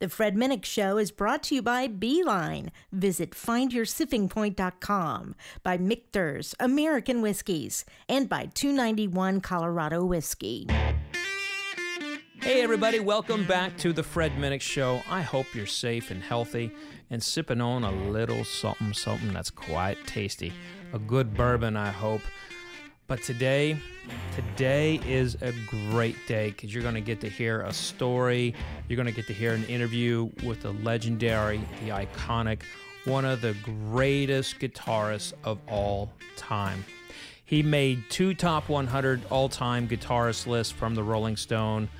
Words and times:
The 0.00 0.08
Fred 0.08 0.34
Minnick 0.34 0.64
Show 0.64 0.98
is 0.98 1.12
brought 1.12 1.44
to 1.44 1.54
you 1.54 1.62
by 1.62 1.86
Beeline. 1.86 2.72
Visit 2.90 3.30
findyoursippingpoint.com, 3.30 5.36
by 5.62 5.78
Michter's 5.78 6.52
American 6.58 7.22
Whiskies, 7.22 7.84
and 8.08 8.28
by 8.28 8.46
291 8.46 9.40
Colorado 9.40 10.04
Whiskey. 10.04 10.66
Hey, 12.40 12.60
everybody, 12.60 12.98
welcome 12.98 13.46
back 13.46 13.76
to 13.78 13.92
the 13.92 14.02
Fred 14.02 14.32
Minnick 14.32 14.62
Show. 14.62 15.00
I 15.08 15.22
hope 15.22 15.54
you're 15.54 15.64
safe 15.64 16.10
and 16.10 16.20
healthy 16.20 16.72
and 17.08 17.22
sipping 17.22 17.60
on 17.60 17.84
a 17.84 17.92
little 18.10 18.42
something, 18.42 18.94
something 18.94 19.32
that's 19.32 19.50
quite 19.50 20.04
tasty. 20.08 20.52
A 20.92 20.98
good 20.98 21.34
bourbon, 21.34 21.76
I 21.76 21.92
hope. 21.92 22.22
But 23.06 23.22
today, 23.22 23.76
today 24.34 24.98
is 25.06 25.36
a 25.42 25.52
great 25.90 26.16
day 26.26 26.50
because 26.50 26.72
you're 26.72 26.82
going 26.82 26.94
to 26.94 27.02
get 27.02 27.20
to 27.20 27.28
hear 27.28 27.60
a 27.60 27.72
story. 27.72 28.54
You're 28.88 28.96
going 28.96 29.06
to 29.06 29.12
get 29.12 29.26
to 29.26 29.34
hear 29.34 29.52
an 29.52 29.64
interview 29.64 30.30
with 30.42 30.62
the 30.62 30.72
legendary, 30.72 31.58
the 31.84 31.90
iconic, 31.90 32.62
one 33.04 33.26
of 33.26 33.42
the 33.42 33.54
greatest 33.62 34.58
guitarists 34.58 35.34
of 35.44 35.58
all 35.68 36.12
time. 36.36 36.82
He 37.44 37.62
made 37.62 38.04
two 38.08 38.32
top 38.32 38.70
100 38.70 39.20
all 39.28 39.50
time 39.50 39.86
guitarist 39.86 40.46
lists 40.46 40.72
from 40.72 40.94
the 40.94 41.02
Rolling 41.02 41.36
Stone, 41.36 41.90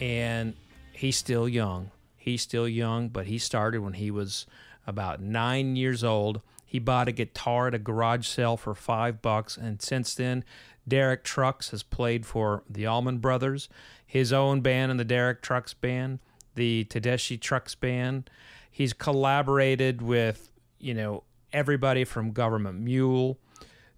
and 0.00 0.54
he's 0.92 1.16
still 1.16 1.48
young. 1.48 1.92
He's 2.16 2.42
still 2.42 2.66
young, 2.66 3.10
but 3.10 3.26
he 3.26 3.38
started 3.38 3.80
when 3.80 3.92
he 3.92 4.10
was 4.10 4.46
about 4.88 5.20
nine 5.20 5.76
years 5.76 6.02
old 6.02 6.40
he 6.72 6.78
bought 6.78 7.06
a 7.06 7.12
guitar 7.12 7.66
at 7.66 7.74
a 7.74 7.78
garage 7.78 8.26
sale 8.26 8.56
for 8.56 8.74
five 8.74 9.20
bucks, 9.20 9.58
and 9.58 9.82
since 9.82 10.14
then, 10.14 10.42
Derek 10.88 11.22
Trucks 11.22 11.68
has 11.68 11.82
played 11.82 12.24
for 12.24 12.62
the 12.66 12.86
Allman 12.86 13.18
Brothers, 13.18 13.68
his 14.06 14.32
own 14.32 14.62
band 14.62 14.90
and 14.90 14.98
the 14.98 15.04
Derek 15.04 15.42
Trucks 15.42 15.74
Band, 15.74 16.20
the 16.54 16.86
Tedeschi 16.88 17.38
Trucks 17.38 17.74
Band. 17.74 18.30
He's 18.70 18.94
collaborated 18.94 20.00
with, 20.00 20.50
you 20.78 20.94
know, 20.94 21.24
everybody 21.52 22.04
from 22.04 22.32
Government 22.32 22.80
Mule 22.80 23.38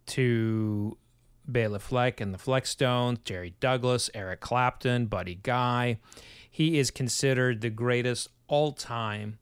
to 0.06 0.96
Bela 1.46 1.78
Fleck 1.78 2.20
and 2.20 2.34
the 2.34 2.38
Flecktones, 2.38 3.22
Jerry 3.22 3.54
Douglas, 3.60 4.10
Eric 4.14 4.40
Clapton, 4.40 5.06
Buddy 5.06 5.36
Guy. 5.36 6.00
He 6.50 6.80
is 6.80 6.90
considered 6.90 7.60
the 7.60 7.70
greatest 7.70 8.30
all 8.48 8.72
time 8.72 9.38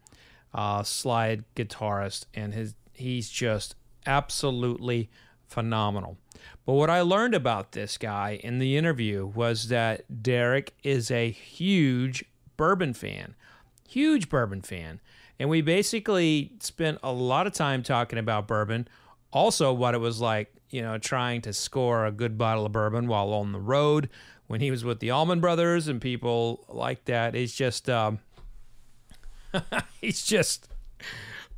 uh, 0.53 0.83
slide 0.83 1.45
guitarist, 1.57 2.27
and 2.35 2.53
his 2.53 2.75
he's 2.93 3.29
just 3.29 3.75
absolutely 4.07 5.11
phenomenal. 5.47 6.19
But 6.65 6.75
what 6.75 6.91
I 6.91 7.01
learned 7.03 7.35
about 7.35 7.73
this 7.73 7.99
guy 7.99 8.41
in 8.43 8.59
the 8.59 8.77
interview 8.77 9.27
was 9.27 9.69
that 9.69 10.23
Derek 10.23 10.75
is 10.83 11.11
a 11.11 11.31
huge 11.31 12.25
bourbon 12.57 12.95
fan, 12.95 13.35
huge 13.89 14.29
bourbon 14.29 14.63
fan. 14.63 15.01
And 15.39 15.49
we 15.49 15.61
basically 15.61 16.53
spent 16.61 16.99
a 17.03 17.13
lot 17.13 17.47
of 17.47 17.53
time 17.53 17.83
talking 17.83 18.19
about 18.19 18.47
bourbon, 18.47 18.87
also 19.33 19.73
what 19.73 19.95
it 19.95 19.99
was 19.99 20.21
like, 20.21 20.53
you 20.71 20.83
know, 20.83 20.99
trying 20.99 21.43
to 21.43 21.53
score 21.53 22.07
a 22.07 22.13
good 22.13 22.39
bottle 22.39 22.65
of 22.65 22.73
bourbon 22.73 23.09
while 23.09 23.33
on 23.33 23.53
the 23.53 23.61
road 23.61 24.09
when 24.47 24.61
he 24.61 24.71
was 24.71 24.85
with 24.85 25.01
the 25.01 25.11
Allman 25.11 25.41
Brothers 25.41 25.89
and 25.89 26.01
people 26.01 26.65
like 26.69 27.05
that. 27.07 27.35
It's 27.35 27.55
just, 27.55 27.91
um, 27.91 28.21
he's 30.01 30.25
just 30.25 30.69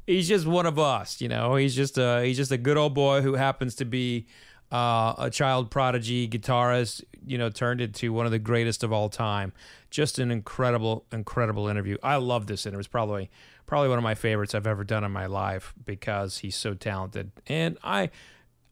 he's 0.06 0.28
just 0.28 0.46
one 0.46 0.66
of 0.66 0.78
us, 0.78 1.20
you 1.20 1.28
know. 1.28 1.56
He's 1.56 1.74
just 1.74 1.98
a 1.98 2.22
he's 2.24 2.36
just 2.36 2.52
a 2.52 2.58
good 2.58 2.76
old 2.76 2.94
boy 2.94 3.22
who 3.22 3.34
happens 3.34 3.74
to 3.76 3.84
be 3.84 4.26
uh, 4.72 5.14
a 5.18 5.30
child 5.30 5.70
prodigy 5.70 6.28
guitarist, 6.28 7.04
you 7.26 7.38
know, 7.38 7.50
turned 7.50 7.80
into 7.80 8.12
one 8.12 8.26
of 8.26 8.32
the 8.32 8.38
greatest 8.38 8.82
of 8.82 8.92
all 8.92 9.08
time. 9.08 9.52
Just 9.90 10.18
an 10.18 10.30
incredible, 10.30 11.06
incredible 11.12 11.68
interview. 11.68 11.96
I 12.02 12.16
love 12.16 12.46
this 12.46 12.66
interview. 12.66 12.80
It's 12.80 12.88
probably 12.88 13.30
probably 13.66 13.88
one 13.88 13.98
of 13.98 14.04
my 14.04 14.14
favorites 14.14 14.54
I've 14.54 14.66
ever 14.66 14.84
done 14.84 15.04
in 15.04 15.12
my 15.12 15.26
life 15.26 15.74
because 15.84 16.38
he's 16.38 16.56
so 16.56 16.74
talented. 16.74 17.30
And 17.46 17.78
I, 17.82 18.10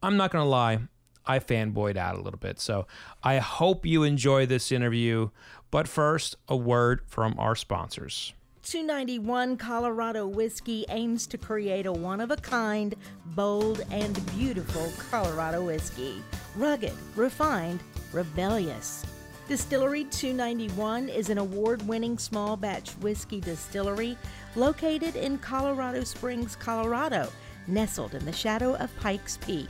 I'm 0.01 0.17
not 0.17 0.31
gonna 0.31 0.45
lie, 0.45 0.79
I 1.25 1.39
fanboyed 1.39 1.97
out 1.97 2.15
a 2.15 2.21
little 2.21 2.39
bit. 2.39 2.59
So 2.59 2.85
I 3.23 3.37
hope 3.39 3.85
you 3.85 4.03
enjoy 4.03 4.45
this 4.45 4.71
interview. 4.71 5.29
But 5.71 5.87
first, 5.87 6.35
a 6.47 6.55
word 6.55 7.01
from 7.07 7.35
our 7.39 7.55
sponsors. 7.55 8.33
291 8.63 9.57
Colorado 9.57 10.25
Whiskey 10.25 10.85
aims 10.87 11.27
to 11.27 11.37
create 11.37 11.85
a 11.85 11.91
one 11.91 12.21
of 12.21 12.31
a 12.31 12.37
kind, 12.37 12.95
bold, 13.35 13.83
and 13.91 14.25
beautiful 14.37 14.89
Colorado 15.09 15.65
whiskey. 15.65 16.23
Rugged, 16.55 16.93
refined, 17.17 17.81
rebellious. 18.13 19.05
Distillery 19.49 20.05
291 20.05 21.09
is 21.09 21.29
an 21.29 21.39
award 21.39 21.85
winning 21.89 22.17
small 22.17 22.55
batch 22.55 22.91
whiskey 23.01 23.41
distillery 23.41 24.17
located 24.55 25.17
in 25.17 25.39
Colorado 25.39 26.05
Springs, 26.05 26.55
Colorado, 26.55 27.27
nestled 27.67 28.15
in 28.15 28.23
the 28.23 28.31
shadow 28.31 28.75
of 28.75 28.95
Pikes 29.01 29.35
Peak. 29.45 29.67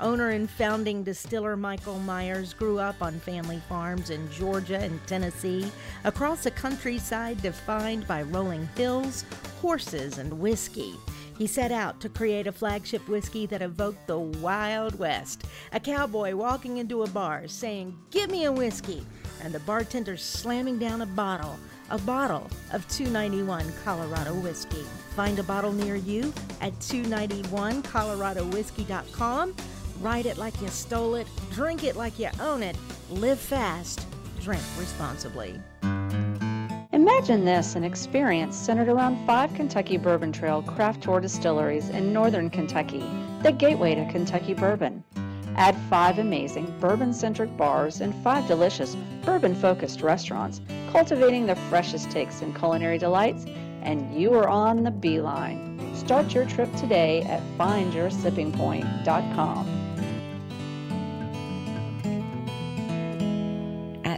Owner 0.00 0.30
and 0.30 0.48
founding 0.48 1.02
distiller 1.02 1.56
Michael 1.56 1.98
Myers 1.98 2.54
grew 2.54 2.78
up 2.78 3.02
on 3.02 3.18
family 3.18 3.60
farms 3.68 4.10
in 4.10 4.30
Georgia 4.30 4.78
and 4.78 5.04
Tennessee, 5.06 5.72
across 6.04 6.46
a 6.46 6.52
countryside 6.52 7.42
defined 7.42 8.06
by 8.06 8.22
rolling 8.22 8.68
hills, 8.76 9.24
horses, 9.60 10.18
and 10.18 10.38
whiskey. 10.38 10.94
He 11.36 11.48
set 11.48 11.72
out 11.72 12.00
to 12.00 12.08
create 12.08 12.46
a 12.46 12.52
flagship 12.52 13.08
whiskey 13.08 13.46
that 13.46 13.62
evoked 13.62 14.06
the 14.06 14.18
Wild 14.18 14.98
West. 14.98 15.44
A 15.72 15.80
cowboy 15.80 16.34
walking 16.34 16.78
into 16.78 17.02
a 17.02 17.08
bar 17.08 17.48
saying, 17.48 17.98
Give 18.10 18.30
me 18.30 18.44
a 18.44 18.52
whiskey, 18.52 19.04
and 19.42 19.52
the 19.52 19.60
bartender 19.60 20.16
slamming 20.16 20.78
down 20.78 21.02
a 21.02 21.06
bottle, 21.06 21.58
a 21.90 21.98
bottle 21.98 22.48
of 22.72 22.88
291 22.88 23.72
Colorado 23.84 24.34
whiskey. 24.34 24.84
Find 25.14 25.38
a 25.38 25.44
bottle 25.44 25.72
near 25.72 25.96
you 25.96 26.32
at 26.60 26.72
291coloradowhiskey.com 26.80 29.54
Write 30.00 30.26
it 30.26 30.38
like 30.38 30.60
you 30.62 30.68
stole 30.68 31.16
it, 31.16 31.26
drink 31.50 31.82
it 31.82 31.96
like 31.96 32.20
you 32.20 32.28
own 32.40 32.62
it, 32.62 32.76
live 33.10 33.38
fast, 33.38 34.06
drink 34.40 34.62
responsibly. 34.78 35.60
Imagine 36.92 37.44
this 37.44 37.74
an 37.74 37.82
experience 37.82 38.56
centered 38.56 38.88
around 38.88 39.26
five 39.26 39.52
Kentucky 39.54 39.96
Bourbon 39.96 40.30
Trail 40.30 40.62
craft 40.62 41.02
tour 41.02 41.18
distilleries 41.20 41.88
in 41.88 42.12
northern 42.12 42.48
Kentucky, 42.48 43.02
the 43.42 43.50
gateway 43.50 43.96
to 43.96 44.08
Kentucky 44.12 44.54
bourbon. 44.54 45.02
Add 45.56 45.76
five 45.90 46.20
amazing 46.20 46.72
bourbon 46.78 47.12
centric 47.12 47.56
bars 47.56 48.00
and 48.00 48.14
five 48.22 48.46
delicious 48.46 48.96
bourbon 49.24 49.56
focused 49.56 50.02
restaurants, 50.02 50.60
cultivating 50.92 51.46
the 51.46 51.56
freshest 51.68 52.12
takes 52.12 52.42
and 52.42 52.56
culinary 52.56 52.98
delights, 52.98 53.46
and 53.82 54.14
you 54.14 54.32
are 54.34 54.48
on 54.48 54.84
the 54.84 54.92
beeline. 54.92 55.64
Start 55.94 56.32
your 56.32 56.46
trip 56.46 56.72
today 56.76 57.22
at 57.22 57.42
findyoursippingpoint.com. 57.58 59.77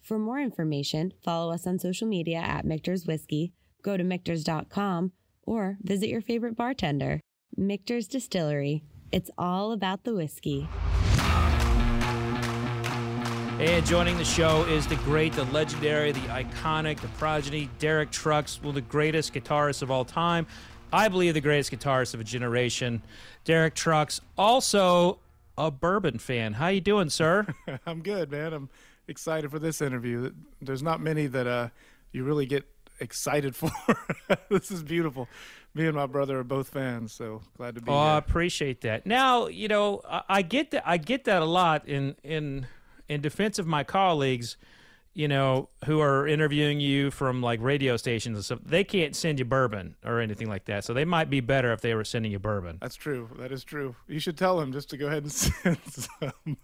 For 0.00 0.18
more 0.18 0.40
information, 0.40 1.12
follow 1.22 1.52
us 1.52 1.66
on 1.66 1.78
social 1.78 2.08
media 2.08 2.38
at 2.38 2.64
Michter's 2.64 3.06
Whiskey, 3.06 3.52
go 3.82 3.96
to 3.96 4.04
Michters.com, 4.04 5.12
or 5.42 5.76
visit 5.82 6.08
your 6.08 6.20
favorite 6.20 6.56
bartender. 6.56 7.20
Michter's 7.56 8.06
Distillery. 8.06 8.82
It's 9.12 9.30
all 9.36 9.72
about 9.72 10.04
the 10.04 10.14
whiskey. 10.14 10.68
And 13.60 13.84
joining 13.84 14.16
the 14.16 14.24
show 14.24 14.64
is 14.64 14.86
the 14.86 14.96
great, 14.96 15.34
the 15.34 15.44
legendary, 15.44 16.12
the 16.12 16.20
iconic, 16.20 16.98
the 17.00 17.08
progeny, 17.08 17.68
Derek 17.78 18.10
Trucks, 18.10 18.58
one 18.58 18.70
of 18.70 18.74
the 18.76 18.80
greatest 18.80 19.34
guitarists 19.34 19.82
of 19.82 19.90
all 19.90 20.04
time. 20.04 20.46
I 20.92 21.08
believe 21.08 21.34
the 21.34 21.42
greatest 21.42 21.70
guitarist 21.70 22.14
of 22.14 22.20
a 22.20 22.24
generation, 22.24 23.02
Derek 23.44 23.74
Trucks, 23.74 24.20
also 24.38 25.18
a 25.58 25.70
bourbon 25.70 26.18
fan. 26.18 26.54
How 26.54 26.68
you 26.68 26.80
doing, 26.80 27.10
sir? 27.10 27.46
I'm 27.86 28.00
good, 28.00 28.30
man. 28.30 28.54
I'm 28.54 28.70
excited 29.10 29.50
for 29.50 29.58
this 29.58 29.82
interview. 29.82 30.30
There's 30.62 30.82
not 30.82 31.00
many 31.00 31.26
that 31.26 31.46
uh, 31.46 31.68
you 32.12 32.24
really 32.24 32.46
get 32.46 32.64
excited 33.00 33.56
for. 33.56 33.70
this 34.48 34.70
is 34.70 34.82
beautiful. 34.82 35.28
Me 35.74 35.86
and 35.86 35.94
my 35.94 36.06
brother 36.06 36.38
are 36.38 36.44
both 36.44 36.68
fans, 36.68 37.12
so 37.12 37.42
glad 37.56 37.74
to 37.74 37.80
be 37.80 37.90
oh, 37.90 37.94
here. 37.94 38.02
I 38.02 38.18
appreciate 38.18 38.80
that. 38.82 39.06
Now, 39.06 39.46
you 39.46 39.68
know, 39.68 40.00
I, 40.08 40.22
I 40.28 40.42
get 40.42 40.70
that. 40.72 40.88
I 40.88 40.96
get 40.96 41.24
that 41.24 41.42
a 41.42 41.46
lot 41.46 41.86
in 41.86 42.16
in 42.24 42.66
in 43.08 43.20
defense 43.20 43.58
of 43.58 43.66
my 43.66 43.84
colleagues 43.84 44.56
you 45.20 45.28
know, 45.28 45.68
who 45.84 46.00
are 46.00 46.26
interviewing 46.26 46.80
you 46.80 47.10
from 47.10 47.42
like 47.42 47.60
radio 47.60 47.98
stations 47.98 48.38
and 48.38 48.42
stuff, 48.42 48.58
they 48.64 48.82
can't 48.82 49.14
send 49.14 49.38
you 49.38 49.44
bourbon 49.44 49.94
or 50.02 50.18
anything 50.18 50.48
like 50.48 50.64
that. 50.64 50.82
So 50.82 50.94
they 50.94 51.04
might 51.04 51.28
be 51.28 51.40
better 51.40 51.74
if 51.74 51.82
they 51.82 51.94
were 51.94 52.06
sending 52.06 52.32
you 52.32 52.38
bourbon. 52.38 52.78
That's 52.80 52.96
true. 52.96 53.28
That 53.38 53.52
is 53.52 53.62
true. 53.62 53.94
You 54.08 54.18
should 54.18 54.38
tell 54.38 54.58
them 54.58 54.72
just 54.72 54.88
to 54.90 54.96
go 54.96 55.08
ahead 55.08 55.24
and 55.24 55.32
send 55.32 55.78
some. 55.84 56.56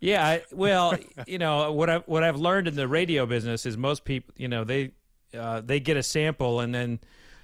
yeah. 0.00 0.26
I, 0.26 0.42
well, 0.52 0.98
you 1.26 1.38
know 1.38 1.72
what 1.72 1.88
I 1.88 1.98
what 2.00 2.22
I've 2.22 2.36
learned 2.36 2.68
in 2.68 2.76
the 2.76 2.86
radio 2.86 3.24
business 3.24 3.64
is 3.64 3.78
most 3.78 4.04
people, 4.04 4.34
you 4.36 4.48
know, 4.48 4.64
they 4.64 4.90
uh, 5.32 5.62
they 5.62 5.80
get 5.80 5.96
a 5.96 6.02
sample 6.02 6.60
and 6.60 6.74
then 6.74 7.00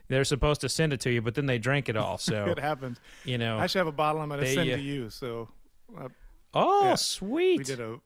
they're 0.08 0.24
supposed 0.24 0.60
to 0.60 0.68
send 0.68 0.92
it 0.92 1.00
to 1.00 1.10
you, 1.10 1.22
but 1.22 1.36
then 1.36 1.46
they 1.46 1.56
drink 1.56 1.88
it 1.88 1.96
all. 1.96 2.18
So 2.18 2.44
it 2.48 2.58
happens. 2.58 3.00
You 3.24 3.38
know, 3.38 3.58
I 3.58 3.66
should 3.66 3.78
have 3.78 3.86
a 3.86 3.92
bottle 3.92 4.20
I'm 4.20 4.28
going 4.28 4.40
to 4.40 4.54
send 4.54 4.70
uh, 4.70 4.76
to 4.76 4.82
you. 4.82 5.08
So. 5.08 5.48
Uh, 5.98 6.08
oh, 6.52 6.84
yeah, 6.84 6.96
sweet! 6.96 7.60
We 7.60 7.64
did 7.64 7.80
a 7.80 7.98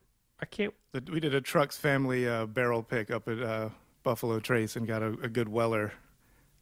I 0.43 0.45
can't. 0.45 0.75
We 1.09 1.21
did 1.21 1.35
a 1.35 1.41
Trucks 1.41 1.79
family 1.79 2.29
uh, 2.29 2.47
barrel 2.47 2.83
pick 2.83 3.13
up 3.13 3.29
at 3.29 3.41
uh, 3.41 3.69
Buffalo 4.03 4.41
Trace 4.41 4.75
and 4.75 4.87
got 4.87 5.01
a, 5.01 5.09
a, 5.23 5.29
good 5.29 5.49
Weller. 5.49 5.93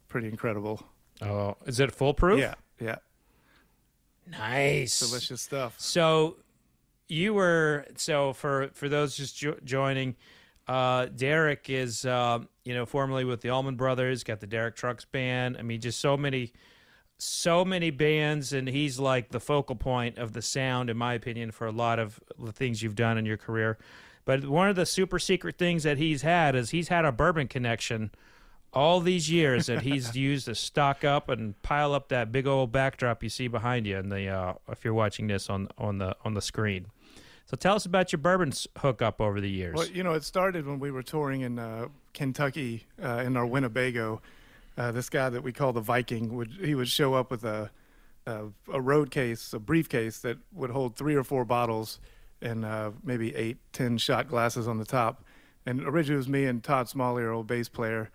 Pretty 0.07 0.27
incredible. 0.27 0.83
Oh, 1.21 1.57
is 1.65 1.79
it 1.79 1.91
foolproof? 1.91 2.39
Yeah, 2.39 2.53
yeah. 2.79 2.97
Nice, 4.29 4.99
delicious 4.99 5.41
stuff. 5.41 5.75
So, 5.79 6.37
you 7.07 7.33
were 7.33 7.85
so 7.95 8.33
for 8.33 8.69
for 8.73 8.87
those 8.87 9.17
just 9.17 9.35
jo- 9.35 9.57
joining. 9.63 10.15
Uh, 10.67 11.07
Derek 11.07 11.69
is, 11.69 12.05
uh, 12.05 12.39
you 12.63 12.75
know, 12.75 12.85
formerly 12.85 13.25
with 13.25 13.41
the 13.41 13.49
Allman 13.49 13.75
Brothers, 13.75 14.23
got 14.23 14.39
the 14.39 14.47
Derek 14.47 14.75
Trucks 14.75 15.05
Band. 15.05 15.57
I 15.57 15.63
mean, 15.63 15.81
just 15.81 15.99
so 15.99 16.15
many 16.15 16.53
so 17.21 17.63
many 17.63 17.91
bands, 17.91 18.51
and 18.51 18.67
he's 18.67 18.97
like 18.97 19.29
the 19.29 19.39
focal 19.39 19.75
point 19.75 20.17
of 20.17 20.33
the 20.33 20.41
sound, 20.41 20.89
in 20.89 20.97
my 20.97 21.13
opinion, 21.13 21.51
for 21.51 21.67
a 21.67 21.71
lot 21.71 21.99
of 21.99 22.19
the 22.39 22.51
things 22.51 22.81
you've 22.81 22.95
done 22.95 23.15
in 23.17 23.27
your 23.27 23.37
career. 23.37 23.77
But 24.25 24.45
one 24.45 24.69
of 24.69 24.75
the 24.75 24.87
super 24.87 25.19
secret 25.19 25.57
things 25.59 25.83
that 25.83 25.99
he's 25.99 26.23
had 26.23 26.55
is 26.55 26.71
he's 26.71 26.87
had 26.87 27.05
a 27.05 27.11
bourbon 27.11 27.47
connection 27.47 28.09
all 28.73 29.01
these 29.01 29.29
years 29.29 29.67
that 29.67 29.83
he's 29.83 30.15
used 30.15 30.45
to 30.45 30.55
stock 30.55 31.03
up 31.03 31.29
and 31.29 31.61
pile 31.61 31.93
up 31.93 32.09
that 32.09 32.31
big 32.31 32.47
old 32.47 32.71
backdrop 32.71 33.21
you 33.21 33.29
see 33.29 33.47
behind 33.47 33.85
you, 33.85 33.97
and 33.97 34.11
the 34.11 34.27
uh, 34.27 34.53
if 34.69 34.83
you're 34.83 34.95
watching 34.95 35.27
this 35.27 35.47
on 35.47 35.67
on 35.77 35.99
the 35.99 36.15
on 36.25 36.33
the 36.33 36.41
screen. 36.41 36.87
So 37.45 37.55
tell 37.55 37.75
us 37.75 37.85
about 37.85 38.11
your 38.11 38.19
bourbon 38.19 38.51
hookup 38.79 39.21
over 39.21 39.39
the 39.39 39.49
years. 39.49 39.75
Well, 39.75 39.87
you 39.87 40.03
know, 40.03 40.13
it 40.13 40.23
started 40.23 40.65
when 40.65 40.79
we 40.79 40.89
were 40.89 41.03
touring 41.03 41.41
in 41.41 41.59
uh, 41.59 41.89
Kentucky 42.13 42.87
uh, 43.03 43.23
in 43.25 43.37
our 43.37 43.45
Winnebago 43.45 44.21
uh, 44.81 44.91
this 44.91 45.09
guy 45.09 45.29
that 45.29 45.43
we 45.43 45.51
call 45.51 45.73
the 45.73 45.81
Viking 45.81 46.35
would 46.35 46.57
he 46.59 46.73
would 46.73 46.89
show 46.89 47.13
up 47.13 47.29
with 47.29 47.43
a 47.43 47.69
a, 48.25 48.45
a 48.71 48.81
road 48.81 49.11
case, 49.11 49.53
a 49.53 49.59
briefcase 49.59 50.19
that 50.19 50.37
would 50.53 50.71
hold 50.71 50.95
three 50.95 51.15
or 51.15 51.23
four 51.23 51.45
bottles 51.45 51.99
and 52.41 52.65
uh, 52.65 52.91
maybe 53.03 53.35
eight, 53.35 53.57
ten 53.73 53.97
shot 53.97 54.27
glasses 54.27 54.67
on 54.67 54.79
the 54.79 54.85
top. 54.85 55.23
And 55.65 55.81
originally 55.81 56.15
it 56.15 56.17
was 56.17 56.29
me 56.29 56.45
and 56.45 56.63
Todd 56.63 56.87
Smallie, 56.87 57.23
our 57.23 57.31
old 57.31 57.45
bass 57.45 57.69
player. 57.69 58.09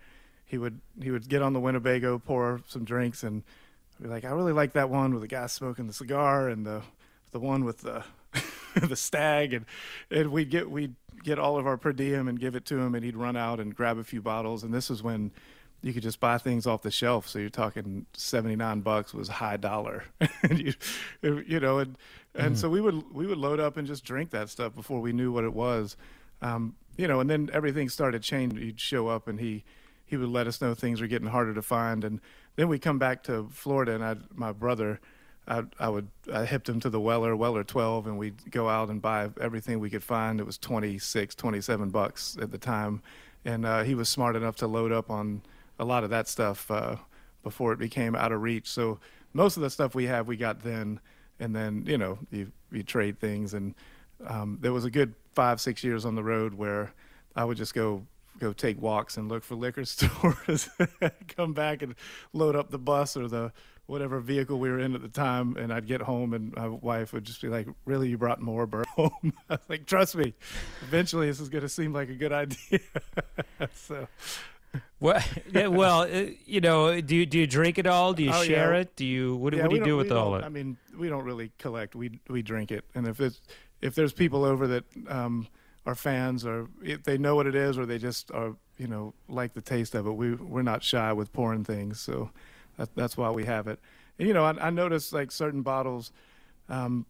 He 0.45 0.57
would 0.57 0.81
he 1.01 1.09
would 1.09 1.29
get 1.29 1.41
on 1.41 1.53
the 1.53 1.59
Winnebago, 1.61 2.19
pour 2.19 2.61
some 2.67 2.83
drinks, 2.83 3.23
and 3.23 3.43
be 4.01 4.09
like, 4.09 4.25
"I 4.25 4.31
really 4.31 4.53
like 4.53 4.73
that 4.73 4.89
one 4.89 5.13
with 5.13 5.21
the 5.21 5.27
guy 5.27 5.47
smoking 5.47 5.87
the 5.87 5.93
cigar 5.93 6.49
and 6.49 6.65
the 6.65 6.81
the 7.31 7.39
one 7.39 7.63
with 7.63 7.79
the 7.79 8.03
the 8.75 8.97
stag." 8.97 9.53
And 9.53 9.65
and 10.11 10.33
we'd 10.33 10.49
get 10.49 10.69
we'd 10.69 10.95
get 11.23 11.39
all 11.39 11.57
of 11.57 11.65
our 11.65 11.77
per 11.77 11.93
diem 11.93 12.27
and 12.27 12.37
give 12.37 12.55
it 12.55 12.65
to 12.65 12.77
him, 12.77 12.93
and 12.93 13.05
he'd 13.05 13.15
run 13.15 13.37
out 13.37 13.61
and 13.61 13.73
grab 13.73 13.97
a 13.97 14.03
few 14.03 14.21
bottles. 14.21 14.63
And 14.63 14.73
this 14.73 14.89
was 14.89 15.01
when 15.01 15.31
you 15.81 15.93
could 15.93 16.03
just 16.03 16.19
buy 16.19 16.37
things 16.37 16.65
off 16.65 16.81
the 16.81 16.91
shelf. 16.91 17.27
So 17.27 17.39
you're 17.39 17.49
talking 17.49 18.05
79 18.13 18.81
bucks 18.81 19.13
was 19.13 19.27
high 19.27 19.57
dollar. 19.57 20.03
and 20.43 20.59
you, 20.59 20.73
you 21.21 21.59
know, 21.59 21.79
and, 21.79 21.97
and 22.35 22.55
mm. 22.55 22.57
so 22.57 22.69
we 22.69 22.81
would, 22.81 23.13
we 23.13 23.27
would 23.27 23.37
load 23.37 23.59
up 23.59 23.77
and 23.77 23.87
just 23.87 24.03
drink 24.03 24.31
that 24.31 24.49
stuff 24.49 24.73
before 24.75 24.99
we 24.99 25.13
knew 25.13 25.31
what 25.31 25.43
it 25.43 25.53
was. 25.53 25.95
Um, 26.41 26.75
you 26.97 27.07
know, 27.07 27.19
and 27.19 27.29
then 27.29 27.49
everything 27.53 27.89
started 27.89 28.23
changing. 28.23 28.59
He'd 28.59 28.79
show 28.79 29.07
up 29.07 29.27
and 29.27 29.39
he, 29.39 29.63
he 30.05 30.17
would 30.17 30.29
let 30.29 30.47
us 30.47 30.61
know 30.61 30.73
things 30.73 30.99
were 30.99 31.07
getting 31.07 31.27
harder 31.27 31.53
to 31.53 31.61
find. 31.61 32.03
And 32.03 32.21
then 32.55 32.67
we 32.67 32.79
come 32.79 32.97
back 32.97 33.23
to 33.23 33.47
Florida 33.51 33.93
and 33.93 34.03
I, 34.03 34.15
my 34.33 34.51
brother, 34.51 34.99
I, 35.47 35.63
I 35.79 35.89
would, 35.89 36.09
I 36.33 36.45
hipped 36.45 36.67
him 36.67 36.79
to 36.81 36.89
the 36.89 36.99
Weller, 36.99 37.35
Weller 37.35 37.63
12, 37.63 38.07
and 38.07 38.17
we'd 38.17 38.51
go 38.51 38.67
out 38.67 38.89
and 38.89 39.01
buy 39.01 39.29
everything 39.39 39.79
we 39.79 39.89
could 39.89 40.03
find. 40.03 40.39
It 40.39 40.45
was 40.45 40.57
26, 40.57 41.35
27 41.35 41.89
bucks 41.89 42.37
at 42.41 42.51
the 42.51 42.57
time. 42.57 43.01
And 43.45 43.65
uh, 43.65 43.83
he 43.83 43.95
was 43.95 44.09
smart 44.09 44.35
enough 44.35 44.57
to 44.57 44.67
load 44.67 44.91
up 44.91 45.09
on, 45.09 45.41
a 45.79 45.85
lot 45.85 46.03
of 46.03 46.09
that 46.09 46.27
stuff 46.27 46.69
uh, 46.71 46.95
before 47.43 47.73
it 47.73 47.79
became 47.79 48.15
out 48.15 48.31
of 48.31 48.41
reach. 48.41 48.69
So 48.69 48.99
most 49.33 49.57
of 49.57 49.63
the 49.63 49.69
stuff 49.69 49.95
we 49.95 50.05
have, 50.05 50.27
we 50.27 50.37
got 50.37 50.61
then, 50.61 50.99
and 51.39 51.55
then 51.55 51.83
you 51.87 51.97
know 51.97 52.19
you 52.31 52.51
you 52.71 52.83
trade 52.83 53.19
things, 53.19 53.53
and 53.53 53.75
um, 54.25 54.57
there 54.61 54.73
was 54.73 54.85
a 54.85 54.91
good 54.91 55.13
five 55.33 55.61
six 55.61 55.83
years 55.83 56.05
on 56.05 56.15
the 56.15 56.23
road 56.23 56.53
where 56.53 56.93
I 57.35 57.43
would 57.45 57.57
just 57.57 57.73
go 57.73 58.03
go 58.39 58.53
take 58.53 58.81
walks 58.81 59.17
and 59.17 59.29
look 59.29 59.43
for 59.43 59.55
liquor 59.55 59.85
stores, 59.85 60.69
come 61.27 61.53
back 61.53 61.81
and 61.81 61.95
load 62.33 62.55
up 62.55 62.71
the 62.71 62.79
bus 62.79 63.15
or 63.15 63.27
the 63.27 63.51
whatever 63.85 64.19
vehicle 64.19 64.59
we 64.59 64.69
were 64.69 64.79
in 64.79 64.95
at 64.95 65.01
the 65.01 65.07
time, 65.07 65.55
and 65.55 65.71
I'd 65.71 65.87
get 65.87 66.01
home 66.01 66.33
and 66.33 66.53
my 66.55 66.67
wife 66.67 67.13
would 67.13 67.23
just 67.23 67.41
be 67.41 67.47
like, 67.47 67.67
"Really, 67.85 68.09
you 68.09 68.17
brought 68.17 68.41
more 68.41 68.67
home?" 68.95 69.33
I 69.49 69.53
was 69.53 69.69
like, 69.69 69.85
"Trust 69.85 70.15
me, 70.15 70.33
eventually 70.81 71.27
this 71.27 71.39
is 71.39 71.49
going 71.49 71.61
to 71.63 71.69
seem 71.69 71.93
like 71.93 72.09
a 72.09 72.15
good 72.15 72.33
idea." 72.33 72.79
so 73.73 74.07
well, 74.99 75.21
yeah, 75.51 75.67
well, 75.67 76.01
uh, 76.01 76.25
you 76.45 76.61
know, 76.61 76.99
do 77.01 77.15
you, 77.15 77.25
do 77.25 77.39
you 77.39 77.47
drink 77.47 77.77
it 77.77 77.87
all? 77.87 78.13
Do 78.13 78.23
you 78.23 78.31
oh, 78.33 78.43
share 78.43 78.73
yeah. 78.73 78.81
it? 78.81 78.95
Do 78.95 79.05
you 79.05 79.35
what, 79.35 79.53
yeah, 79.53 79.63
what 79.63 79.71
do 79.71 79.77
you 79.77 79.83
do 79.83 79.97
with 79.97 80.11
all 80.11 80.35
it? 80.35 80.43
I 80.43 80.49
mean, 80.49 80.77
we 80.97 81.09
don't 81.09 81.23
really 81.23 81.51
collect. 81.57 81.95
We 81.95 82.19
we 82.29 82.41
drink 82.41 82.71
it, 82.71 82.85
and 82.95 83.07
if 83.07 83.19
it's 83.19 83.41
if 83.81 83.95
there's 83.95 84.13
people 84.13 84.43
over 84.43 84.67
that 84.67 84.83
um, 85.07 85.47
are 85.85 85.95
fans, 85.95 86.45
or 86.45 86.67
if 86.83 87.03
they 87.03 87.17
know 87.17 87.35
what 87.35 87.47
it 87.47 87.55
is, 87.55 87.77
or 87.77 87.85
they 87.85 87.97
just 87.97 88.31
are, 88.31 88.55
you 88.77 88.87
know, 88.87 89.13
like 89.29 89.53
the 89.53 89.61
taste 89.61 89.95
of 89.95 90.07
it, 90.07 90.11
we 90.11 90.33
we're 90.33 90.61
not 90.61 90.83
shy 90.83 91.13
with 91.13 91.31
pouring 91.31 91.63
things. 91.63 91.99
So 91.99 92.31
that, 92.77 92.89
that's 92.95 93.17
why 93.17 93.29
we 93.29 93.45
have 93.45 93.67
it. 93.67 93.79
And, 94.19 94.27
you 94.27 94.33
know, 94.33 94.43
I, 94.43 94.67
I 94.67 94.69
notice 94.69 95.13
like 95.13 95.31
certain 95.31 95.61
bottles. 95.61 96.11
Um, 96.69 97.05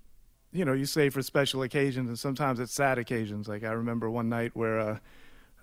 you 0.52 0.66
know, 0.66 0.74
you 0.74 0.86
say 0.86 1.10
for 1.10 1.22
special 1.22 1.62
occasions, 1.64 2.08
and 2.08 2.18
sometimes 2.18 2.60
it's 2.60 2.74
sad 2.74 2.98
occasions. 2.98 3.48
Like 3.48 3.64
I 3.64 3.72
remember 3.72 4.10
one 4.10 4.30
night 4.30 4.52
where 4.56 4.80
uh, 4.80 4.98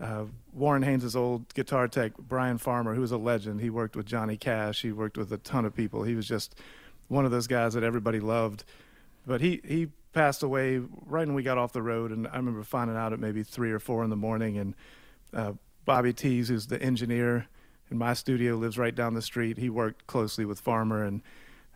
uh, 0.01 0.25
Warren 0.53 0.83
Haynes' 0.83 1.15
old 1.15 1.53
guitar 1.55 1.89
tech, 1.89 2.13
Brian 2.19 2.59
Farmer, 2.59 2.95
who 2.95 3.01
was 3.01 3.13
a 3.13 3.17
legend. 3.17 3.61
He 3.61 3.71
worked 3.71 3.97
with 3.97 4.07
Johnny 4.07 4.37
Cash. 4.37 4.83
He 4.83 4.93
worked 4.93 5.17
with 5.17 5.33
a 5.33 5.39
ton 5.39 5.65
of 5.65 5.75
people. 5.75 6.03
He 6.03 6.15
was 6.15 6.27
just 6.27 6.57
one 7.09 7.25
of 7.25 7.31
those 7.31 7.47
guys 7.47 7.75
that 7.75 7.85
everybody 7.85 8.21
loved. 8.21 8.65
But 9.27 9.41
he, 9.41 9.61
he 9.65 9.89
passed 10.13 10.43
away 10.43 10.79
right 10.79 11.27
when 11.27 11.35
we 11.35 11.43
got 11.43 11.59
off 11.59 11.73
the 11.73 11.83
road, 11.83 12.11
and 12.11 12.27
I 12.27 12.37
remember 12.37 12.63
finding 12.63 12.97
out 12.97 13.13
at 13.13 13.21
maybe 13.21 13.43
three 13.43 13.71
or 13.71 13.79
four 13.79 14.03
in 14.03 14.11
the 14.11 14.17
morning. 14.17 14.59
And 14.59 14.75
uh, 15.33 15.53
Bobby 15.85 16.13
Tis, 16.13 16.49
who's 16.49 16.67
the 16.67 16.81
engineer 16.83 17.47
in 17.91 17.99
my 17.99 18.15
studio, 18.15 18.57
lives 18.57 18.79
right 18.79 18.95
down 18.95 19.15
the 19.15 19.23
street. 19.23 19.59
He 19.59 19.71
worked 19.71 20.07
closely 20.07 20.45
with 20.45 20.61
Farmer, 20.61 21.05
and 21.05 21.23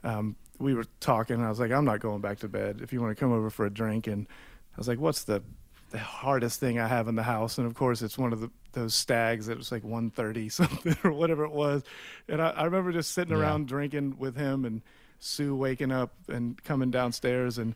um, 0.03 0.37
we 0.59 0.75
were 0.75 0.87
talking. 1.01 1.43
I 1.43 1.49
was 1.49 1.61
like, 1.61 1.71
"I'm 1.71 1.85
not 1.85 2.01
going 2.01 2.21
back 2.21 2.39
to 2.41 2.49
bed. 2.49 2.81
If 2.83 2.93
you 2.93 3.01
want 3.01 3.17
to 3.17 3.21
come 3.21 3.33
over 3.33 3.51
for 3.51 3.67
a 3.67 3.71
drink," 3.71 4.07
and 4.07 4.27
I 4.75 4.79
was 4.79 4.89
like, 4.89 4.99
"What's 4.99 5.25
the 5.25 5.43
the 5.91 5.99
hardest 5.99 6.61
thing 6.61 6.79
I 6.79 6.87
have 6.87 7.09
in 7.09 7.15
the 7.15 7.23
house. 7.23 7.59
And 7.59 7.67
of 7.67 7.75
course, 7.75 8.03
it's 8.03 8.19
one 8.19 8.33
of 8.33 8.41
the, 8.41 8.51
those 8.73 8.95
stags 8.95 9.47
that 9.47 9.57
was 9.57 9.73
like 9.73 9.85
130 9.85 10.49
something 10.49 10.97
or 11.05 11.13
whatever 11.13 11.45
it 11.45 11.53
was. 11.53 11.83
And 12.29 12.43
I, 12.43 12.51
I 12.51 12.65
remember 12.65 12.93
just 12.93 13.13
sitting 13.13 13.37
yeah. 13.37 13.43
around 13.43 13.69
drinking 13.69 14.19
with 14.19 14.37
him 14.37 14.65
and 14.65 14.83
Sue 15.21 15.55
waking 15.55 15.91
up 15.91 16.13
and 16.29 16.63
coming 16.63 16.91
downstairs 16.91 17.59
and 17.59 17.75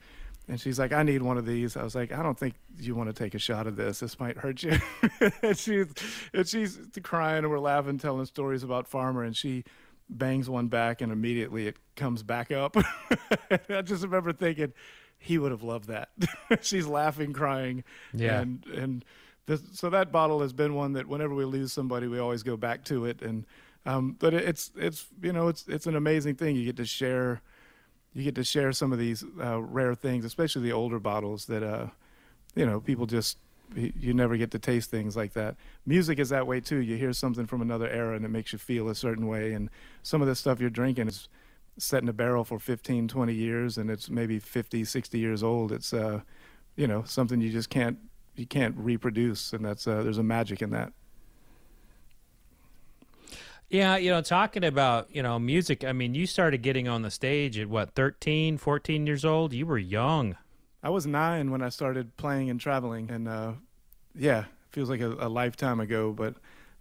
and 0.49 0.61
she's 0.61 0.79
like, 0.79 0.93
I 0.93 1.05
need 1.05 1.23
one 1.23 1.39
of 1.39 1.47
these. 1.47 1.77
I 1.77 1.85
was 1.85 1.95
like, 1.95 2.11
I 2.11 2.21
don't 2.21 2.37
think 2.37 2.55
you 2.77 2.97
want 2.97 3.09
to 3.09 3.13
take 3.13 3.35
a 3.35 3.39
shot 3.39 3.69
of 3.69 3.77
this. 3.77 4.01
This 4.01 4.19
might 4.19 4.37
hurt 4.37 4.63
you. 4.63 4.77
and 5.43 5.57
she's 5.57 5.87
and 6.35 6.49
she's 6.49 6.79
crying 7.03 7.39
and 7.39 7.51
we're 7.51 7.61
laughing, 7.61 7.99
telling 7.99 8.27
stories 8.27 8.65
about 8.65 8.89
Farmer, 8.89 9.23
and 9.23 9.37
she 9.37 9.65
bangs 10.11 10.51
one 10.51 10.67
back 10.67 11.01
and 11.01 11.13
immediately 11.13 11.69
it 11.69 11.77
comes 11.97 12.23
back 12.23 12.51
up. 12.51 12.77
I 13.69 13.83
just 13.83 14.03
remember 14.03 14.33
thinking, 14.33 14.73
he 15.23 15.39
would 15.39 15.53
have 15.53 15.63
loved 15.63 15.89
that. 15.89 16.09
She's 16.61 16.87
laughing, 16.87 17.33
crying, 17.33 17.85
yeah, 18.13 18.41
and 18.41 18.67
and 18.67 19.05
this, 19.47 19.63
so 19.73 19.89
that 19.91 20.11
bottle 20.13 20.41
has 20.41 20.53
been 20.53 20.75
one 20.75 20.93
that 20.95 21.07
whenever 21.07 21.35
we 21.35 21.45
lose 21.45 21.73
somebody, 21.73 22.09
we 22.09 22.19
always 22.19 22.43
go 22.43 22.57
back 22.57 22.85
to 22.87 23.07
it. 23.07 23.23
And 23.23 23.47
um, 23.87 24.17
but 24.19 24.35
it's 24.35 24.73
it's 24.77 25.07
you 25.23 25.33
know 25.33 25.49
it's 25.49 25.67
it's 25.69 25.87
an 25.87 25.97
amazing 25.97 26.35
thing. 26.35 26.57
You 26.57 26.65
get 26.65 26.77
to 26.77 26.85
share, 26.85 27.41
you 28.15 28.25
get 28.25 28.35
to 28.35 28.45
share 28.45 28.73
some 28.73 28.93
of 28.93 28.99
these 28.99 29.25
uh, 29.41 29.63
rare 29.63 29.95
things, 29.95 30.25
especially 30.25 30.63
the 30.63 30.73
older 30.73 30.99
bottles 30.99 31.47
that 31.47 31.63
uh, 31.63 31.87
you 32.55 32.67
know 32.67 32.81
people 32.81 33.07
just 33.07 33.39
you 33.75 34.13
never 34.13 34.37
get 34.37 34.51
to 34.51 34.59
taste 34.59 34.91
things 34.91 35.17
like 35.17 35.33
that. 35.33 35.57
Music 35.87 36.19
is 36.19 36.29
that 36.29 36.47
way 36.47 36.61
too. 36.61 36.77
You 36.77 36.97
hear 36.97 37.13
something 37.13 37.47
from 37.47 37.63
another 37.63 37.89
era 37.89 38.15
and 38.17 38.25
it 38.25 38.29
makes 38.29 38.53
you 38.53 38.59
feel 38.59 38.89
a 38.89 38.95
certain 38.95 39.27
way. 39.27 39.53
And 39.53 39.71
some 40.03 40.21
of 40.21 40.29
the 40.29 40.35
stuff 40.35 40.61
you're 40.61 40.69
drinking 40.69 41.09
is 41.09 41.29
set 41.79 42.03
in 42.03 42.09
a 42.09 42.13
barrel 42.13 42.45
for 42.45 42.59
15, 42.59 43.09
20 43.09 43.35
years, 43.35 43.79
and 43.79 43.91
it's 43.91 44.11
maybe 44.11 44.39
50, 44.39 44.85
60 44.85 45.19
years 45.19 45.43
old. 45.43 45.73
It's 45.73 45.93
uh, 45.93 46.21
you 46.77 46.87
know, 46.87 47.03
something 47.05 47.41
you 47.41 47.51
just 47.51 47.71
can't 47.71 47.99
you 48.35 48.47
can't 48.47 48.75
reproduce, 48.77 49.53
and 49.53 49.65
that's 49.65 49.87
uh, 49.87 50.03
there's 50.03 50.19
a 50.19 50.23
magic 50.23 50.63
in 50.63 50.71
that. 50.71 50.93
Yeah, 53.69 53.97
you 53.97 54.11
know, 54.11 54.21
talking 54.21 54.65
about, 54.65 55.09
you 55.17 55.23
know, 55.23 55.39
music, 55.39 55.83
I 55.83 55.95
mean, 55.95 56.15
you 56.15 56.27
started 56.27 56.61
getting 56.61 56.89
on 56.89 57.01
the 57.01 57.11
stage 57.11 57.59
at 57.59 57.71
what, 57.71 57.95
13, 57.95 58.59
14 58.59 59.07
years 59.07 59.25
old? 59.25 59.55
You 59.55 59.65
were 59.65 59.79
young. 59.79 60.37
I 60.83 60.91
was 60.91 61.07
nine 61.07 61.51
when 61.51 61.63
I 61.63 61.71
started 61.71 62.15
playing 62.19 62.51
and 62.51 62.61
traveling, 62.61 63.11
and 63.11 63.27
uh, 63.27 63.53
yeah, 64.15 64.45
feels 64.73 64.91
like 64.91 65.01
a, 65.01 65.13
a, 65.13 65.29
lifetime 65.29 65.81
ago. 65.81 66.13
But 66.13 66.35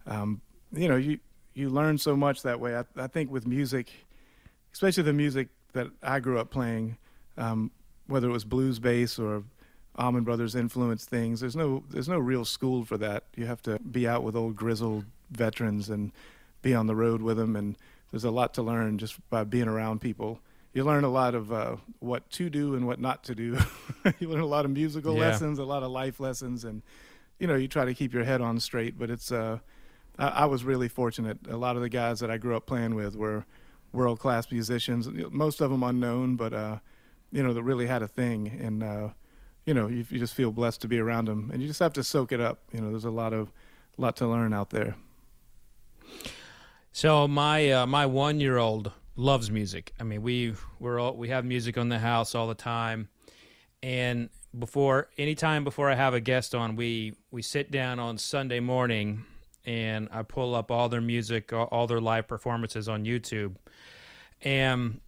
um, 0.06 0.42
you 0.70 0.86
know, 0.86 0.96
you 0.96 1.18
you 1.54 1.70
learn 1.70 1.96
so 1.96 2.14
much 2.14 2.42
that 2.42 2.60
way. 2.60 2.76
I, 2.76 2.84
I, 2.96 3.06
think 3.06 3.30
with 3.30 3.46
music, 3.46 3.90
especially 4.72 5.02
the 5.02 5.12
music 5.12 5.48
that 5.72 5.88
I 6.02 6.20
grew 6.20 6.38
up 6.38 6.50
playing, 6.50 6.96
um, 7.36 7.70
whether 8.06 8.28
it 8.28 8.32
was 8.32 8.44
blues 8.44 8.78
bass 8.78 9.18
or 9.18 9.44
Allman 9.96 10.24
Brothers 10.24 10.54
influenced 10.54 11.08
things, 11.08 11.40
there's 11.40 11.56
no 11.56 11.84
there's 11.90 12.08
no 12.08 12.18
real 12.18 12.44
school 12.44 12.84
for 12.84 12.96
that. 12.98 13.24
You 13.36 13.46
have 13.46 13.62
to 13.62 13.78
be 13.78 14.08
out 14.08 14.22
with 14.22 14.36
old 14.36 14.56
grizzled 14.56 15.04
veterans 15.30 15.88
and 15.88 16.12
be 16.62 16.74
on 16.74 16.86
the 16.86 16.94
road 16.94 17.22
with 17.22 17.36
them, 17.36 17.56
and 17.56 17.76
there's 18.10 18.24
a 18.24 18.30
lot 18.30 18.54
to 18.54 18.62
learn 18.62 18.98
just 18.98 19.18
by 19.30 19.44
being 19.44 19.68
around 19.68 20.00
people. 20.00 20.40
You 20.72 20.84
learn 20.84 21.04
a 21.04 21.10
lot 21.10 21.34
of 21.34 21.52
uh, 21.52 21.76
what 21.98 22.30
to 22.30 22.48
do 22.48 22.74
and 22.74 22.86
what 22.86 22.98
not 22.98 23.24
to 23.24 23.34
do. 23.34 23.58
you 24.18 24.28
learn 24.28 24.40
a 24.40 24.46
lot 24.46 24.64
of 24.64 24.70
musical 24.70 25.14
yeah. 25.14 25.20
lessons, 25.20 25.58
a 25.58 25.64
lot 25.64 25.82
of 25.82 25.90
life 25.90 26.18
lessons, 26.20 26.64
and 26.64 26.82
you 27.38 27.46
know 27.46 27.54
you 27.54 27.68
try 27.68 27.84
to 27.84 27.92
keep 27.92 28.14
your 28.14 28.24
head 28.24 28.40
on 28.40 28.58
straight. 28.60 28.98
But 28.98 29.10
it's 29.10 29.30
uh, 29.30 29.58
I, 30.18 30.28
I 30.28 30.44
was 30.46 30.64
really 30.64 30.88
fortunate. 30.88 31.38
A 31.50 31.56
lot 31.56 31.76
of 31.76 31.82
the 31.82 31.90
guys 31.90 32.20
that 32.20 32.30
I 32.30 32.38
grew 32.38 32.56
up 32.56 32.64
playing 32.64 32.94
with 32.94 33.14
were 33.14 33.44
world 33.92 34.18
class 34.18 34.50
musicians. 34.50 35.08
Most 35.30 35.60
of 35.60 35.70
them 35.70 35.82
unknown, 35.82 36.36
but 36.36 36.52
uh, 36.52 36.78
you 37.30 37.42
know 37.42 37.52
that 37.52 37.62
really 37.62 37.86
had 37.86 38.02
a 38.02 38.08
thing, 38.08 38.48
and 38.48 38.82
uh, 38.82 39.08
you 39.64 39.74
know 39.74 39.88
you, 39.88 40.04
you 40.08 40.18
just 40.18 40.34
feel 40.34 40.50
blessed 40.50 40.80
to 40.82 40.88
be 40.88 40.98
around 40.98 41.26
them, 41.26 41.50
and 41.52 41.62
you 41.62 41.68
just 41.68 41.80
have 41.80 41.92
to 41.94 42.04
soak 42.04 42.32
it 42.32 42.40
up. 42.40 42.62
You 42.72 42.80
know, 42.80 42.90
there's 42.90 43.04
a 43.04 43.10
lot 43.10 43.32
of 43.32 43.52
lot 43.96 44.16
to 44.16 44.26
learn 44.26 44.52
out 44.52 44.70
there. 44.70 44.96
So 46.92 47.26
my 47.26 47.70
uh, 47.70 47.86
my 47.86 48.06
one 48.06 48.40
year 48.40 48.58
old 48.58 48.92
loves 49.16 49.50
music. 49.50 49.92
I 49.98 50.04
mean, 50.04 50.22
we 50.22 50.54
we're 50.78 50.98
all, 51.00 51.16
we 51.16 51.28
have 51.28 51.44
music 51.44 51.78
on 51.78 51.88
the 51.88 51.98
house 51.98 52.34
all 52.34 52.46
the 52.46 52.54
time, 52.54 53.08
and 53.82 54.28
before 54.58 55.08
any 55.16 55.34
time 55.34 55.64
before 55.64 55.90
I 55.90 55.94
have 55.94 56.14
a 56.14 56.20
guest 56.20 56.54
on, 56.54 56.76
we 56.76 57.14
we 57.30 57.42
sit 57.42 57.70
down 57.70 57.98
on 57.98 58.18
Sunday 58.18 58.60
morning, 58.60 59.24
and 59.64 60.08
I 60.12 60.22
pull 60.22 60.54
up 60.54 60.70
all 60.70 60.88
their 60.88 61.00
music, 61.00 61.52
all, 61.52 61.64
all 61.66 61.86
their 61.86 62.00
live 62.00 62.28
performances 62.28 62.88
on 62.88 63.04
YouTube, 63.04 63.56
and 64.42 65.00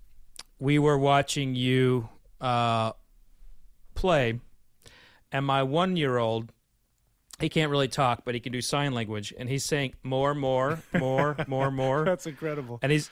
we 0.59 0.79
were 0.79 0.99
watching 0.99 1.55
you 1.55 2.09
uh, 2.41 2.93
play, 3.95 4.41
and 5.33 5.45
my 5.45 5.63
one 5.63 5.97
year 5.97 6.19
old 6.19 6.53
he 7.41 7.49
can't 7.49 7.71
really 7.71 7.89
talk, 7.89 8.23
but 8.25 8.35
he 8.35 8.41
can 8.41 8.53
do 8.53 8.61
sign 8.61 8.93
language, 8.93 9.35
and 9.37 9.49
he's 9.49 9.65
saying 9.65 9.95
more, 10.03 10.35
more, 10.35 10.83
more, 10.95 11.37
more, 11.49 11.71
more. 11.71 12.05
That's 12.05 12.27
incredible. 12.27 12.79
And 12.83 12.93
he's 12.93 13.11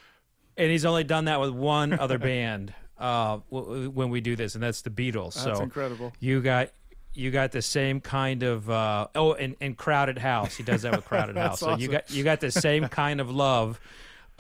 and 0.56 0.70
he's 0.70 0.84
only 0.84 1.04
done 1.04 1.26
that 1.26 1.40
with 1.40 1.50
one 1.50 1.92
other 1.92 2.18
band 2.18 2.74
uh, 2.98 3.40
w- 3.50 3.90
when 3.90 4.10
we 4.10 4.20
do 4.20 4.36
this, 4.36 4.54
and 4.54 4.62
that's 4.62 4.82
the 4.82 4.90
Beatles. 4.90 5.34
That's 5.34 5.58
so 5.58 5.62
incredible. 5.62 6.12
You 6.20 6.40
got 6.40 6.70
you 7.14 7.30
got 7.30 7.52
the 7.52 7.62
same 7.62 8.00
kind 8.00 8.42
of 8.42 8.70
uh, 8.70 9.08
oh, 9.14 9.34
and, 9.34 9.56
and 9.60 9.76
Crowded 9.76 10.18
House. 10.18 10.54
He 10.54 10.62
does 10.62 10.82
that 10.82 10.94
with 10.94 11.04
Crowded 11.04 11.36
House. 11.38 11.60
So 11.60 11.76
you 11.76 11.88
got 11.88 12.10
you 12.10 12.22
got 12.22 12.40
the 12.40 12.50
same 12.50 12.88
kind 12.88 13.20
of 13.20 13.30
love 13.30 13.80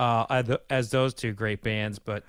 uh, 0.02 0.56
as 0.70 0.90
those 0.90 1.14
two 1.14 1.32
great 1.32 1.62
bands, 1.62 1.98
but. 1.98 2.24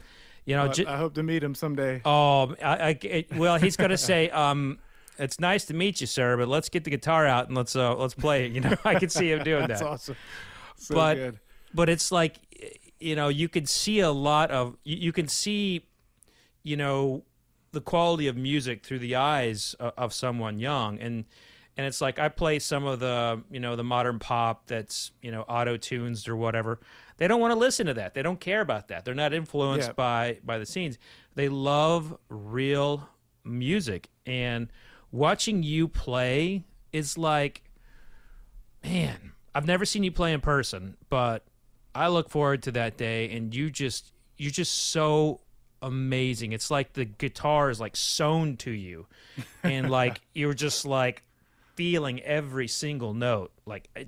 You 0.45 0.57
know, 0.57 0.63
well, 0.63 0.73
j- 0.73 0.85
I 0.85 0.97
hope 0.97 1.13
to 1.13 1.23
meet 1.23 1.41
him 1.41 1.55
someday. 1.55 2.01
Oh, 2.03 2.53
I, 2.61 2.75
I 2.75 2.99
it, 3.01 3.33
well, 3.33 3.55
he's 3.57 3.77
going 3.77 3.91
to 3.91 3.97
say, 3.97 4.29
um, 4.29 4.77
it's 5.17 5.39
nice 5.39 5.63
to 5.65 5.73
meet 5.73 6.01
you, 6.01 6.07
sir, 6.07 6.35
but 6.35 6.47
let's 6.47 6.69
get 6.69 6.83
the 6.83 6.89
guitar 6.89 7.25
out 7.25 7.47
and 7.47 7.55
let's 7.55 7.77
uh, 7.77 7.95
let's 7.95 8.13
play. 8.13 8.45
it." 8.45 8.51
You 8.51 8.59
know, 8.59 8.75
I 8.83 8.99
can 8.99 9.09
see 9.09 9.31
him 9.31 9.43
doing 9.43 9.67
That's 9.67 9.79
that. 9.79 9.89
That's 9.89 10.09
awesome. 10.09 10.15
So 10.75 10.95
but 10.95 11.15
good. 11.15 11.39
but 11.73 11.89
it's 11.89 12.11
like 12.11 12.39
you 12.99 13.15
know 13.15 13.29
you 13.29 13.47
can 13.47 13.65
see 13.65 13.99
a 13.99 14.11
lot 14.11 14.51
of 14.51 14.75
you, 14.83 14.97
you 14.97 15.11
can 15.13 15.27
see 15.27 15.85
you 16.63 16.75
know 16.75 17.23
the 17.71 17.81
quality 17.81 18.27
of 18.27 18.35
music 18.35 18.83
through 18.83 18.99
the 18.99 19.15
eyes 19.15 19.75
of, 19.79 19.93
of 19.97 20.13
someone 20.13 20.59
young 20.59 20.99
and 20.99 21.25
and 21.75 21.87
it's 21.87 22.01
like 22.01 22.19
I 22.19 22.29
play 22.29 22.59
some 22.59 22.85
of 22.85 22.99
the 22.99 23.41
you 23.49 23.59
know 23.59 23.75
the 23.75 23.83
modern 23.83 24.19
pop 24.19 24.67
that's 24.67 25.11
you 25.21 25.31
know 25.31 25.41
auto 25.43 25.77
tuned 25.77 26.27
or 26.27 26.35
whatever. 26.35 26.79
They 27.17 27.27
don't 27.27 27.39
want 27.39 27.53
to 27.53 27.59
listen 27.59 27.87
to 27.87 27.93
that. 27.95 28.13
They 28.13 28.21
don't 28.21 28.39
care 28.39 28.61
about 28.61 28.87
that. 28.89 29.05
They're 29.05 29.13
not 29.13 29.33
influenced 29.33 29.89
yeah. 29.89 29.93
by 29.93 30.39
by 30.43 30.57
the 30.57 30.65
scenes. 30.65 30.97
They 31.35 31.49
love 31.49 32.17
real 32.29 33.09
music 33.43 34.09
and 34.25 34.69
watching 35.11 35.63
you 35.63 35.87
play 35.87 36.65
is 36.91 37.17
like, 37.17 37.63
man, 38.83 39.31
I've 39.55 39.65
never 39.65 39.85
seen 39.85 40.03
you 40.03 40.11
play 40.11 40.33
in 40.33 40.41
person, 40.41 40.97
but 41.09 41.45
I 41.95 42.07
look 42.07 42.29
forward 42.29 42.63
to 42.63 42.71
that 42.73 42.97
day. 42.97 43.31
And 43.31 43.55
you 43.55 43.69
just, 43.69 44.11
you're 44.37 44.51
just 44.51 44.73
so 44.73 45.41
amazing. 45.81 46.51
It's 46.51 46.69
like 46.69 46.93
the 46.93 47.05
guitar 47.05 47.69
is 47.69 47.79
like 47.79 47.95
sewn 47.95 48.57
to 48.57 48.71
you, 48.71 49.05
and 49.63 49.89
like 49.89 50.19
you're 50.33 50.53
just 50.53 50.85
like 50.85 51.23
feeling 51.75 52.21
every 52.21 52.67
single 52.67 53.13
note. 53.13 53.51
Like 53.65 53.89
I, 53.95 54.07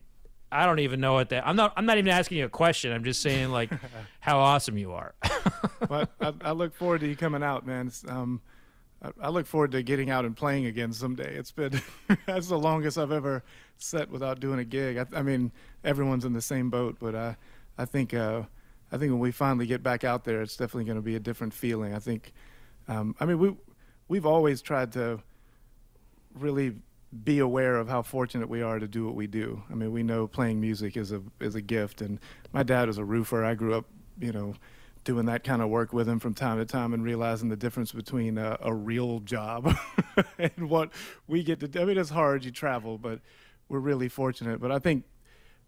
I 0.56 0.66
don't 0.66 0.80
even 0.80 1.00
know 1.00 1.14
what 1.14 1.30
that. 1.30 1.48
I'm 1.48 1.56
not. 1.56 1.74
I'm 1.76 1.86
not 1.86 1.98
even 1.98 2.10
asking 2.10 2.38
you 2.38 2.46
a 2.46 2.50
question. 2.50 2.92
I'm 2.92 3.04
just 3.04 3.22
saying 3.22 3.50
like 3.50 3.70
how 4.20 4.40
awesome 4.40 4.78
you 4.78 4.94
are. 4.94 5.14
but 5.90 6.10
I, 6.22 6.34
I, 6.42 6.52
look 6.52 6.74
forward 6.74 7.02
to 7.02 7.08
you 7.08 7.16
coming 7.16 7.44
out, 7.44 7.66
man. 7.66 7.92
Um, 8.08 8.42
I 9.20 9.30
look 9.30 9.46
forward 9.46 9.72
to 9.74 9.84
getting 9.84 10.10
out 10.10 10.26
and 10.26 10.36
playing 10.36 10.66
again 10.66 10.94
someday. 10.94 11.36
It's 11.36 11.52
been 11.52 11.82
that's 12.26 12.48
the 12.48 12.58
longest 12.58 12.98
I've 12.98 13.12
ever 13.12 13.44
set 13.78 14.10
without 14.10 14.40
doing 14.40 14.60
a 14.60 14.64
gig. 14.64 14.98
I, 14.98 15.06
I 15.14 15.22
mean, 15.22 15.52
everyone's 15.84 16.26
in 16.26 16.34
the 16.34 16.42
same 16.42 16.70
boat, 16.70 16.98
but 17.00 17.16
I, 17.16 17.36
I 17.78 17.86
think, 17.86 18.14
uh, 18.14 18.44
I 18.92 18.98
think 18.98 19.12
when 19.12 19.20
we 19.20 19.32
finally 19.32 19.68
get 19.68 19.84
back 19.84 20.04
out 20.04 20.24
there, 20.24 20.42
it's 20.42 20.56
definitely 20.56 20.86
going 20.86 20.98
to 20.98 21.02
be 21.02 21.16
a 21.16 21.20
different 21.20 21.54
feeling. 21.54 21.94
I 21.94 22.00
think, 22.00 22.34
um, 22.88 23.16
I 23.20 23.26
mean, 23.26 23.40
we, 23.40 23.56
we've 24.08 24.26
always 24.26 24.62
tried 24.62 24.94
to 24.94 25.20
really 26.34 26.76
be 27.24 27.40
aware 27.40 27.78
of 27.78 27.88
how 27.88 28.02
fortunate 28.02 28.50
we 28.50 28.62
are 28.62 28.80
to 28.80 28.88
do 28.88 29.06
what 29.06 29.16
we 29.16 29.28
do. 29.28 29.64
I 29.72 29.76
mean, 29.76 29.92
we 29.92 30.04
know 30.04 30.28
playing 30.28 30.60
music 30.60 30.98
is 30.98 31.12
a 31.12 31.22
is 31.40 31.56
a 31.56 31.62
gift, 31.62 32.02
and 32.02 32.20
my 32.52 32.64
dad 32.64 32.88
was 32.88 32.98
a 32.98 33.06
roofer. 33.06 33.44
I 33.44 33.56
grew 33.56 33.74
up, 33.74 33.86
you 34.20 34.32
know 34.32 34.56
doing 35.06 35.28
that 35.28 35.44
kind 35.44 35.62
of 35.62 35.70
work 35.70 35.94
with 35.94 36.10
him 36.10 36.20
from 36.20 36.34
time 36.34 36.58
to 36.58 36.66
time 36.66 36.94
and 36.94 37.04
realizing 37.04 37.48
the 37.48 37.56
difference 37.56 37.92
between 37.92 38.38
a, 38.38 38.58
a 38.62 38.74
real 38.74 39.20
job 39.20 39.74
and 40.40 40.68
what 40.70 40.92
we 41.28 41.44
get 41.44 41.60
to 41.60 41.68
do. 41.68 41.80
I 41.80 41.86
mean, 41.86 41.98
it's 41.98 42.10
hard, 42.10 42.44
you 42.44 42.52
travel, 42.52 42.98
but 42.98 43.20
we're 43.70 43.80
really 43.80 44.10
fortunate. 44.10 44.60
But 44.60 44.72
I 44.72 44.80
think 44.80 45.06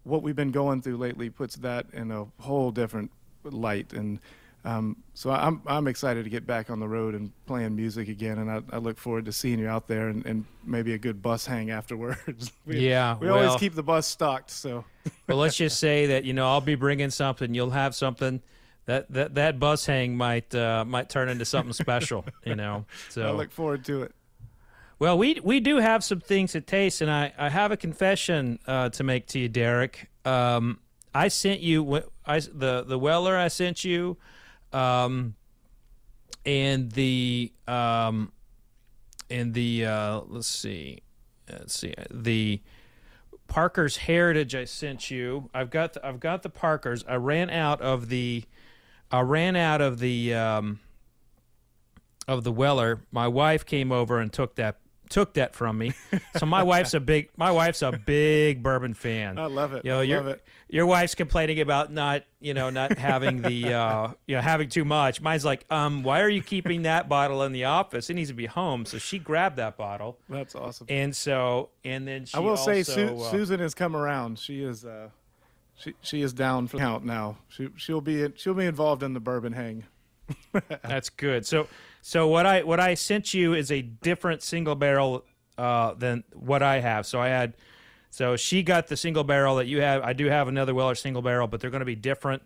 what 0.04 0.24
we've 0.24 0.36
been 0.36 0.52
going 0.52 0.82
through 0.82 0.98
lately 0.98 1.30
puts 1.30 1.56
that 1.58 1.86
in 1.94 2.12
a 2.12 2.26
whole 2.40 2.72
different 2.72 3.12
light. 3.44 3.94
And 3.94 4.20
um, 4.66 4.98
so 5.14 5.32
I'm, 5.32 5.62
I'm 5.66 5.88
excited 5.88 6.24
to 6.24 6.30
get 6.30 6.46
back 6.46 6.70
on 6.70 6.80
the 6.80 6.88
road 6.88 7.16
and 7.16 7.32
playing 7.46 7.76
music 7.76 8.10
again. 8.10 8.40
And 8.40 8.52
I, 8.52 8.62
I 8.72 8.78
look 8.80 8.98
forward 8.98 9.26
to 9.26 9.32
seeing 9.32 9.60
you 9.60 9.68
out 9.68 9.88
there 9.88 10.10
and, 10.10 10.26
and 10.26 10.46
maybe 10.66 10.94
a 10.94 10.98
good 10.98 11.22
bus 11.22 11.46
hang 11.46 11.72
afterwards. 11.72 12.52
we, 12.66 12.80
yeah. 12.80 13.18
We 13.18 13.28
well, 13.28 13.38
always 13.38 13.60
keep 13.60 13.76
the 13.76 13.84
bus 13.84 14.08
stocked. 14.08 14.52
So, 14.52 14.84
well, 15.28 15.38
let's 15.38 15.56
just 15.56 15.80
say 15.82 16.08
that, 16.08 16.26
you 16.26 16.34
know, 16.34 16.48
I'll 16.48 16.62
be 16.62 16.76
bringing 16.76 17.10
something, 17.10 17.54
you'll 17.54 17.70
have 17.70 17.96
something 17.96 18.42
that 18.88 19.12
that 19.12 19.36
that 19.36 19.60
bus 19.60 19.86
hang 19.86 20.18
might 20.18 20.56
uh, 20.56 20.84
might 20.86 21.10
turn 21.10 21.30
into 21.30 21.46
something 21.46 21.74
special, 21.74 22.26
you 22.44 22.56
know. 22.56 22.86
So 23.10 23.28
I 23.28 23.32
look 23.32 23.52
forward 23.52 23.86
to 23.86 24.04
it. 24.04 24.16
Well, 24.98 25.18
we 25.18 25.40
we 25.44 25.60
do 25.60 25.78
have 25.78 26.04
some 26.04 26.20
things 26.20 26.54
to 26.54 26.62
taste, 26.62 27.02
and 27.02 27.12
I, 27.12 27.34
I 27.38 27.50
have 27.50 27.72
a 27.72 27.78
confession 27.78 28.60
uh, 28.66 28.90
to 28.90 29.04
make 29.04 29.28
to 29.28 29.40
you, 29.40 29.50
Derek. 29.50 30.10
Um, 30.26 30.80
I 31.14 31.28
sent 31.28 31.60
you 31.60 32.02
I 32.26 32.40
the 32.40 32.84
the 32.88 32.98
Weller 32.98 33.38
I 33.38 33.50
sent 33.50 33.84
you, 33.84 34.18
um, 34.74 35.36
and 36.46 36.92
the 36.92 37.52
um, 37.68 38.32
and 39.30 39.54
the 39.54 39.86
uh, 39.86 40.22
let's 40.28 40.48
see, 40.48 41.00
let's 41.50 41.78
see 41.78 41.94
the 42.10 42.62
Parker's 43.48 43.98
Heritage 43.98 44.56
I 44.56 44.66
sent 44.66 45.10
you. 45.10 45.50
I've 45.54 45.70
got 45.70 45.94
the, 45.94 46.06
I've 46.06 46.20
got 46.20 46.44
the 46.44 46.50
Parkers. 46.50 47.04
I 47.08 47.16
ran 47.16 47.50
out 47.50 47.82
of 47.82 48.10
the 48.10 48.44
I 49.12 49.22
ran 49.22 49.56
out 49.56 49.82
of 49.82 50.00
the 50.00 50.34
um, 50.34 50.80
of 52.28 52.44
the 52.44 52.52
Weller. 52.52 53.02
My 53.12 53.28
wife 53.28 53.66
came 53.66 53.92
over 53.92 54.20
and 54.20 54.32
took 54.32 54.56
that 54.56 54.80
took 55.10 55.34
that 55.34 55.56
from 55.56 55.78
me. 55.78 55.94
So 56.38 56.46
my 56.46 56.64
wife's 56.74 56.94
a 56.94 57.00
big 57.00 57.30
my 57.38 57.52
wife's 57.52 57.82
a 57.82 57.92
big 57.92 58.62
bourbon 58.64 58.94
fan. 58.94 59.38
I 59.38 59.46
love 59.46 59.74
it. 59.74 59.86
You 59.86 59.92
know, 59.92 60.00
I 60.00 60.04
your 60.04 60.18
love 60.22 60.28
it. 60.28 60.44
your 60.70 60.86
wife's 60.86 61.16
complaining 61.16 61.60
about 61.60 61.92
not 61.92 62.24
you 62.40 62.54
know 62.54 62.70
not 62.70 62.98
having 62.98 63.42
the 63.42 63.74
uh, 63.74 64.10
you 64.28 64.36
know 64.36 64.42
having 64.42 64.70
too 64.70 64.86
much. 64.86 65.22
Mine's 65.22 65.46
like, 65.46 65.66
um, 65.70 66.04
why 66.04 66.22
are 66.22 66.30
you 66.30 66.42
keeping 66.42 66.84
that 66.84 67.08
bottle 67.10 67.44
in 67.44 67.52
the 67.52 67.66
office? 67.66 68.10
It 68.10 68.16
needs 68.16 68.30
to 68.30 68.36
be 68.36 68.46
home. 68.46 68.86
So 68.86 68.98
she 68.98 69.20
grabbed 69.20 69.58
that 69.58 69.78
bottle, 69.78 70.18
That's 70.30 70.56
awesome. 70.56 70.88
and 70.90 71.16
so 71.16 71.70
and 71.84 72.08
then 72.08 72.26
she 72.26 72.36
I 72.36 72.40
will 72.40 72.58
say, 72.58 72.84
Su- 72.84 73.18
uh, 73.20 73.32
Susan 73.32 73.60
has 73.60 73.74
come 73.74 73.96
around. 73.96 74.40
She 74.40 74.62
is, 74.62 74.86
uh, 74.86 75.10
she 75.76 75.94
she 76.02 76.22
is 76.22 76.34
down 76.34 76.68
for 76.68 76.78
the 76.78 76.84
count 76.84 77.06
now. 77.06 77.38
She 77.50 77.70
she'll 77.76 78.02
be 78.02 78.32
she'll 78.36 78.54
be 78.54 78.66
involved 78.66 79.04
in 79.04 79.14
the 79.14 79.20
bourbon 79.20 79.54
hang. 79.54 79.86
That's 80.84 81.10
good. 81.10 81.46
So 81.46 81.68
so 82.08 82.26
what 82.30 82.46
I 82.46 82.64
what 82.64 82.80
I 82.80 82.94
sent 82.94 83.34
you 83.34 83.54
is 83.54 83.70
a 83.70 83.82
different 83.82 84.42
single 84.42 84.76
barrel 84.76 85.26
uh, 85.58 85.94
than 85.94 86.24
what 86.32 86.64
I 86.64 86.80
have. 86.80 87.06
So 87.06 87.20
I 87.20 87.28
had 87.28 87.58
so 88.12 88.38
she 88.38 88.64
got 88.64 88.88
the 88.88 88.96
single 88.96 89.26
barrel 89.26 89.58
that 89.58 89.68
you 89.68 89.82
have. 89.82 90.04
I 90.04 90.14
do 90.14 90.28
have 90.28 90.48
another 90.48 90.74
Weller 90.74 90.96
single 90.96 91.22
barrel, 91.22 91.50
but 91.50 91.60
they're 91.60 91.70
going 91.70 91.82
to 91.82 91.86
be 91.86 91.98
different. 91.98 92.44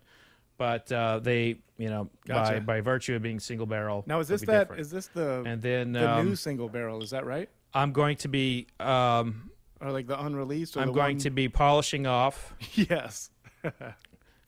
But 0.58 0.90
uh, 0.90 1.20
they, 1.20 1.60
you 1.78 1.88
know, 1.88 2.10
Gotcha. 2.26 2.54
by 2.54 2.58
by 2.58 2.80
virtue 2.80 3.14
of 3.14 3.22
being 3.22 3.38
single 3.38 3.66
barrel. 3.66 4.02
Now 4.04 4.18
is 4.18 4.26
this 4.26 4.40
that? 4.40 4.62
different. 4.62 4.80
Is 4.80 4.90
this 4.90 5.06
the 5.06 5.44
and 5.46 5.62
then 5.62 5.92
the 5.92 6.10
um, 6.10 6.26
new 6.26 6.34
single 6.34 6.68
barrel? 6.68 7.00
Is 7.00 7.10
that 7.10 7.24
right? 7.24 7.48
I'm 7.72 7.92
going 7.92 8.16
to 8.16 8.28
be 8.28 8.66
um, 8.80 9.48
Or 9.80 9.92
like 9.92 10.08
the 10.08 10.20
unreleased? 10.20 10.76
Or 10.76 10.80
I'm 10.80 10.88
the 10.88 10.92
going 10.92 11.18
one- 11.18 11.22
to 11.22 11.30
be 11.30 11.48
polishing 11.48 12.08
off. 12.08 12.52
yes. 12.74 13.30
We're 13.62 13.70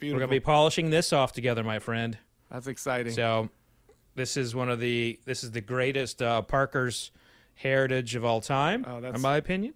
going 0.00 0.20
to 0.22 0.26
be 0.26 0.40
polishing 0.40 0.90
this 0.90 1.12
off 1.12 1.32
together, 1.32 1.62
my 1.62 1.78
friend. 1.78 2.18
That's 2.50 2.66
exciting. 2.66 3.12
So 3.12 3.48
this 4.14 4.36
is 4.36 4.54
one 4.54 4.68
of 4.68 4.80
the 4.80 5.18
this 5.24 5.42
is 5.44 5.50
the 5.52 5.60
greatest 5.60 6.22
uh, 6.22 6.42
Parker's 6.42 7.10
heritage 7.54 8.14
of 8.14 8.24
all 8.24 8.40
time, 8.40 8.84
Oh, 8.88 9.00
that's- 9.00 9.16
in 9.16 9.22
my 9.22 9.36
opinion. 9.36 9.74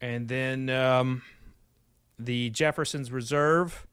And 0.00 0.28
then 0.28 0.68
um, 0.68 1.22
the 2.18 2.50
Jefferson's 2.50 3.10
Reserve 3.10 3.86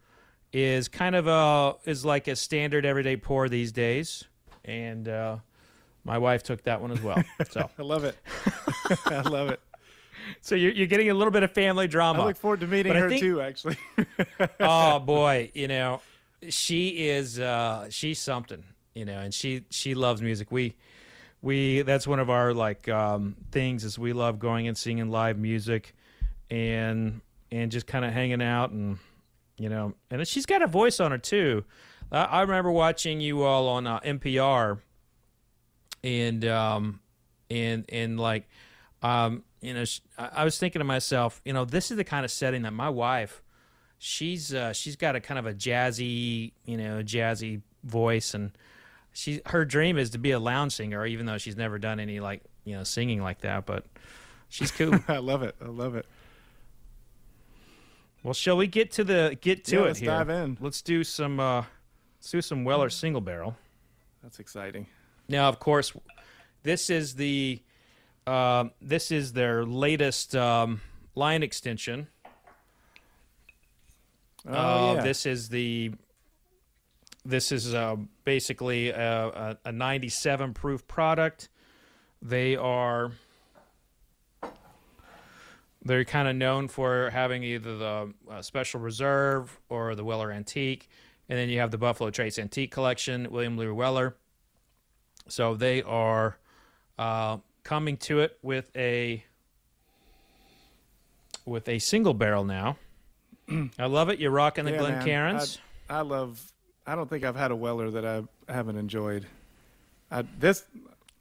is 0.51 0.87
kind 0.89 1.15
of 1.15 1.27
a 1.27 1.75
is 1.89 2.03
like 2.03 2.27
a 2.27 2.35
standard 2.35 2.85
everyday 2.85 3.15
pour 3.15 3.47
these 3.49 3.71
days, 3.71 4.25
and 4.65 5.07
uh, 5.07 5.37
my 6.03 6.17
wife 6.17 6.43
took 6.43 6.63
that 6.63 6.81
one 6.81 6.91
as 6.91 7.01
well. 7.01 7.23
So 7.49 7.69
I 7.79 7.81
love 7.81 8.03
it. 8.03 8.17
I 9.05 9.21
love 9.21 9.49
it. 9.49 9.61
so 10.41 10.55
you're, 10.55 10.71
you're 10.73 10.87
getting 10.87 11.09
a 11.09 11.13
little 11.13 11.31
bit 11.31 11.43
of 11.43 11.51
family 11.53 11.87
drama. 11.87 12.21
I 12.23 12.25
look 12.27 12.37
forward 12.37 12.59
to 12.59 12.67
meeting 12.67 12.91
But 12.93 13.01
her 13.01 13.09
think- 13.09 13.21
too. 13.21 13.39
Actually. 13.41 13.77
oh 14.59 14.99
boy, 14.99 15.51
you 15.53 15.69
know, 15.69 16.01
she 16.49 17.07
is 17.07 17.39
uh 17.39 17.87
she's 17.89 18.19
something, 18.19 18.63
you 18.95 19.05
know, 19.05 19.19
and 19.19 19.33
she 19.33 19.65
she 19.69 19.95
loves 19.95 20.21
music. 20.21 20.51
We 20.51 20.75
we 21.41 21.81
that's 21.81 22.07
one 22.07 22.19
of 22.19 22.29
our 22.29 22.53
like 22.53 22.87
um 22.89 23.35
things 23.51 23.83
is 23.83 23.97
we 23.99 24.13
love 24.13 24.39
going 24.39 24.67
and 24.67 24.77
singing 24.77 25.09
live 25.09 25.37
music 25.37 25.95
and 26.49 27.21
and 27.51 27.71
just 27.71 27.87
kind 27.87 28.05
of 28.05 28.13
hanging 28.13 28.41
out 28.41 28.71
and 28.71 28.97
you 29.57 29.69
know, 29.69 29.93
and 30.09 30.27
she's 30.27 30.45
got 30.45 30.61
a 30.61 30.67
voice 30.67 30.99
on 30.99 31.11
her 31.11 31.17
too. 31.17 31.63
I, 32.11 32.23
I 32.23 32.41
remember 32.41 32.71
watching 32.71 33.21
you 33.21 33.43
all 33.43 33.67
on 33.67 33.85
uh, 33.85 33.99
NPR 33.99 34.79
and 36.03 36.45
um 36.45 36.99
and 37.49 37.85
and 37.89 38.19
like 38.19 38.49
um 39.01 39.43
you 39.61 39.73
know 39.73 39.83
I 40.17 40.43
was 40.43 40.57
thinking 40.57 40.79
to 40.79 40.85
myself, 40.85 41.41
you 41.45 41.53
know, 41.53 41.65
this 41.65 41.91
is 41.91 41.97
the 41.97 42.03
kind 42.03 42.25
of 42.25 42.31
setting 42.31 42.63
that 42.63 42.73
my 42.73 42.89
wife 42.89 43.43
she's 44.03 44.53
uh, 44.53 44.73
she's 44.73 44.97
got 44.97 45.15
a 45.15 45.21
kind 45.21 45.39
of 45.39 45.45
a 45.45 45.53
jazzy, 45.53 46.51
you 46.65 46.77
know, 46.77 47.01
jazzy 47.01 47.61
voice, 47.83 48.33
and 48.33 48.51
she 49.13 49.41
her 49.47 49.63
dream 49.65 49.97
is 49.97 50.09
to 50.11 50.17
be 50.17 50.31
a 50.31 50.39
lounge 50.39 50.73
singer, 50.75 51.05
even 51.05 51.25
though 51.25 51.37
she's 51.37 51.55
never 51.55 51.77
done 51.79 51.99
any 51.99 52.19
like 52.19 52.41
you 52.65 52.75
know 52.75 52.83
singing 52.83 53.21
like 53.21 53.41
that. 53.41 53.65
But 53.65 53.85
she's 54.49 54.71
cool. 54.71 54.99
I 55.07 55.17
love 55.17 55.43
it. 55.43 55.55
I 55.61 55.67
love 55.67 55.95
it. 55.95 56.05
well, 58.23 58.33
shall 58.33 58.57
we 58.57 58.67
get 58.67 58.91
to 58.93 59.03
the 59.03 59.37
get 59.39 59.65
to 59.65 59.75
Yeah, 59.75 59.81
it 59.81 59.85
let's 59.85 59.99
here? 59.99 60.09
dive 60.09 60.29
in. 60.29 60.57
Let's 60.59 60.81
do 60.81 61.03
some 61.03 61.39
uh, 61.39 61.63
let's 62.19 62.31
do 62.31 62.41
some 62.41 62.63
Weller 62.63 62.89
single 62.89 63.21
barrel. 63.21 63.55
That's 64.23 64.39
exciting. 64.39 64.87
Now, 65.29 65.49
of 65.49 65.59
course, 65.59 65.93
this 66.63 66.89
is 66.89 67.15
the 67.15 67.61
um 68.25 68.71
this 68.81 69.11
is 69.11 69.33
their 69.33 69.65
latest 69.65 70.35
um, 70.35 70.81
line 71.15 71.43
extension. 71.43 72.07
Oh, 74.47 74.53
Uh, 74.53 74.93
yeah. 74.95 75.01
This 75.03 75.25
is 75.25 75.49
the 75.49 75.91
this 77.25 77.51
is 77.51 77.73
uh, 77.73 77.95
basically 78.25 78.89
a, 78.89 79.27
a, 79.27 79.57
a 79.65 79.71
97 79.71 80.53
proof 80.53 80.87
product. 80.87 81.49
They 82.21 82.55
are 82.55 83.11
they're 85.85 86.05
kind 86.05 86.27
of 86.27 86.35
known 86.35 86.67
for 86.69 87.09
having 87.09 87.43
either 87.43 87.77
the 87.77 88.13
uh, 88.29 88.41
Special 88.41 88.79
Reserve 88.79 89.59
or 89.69 89.95
the 89.95 90.03
Weller 90.03 90.31
Antique, 90.31 90.89
and 91.27 91.37
then 91.37 91.49
you 91.49 91.59
have 91.59 91.71
the 91.71 91.77
Buffalo 91.77 92.09
Trace 92.09 92.39
Antique 92.39 92.71
Collection, 92.71 93.27
William 93.29 93.57
Larue 93.57 93.75
Weller. 93.75 94.15
So 95.27 95.55
they 95.55 95.81
are 95.83 96.37
uh, 96.97 97.37
coming 97.63 97.97
to 97.97 98.19
it 98.21 98.37
with 98.41 98.71
a 98.75 99.23
with 101.45 101.67
a 101.67 101.79
single 101.79 102.13
barrel 102.13 102.45
now. 102.45 102.77
I 103.77 103.85
love 103.85 104.09
it. 104.09 104.19
You're 104.19 104.31
rocking 104.31 104.63
the 104.65 104.71
Yeah. 104.71 104.79
Glencairns. 104.79 105.57
I, 105.89 105.97
I 105.97 106.01
love. 106.01 106.52
I 106.85 106.95
don't 106.95 107.09
think 107.09 107.23
I've 107.23 107.35
had 107.35 107.51
a 107.51 107.55
Weller 107.55 107.91
that 107.91 108.05
I 108.05 108.23
haven't 108.51 108.77
enjoyed. 108.77 109.25
I, 110.11 110.23
this, 110.39 110.65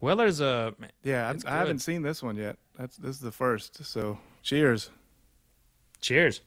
Weller's 0.00 0.40
a 0.40 0.74
yeah, 1.04 1.32
I, 1.46 1.54
I 1.54 1.58
haven't 1.58 1.78
seen 1.78 2.02
this 2.02 2.22
one 2.22 2.36
yet. 2.36 2.58
That's 2.78 2.96
this 2.96 3.16
is 3.16 3.20
the 3.20 3.32
first. 3.32 3.84
So, 3.84 4.18
cheers. 4.42 4.90
cheers. 6.00 6.40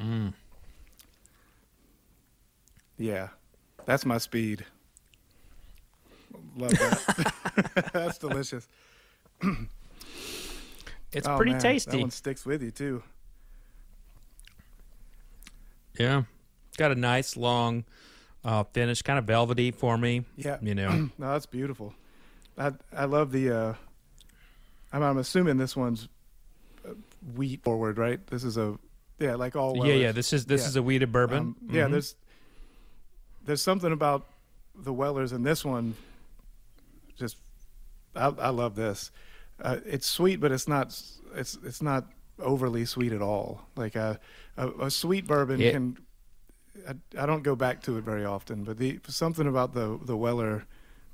Mm. 0.00 0.32
Yeah, 2.98 3.28
that's 3.84 4.04
my 4.04 4.18
speed. 4.18 4.64
Love 6.56 6.70
that. 6.72 7.90
that's 7.92 8.18
delicious. 8.18 8.66
It's 11.12 11.26
Oh, 11.26 11.36
pretty 11.36 11.50
man, 11.50 11.58
That 11.60 11.68
tasty. 11.70 12.00
one 12.02 12.10
sticks 12.12 12.46
with 12.46 12.62
you 12.62 12.70
too. 12.70 13.02
Yeah, 15.98 16.22
got 16.76 16.92
a 16.92 16.94
nice 16.94 17.36
long 17.36 17.84
uh, 18.44 18.62
finish, 18.72 19.02
kind 19.02 19.18
of 19.18 19.24
velvety 19.24 19.70
for 19.72 19.98
me. 19.98 20.24
Yeah. 20.36 20.58
You 20.62 20.74
know, 20.76 20.90
No, 21.18 21.32
that's 21.32 21.46
beautiful. 21.46 21.94
I 22.56 22.72
I 22.96 23.06
love 23.06 23.32
the. 23.32 23.50
Uh, 23.50 23.74
I'm, 24.92 25.02
I'm 25.02 25.18
assuming 25.18 25.56
this 25.58 25.76
one's 25.76 26.08
uh, 26.88 26.90
wheat 27.34 27.62
forward, 27.64 27.98
right? 27.98 28.24
This 28.28 28.44
is 28.44 28.56
a 28.56 28.78
yeah, 29.18 29.34
like 29.34 29.56
all. 29.56 29.84
yeah, 29.84 29.94
yeah. 29.94 30.12
This 30.12 30.32
is 30.32 30.46
this 30.46 30.62
Yeah. 30.62 30.68
is 30.68 30.76
a 30.76 30.82
wheated 30.82 31.10
bourbon. 31.12 31.38
Um, 31.38 31.56
Yeah, 31.70 31.86
Mhm. 31.86 31.90
there's 31.90 32.14
there's 33.44 33.62
something 33.62 33.90
about 33.92 34.26
the 34.76 34.92
Wellers 34.92 35.32
in 35.32 35.42
this 35.42 35.64
one. 35.64 35.96
Just, 37.20 37.36
I, 38.16 38.26
I 38.28 38.48
love 38.48 38.74
this. 38.74 39.12
Uh, 39.62 39.76
it's 39.86 40.06
sweet, 40.06 40.40
but 40.40 40.50
it's 40.50 40.66
not. 40.66 40.86
It's 41.36 41.58
it's 41.62 41.82
not 41.82 42.06
overly 42.38 42.84
sweet 42.86 43.12
at 43.12 43.20
all. 43.22 43.66
Like 43.76 43.94
a 43.94 44.18
a, 44.56 44.68
a 44.86 44.90
sweet 44.90 45.26
bourbon 45.26 45.60
Yeah. 45.60 45.72
can. 45.72 45.98
I, 46.88 46.94
I 47.22 47.26
don't 47.26 47.42
go 47.42 47.54
back 47.54 47.82
to 47.82 47.98
it 47.98 48.04
very 48.04 48.24
often, 48.24 48.64
but 48.64 48.78
the 48.78 48.98
something 49.08 49.46
about 49.46 49.74
the 49.74 49.98
the 50.02 50.16
Weller 50.16 50.64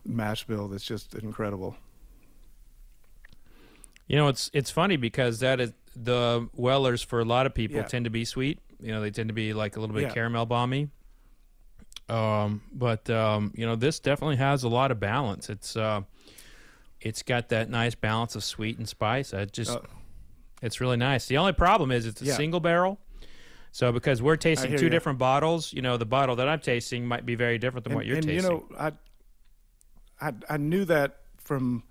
mash 0.05 0.45
bill 0.45 0.69
that's 0.69 0.85
just 0.85 1.15
incredible. 1.17 1.77
You 4.07 4.17
know, 4.17 4.29
it's 4.29 4.51
it's 4.53 4.71
funny 4.71 4.97
because 4.97 5.41
that 5.41 5.61
is 5.61 5.73
the 5.97 6.49
Wellers 6.55 7.03
for 7.03 7.19
a 7.21 7.25
lot 7.25 7.47
of 7.47 7.55
people 7.55 7.79
Yeah. 7.79 7.85
tend 7.87 8.05
to 8.05 8.11
be 8.11 8.25
sweet. 8.25 8.61
You 8.81 8.93
know, 8.93 9.01
they 9.01 9.11
tend 9.11 9.29
to 9.29 9.35
be 9.35 9.53
like 9.55 9.77
a 9.77 9.81
little 9.81 9.95
bit 9.95 10.03
Yeah. 10.05 10.11
caramel 10.15 10.47
balmy. 10.47 10.91
Um, 12.09 12.63
but 12.73 13.09
um, 13.11 13.53
you 13.57 13.67
know, 13.67 13.77
this 13.77 13.99
definitely 13.99 14.37
has 14.37 14.63
a 14.63 14.69
lot 14.69 14.91
of 14.91 15.01
balance. 15.01 15.51
It's 15.51 15.77
uh, 15.77 16.03
it's 17.01 17.23
got 17.23 17.49
that 17.51 17.69
nice 17.69 17.95
balance 17.95 18.37
of 18.37 18.45
sweet 18.45 18.79
and 18.79 18.89
spice. 18.89 19.35
I 19.35 19.45
just, 19.45 19.71
Uh, 19.71 19.81
it's 20.63 20.81
really 20.81 20.97
nice. 20.97 21.27
The 21.27 21.37
only 21.37 21.53
problem 21.53 21.91
is 21.91 22.07
it's 22.07 22.23
a 22.23 22.27
Yeah. 22.27 22.37
single 22.37 22.61
barrel. 22.61 22.99
So 23.73 23.93
because 23.93 24.23
we're 24.23 24.37
tasting 24.37 24.77
two 24.77 24.87
ya. 24.87 24.91
different 24.91 25.19
bottles, 25.19 25.73
you 25.73 25.83
know, 25.83 25.97
the 25.99 26.07
bottle 26.07 26.37
that 26.37 26.49
I'm 26.49 26.61
tasting 26.61 27.07
might 27.07 27.27
be 27.27 27.35
very 27.35 27.59
different 27.59 27.85
than 27.85 27.93
and, 27.93 27.97
what 27.99 28.07
you're 28.07 28.17
and 28.17 28.27
tasting. 28.27 28.51
you 28.51 28.51
know, 28.51 28.65
I, 28.79 28.93
I 30.29 30.33
I 30.49 30.57
knew 30.57 30.85
that 30.87 31.19
from 31.39 31.83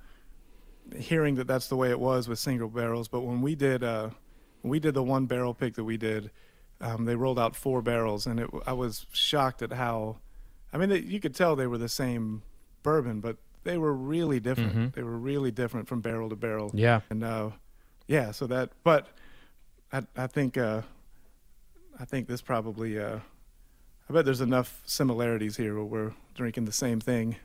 hearing 0.97 1.36
that 1.36 1.45
that's 1.47 1.67
the 1.67 1.75
way 1.75 1.89
it 1.91 1.99
was 1.99 2.28
with 2.28 2.39
single 2.39 2.69
barrels. 2.69 3.08
But 3.08 3.21
when 3.21 3.41
we 3.41 3.54
did 3.56 3.84
uh, 3.84 4.10
when 4.62 4.71
we 4.71 4.80
did 4.80 4.95
the 4.95 5.04
one 5.04 5.28
barrel 5.28 5.54
pick 5.54 5.75
that 5.75 5.84
we 5.84 5.97
did, 5.97 6.32
um, 6.82 7.06
they 7.06 7.16
rolled 7.16 7.40
out 7.40 7.56
four 7.56 7.82
barrels, 7.82 8.26
and 8.28 8.40
it, 8.40 8.50
I 8.66 8.74
was 8.74 9.06
shocked 9.14 9.62
at 9.62 9.72
how. 9.74 10.18
I 10.74 10.78
mean, 10.78 10.92
you 11.08 11.20
could 11.20 11.34
tell 11.34 11.56
they 11.56 11.68
were 11.68 11.78
the 11.78 11.88
same 11.90 12.42
bourbon, 12.84 13.22
but 13.22 13.38
they 13.64 13.78
were 13.78 13.94
really 13.94 14.40
different. 14.40 14.94
They 14.94 15.04
were 15.04 15.18
really 15.18 15.52
different 15.52 15.88
from 15.88 16.02
barrel 16.02 16.30
to 16.30 16.36
barrel. 16.36 16.72
yeah. 16.74 17.02
And 17.10 17.24
uh, 17.24 17.52
yeah, 18.08 18.32
so 18.32 18.46
that, 18.48 18.72
but 18.84 19.08
I, 19.94 20.04
I 20.18 20.28
think 20.28 20.58
uh, 20.58 20.82
I 22.00 22.06
think 22.06 22.28
this 22.28 22.42
probably. 22.42 23.00
Uh, 23.00 23.20
I 24.10 24.14
bet 24.14 24.24
there's 24.26 24.42
enough 24.42 24.82
similarities 24.86 25.58
here 25.58 25.74
where 25.76 25.84
we're 25.86 26.14
drinking 26.36 26.66
the 26.66 26.72
same 26.72 27.00
thing. 27.00 27.38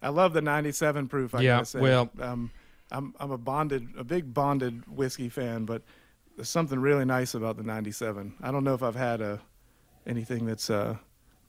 I 0.00 0.08
love 0.08 0.32
the 0.32 0.40
97 0.40 1.08
proof. 1.08 1.34
I 1.34 1.40
Yeah, 1.42 1.56
gotta 1.56 1.64
say. 1.66 1.80
well- 1.80 2.10
um, 2.20 2.50
I'm 2.90 3.14
I'm 3.18 3.30
a 3.32 3.38
bonded, 3.38 3.88
a 3.98 4.04
big 4.04 4.32
bonded 4.32 4.86
whiskey 4.86 5.28
fan, 5.28 5.64
but 5.64 5.82
there's 6.36 6.48
something 6.48 6.78
really 6.78 7.04
nice 7.04 7.34
about 7.34 7.56
the 7.56 7.62
97. 7.62 8.34
I 8.42 8.50
don't 8.50 8.64
know 8.64 8.74
if 8.74 8.82
I've 8.82 8.96
had 8.96 9.20
a 9.20 9.40
anything 10.06 10.46
that's 10.46 10.70
uh, 10.70 10.96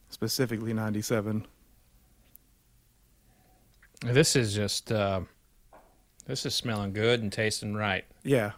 specifically 0.09 0.73
97. 0.73 1.45
This 4.01 4.35
is 4.35 4.53
just 4.53 4.91
uh, 4.91 5.21
this 6.27 6.45
is 6.45 6.53
smelling 6.53 6.93
good 6.93 7.21
and 7.21 7.31
tasting 7.31 7.75
right. 7.75 8.05
Yeah. 8.23 8.51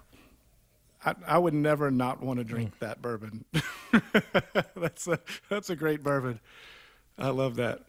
I, 1.05 1.15
I 1.25 1.37
would 1.37 1.53
never 1.53 1.91
not 1.91 2.21
want 2.21 2.39
to 2.39 2.43
drink 2.43 2.79
that 2.79 3.01
bourbon. 3.01 3.45
that's 4.75 5.07
a 5.07 5.19
that's 5.49 5.69
a 5.69 5.75
great 5.75 6.03
bourbon. 6.03 6.39
I 7.17 7.29
love 7.29 7.55
that. 7.55 7.81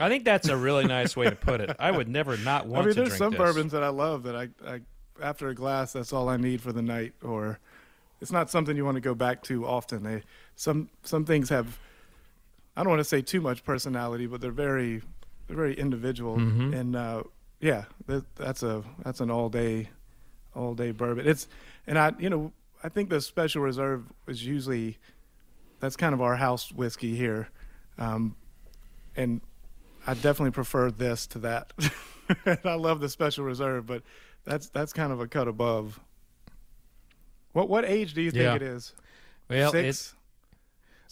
I 0.00 0.08
think 0.08 0.24
that's 0.24 0.48
a 0.48 0.56
really 0.56 0.86
nice 0.86 1.16
way 1.16 1.30
to 1.30 1.36
put 1.36 1.60
it. 1.60 1.76
I 1.78 1.90
would 1.90 2.08
never 2.08 2.36
not 2.36 2.66
want 2.66 2.82
I 2.82 2.86
mean, 2.86 2.88
to 2.88 2.94
drink. 2.94 3.08
there's 3.10 3.18
some 3.18 3.30
this. 3.30 3.38
bourbons 3.38 3.72
that 3.72 3.84
I 3.84 3.88
love 3.88 4.24
that 4.24 4.34
I, 4.34 4.48
I 4.66 4.80
after 5.22 5.48
a 5.48 5.54
glass 5.54 5.92
that's 5.92 6.12
all 6.12 6.28
I 6.28 6.36
need 6.36 6.60
for 6.60 6.72
the 6.72 6.82
night. 6.82 7.14
Or 7.22 7.58
it's 8.20 8.32
not 8.32 8.50
something 8.50 8.76
you 8.76 8.84
want 8.84 8.96
to 8.96 9.00
go 9.00 9.14
back 9.14 9.42
to 9.44 9.66
often. 9.66 10.02
They 10.02 10.22
some 10.56 10.88
some 11.02 11.24
things 11.24 11.48
have 11.50 11.78
I 12.76 12.82
don't 12.82 12.90
want 12.90 13.00
to 13.00 13.04
say 13.04 13.22
too 13.22 13.40
much 13.40 13.64
personality, 13.64 14.26
but 14.26 14.40
they're 14.40 14.50
very 14.50 15.02
they're 15.46 15.56
very 15.56 15.74
individual. 15.74 16.36
Mhm. 16.36 16.74
And 16.74 16.96
uh, 16.96 17.22
yeah, 17.60 17.84
that, 18.06 18.24
that's 18.36 18.62
a 18.62 18.82
that's 19.04 19.20
an 19.20 19.30
all 19.30 19.48
day 19.48 19.90
all 20.54 20.74
day 20.74 20.90
bourbon. 20.90 21.26
It's 21.26 21.48
and 21.86 21.98
I 21.98 22.12
you 22.18 22.30
know 22.30 22.52
I 22.82 22.88
think 22.88 23.10
the 23.10 23.20
special 23.20 23.62
reserve 23.62 24.04
is 24.26 24.44
usually 24.44 24.98
that's 25.80 25.96
kind 25.96 26.14
of 26.14 26.20
our 26.22 26.36
house 26.36 26.72
whiskey 26.72 27.14
here, 27.14 27.48
um, 27.98 28.36
and 29.16 29.40
I 30.06 30.14
definitely 30.14 30.52
prefer 30.52 30.90
this 30.90 31.26
to 31.28 31.38
that. 31.40 31.72
and 32.46 32.58
I 32.64 32.74
love 32.74 33.00
the 33.00 33.08
special 33.08 33.44
reserve, 33.44 33.86
but 33.86 34.02
that's 34.44 34.68
that's 34.68 34.92
kind 34.92 35.12
of 35.12 35.20
a 35.20 35.26
cut 35.26 35.48
above. 35.48 36.00
What 37.52 37.68
what 37.68 37.84
age 37.84 38.14
do 38.14 38.22
you 38.22 38.30
think 38.30 38.42
Yeah. 38.42 38.54
it 38.56 38.62
is? 38.62 38.92
Well, 39.48 39.70
Six. 39.72 40.14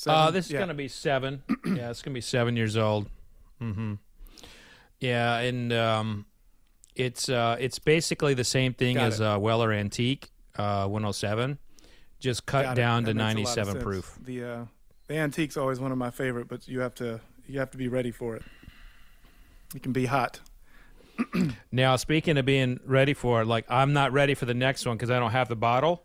uh, 0.06 0.30
this 0.30 0.46
is 0.46 0.52
Yeah. 0.52 0.60
gonna 0.60 0.74
be 0.74 0.88
seven. 0.88 1.42
yeah, 1.66 1.90
it's 1.90 2.02
gonna 2.02 2.14
be 2.14 2.20
seven 2.20 2.56
years 2.56 2.76
old. 2.76 3.08
Mm-hmm. 3.60 3.94
Yeah, 5.00 5.38
and 5.38 5.72
um, 5.72 6.26
it's 6.94 7.28
uh, 7.28 7.56
it's 7.58 7.78
basically 7.78 8.34
the 8.34 8.44
same 8.44 8.74
thing 8.74 8.96
Got 8.96 9.04
as 9.04 9.20
uh, 9.20 9.38
Weller 9.40 9.72
Antique 9.72 10.30
uh, 10.56 10.86
107, 10.86 11.58
just 12.20 12.46
cut 12.46 12.64
Got 12.64 12.76
down 12.76 13.04
to 13.04 13.14
That 13.14 13.34
makes 13.34 13.56
a 13.56 13.60
lot 13.60 13.68
of 13.68 13.74
97 13.74 13.82
proof. 13.82 14.18
The 14.22 14.44
uh, 14.44 14.64
the 15.08 15.16
antique's 15.16 15.56
always 15.56 15.80
one 15.80 15.92
of 15.92 15.98
my 15.98 16.10
favorite, 16.10 16.48
but 16.48 16.66
you 16.68 16.80
have 16.80 16.94
to 16.96 17.20
you 17.46 17.58
have 17.58 17.70
to 17.72 17.78
be 17.78 17.88
ready 17.88 18.10
for 18.10 18.36
it. 18.36 18.42
It 19.74 19.82
can 19.82 19.92
be 19.92 20.06
hot. 20.06 20.40
Now, 21.72 21.96
speaking 21.96 22.36
of 22.38 22.44
being 22.44 22.80
ready 22.84 23.14
for 23.14 23.42
it, 23.42 23.46
like 23.46 23.64
I'm 23.68 23.92
not 23.92 24.12
ready 24.12 24.34
for 24.34 24.44
the 24.44 24.54
next 24.54 24.84
one 24.86 24.96
because 24.96 25.10
I 25.10 25.18
don't 25.18 25.30
have 25.32 25.48
the 25.48 25.56
bottle. 25.56 26.04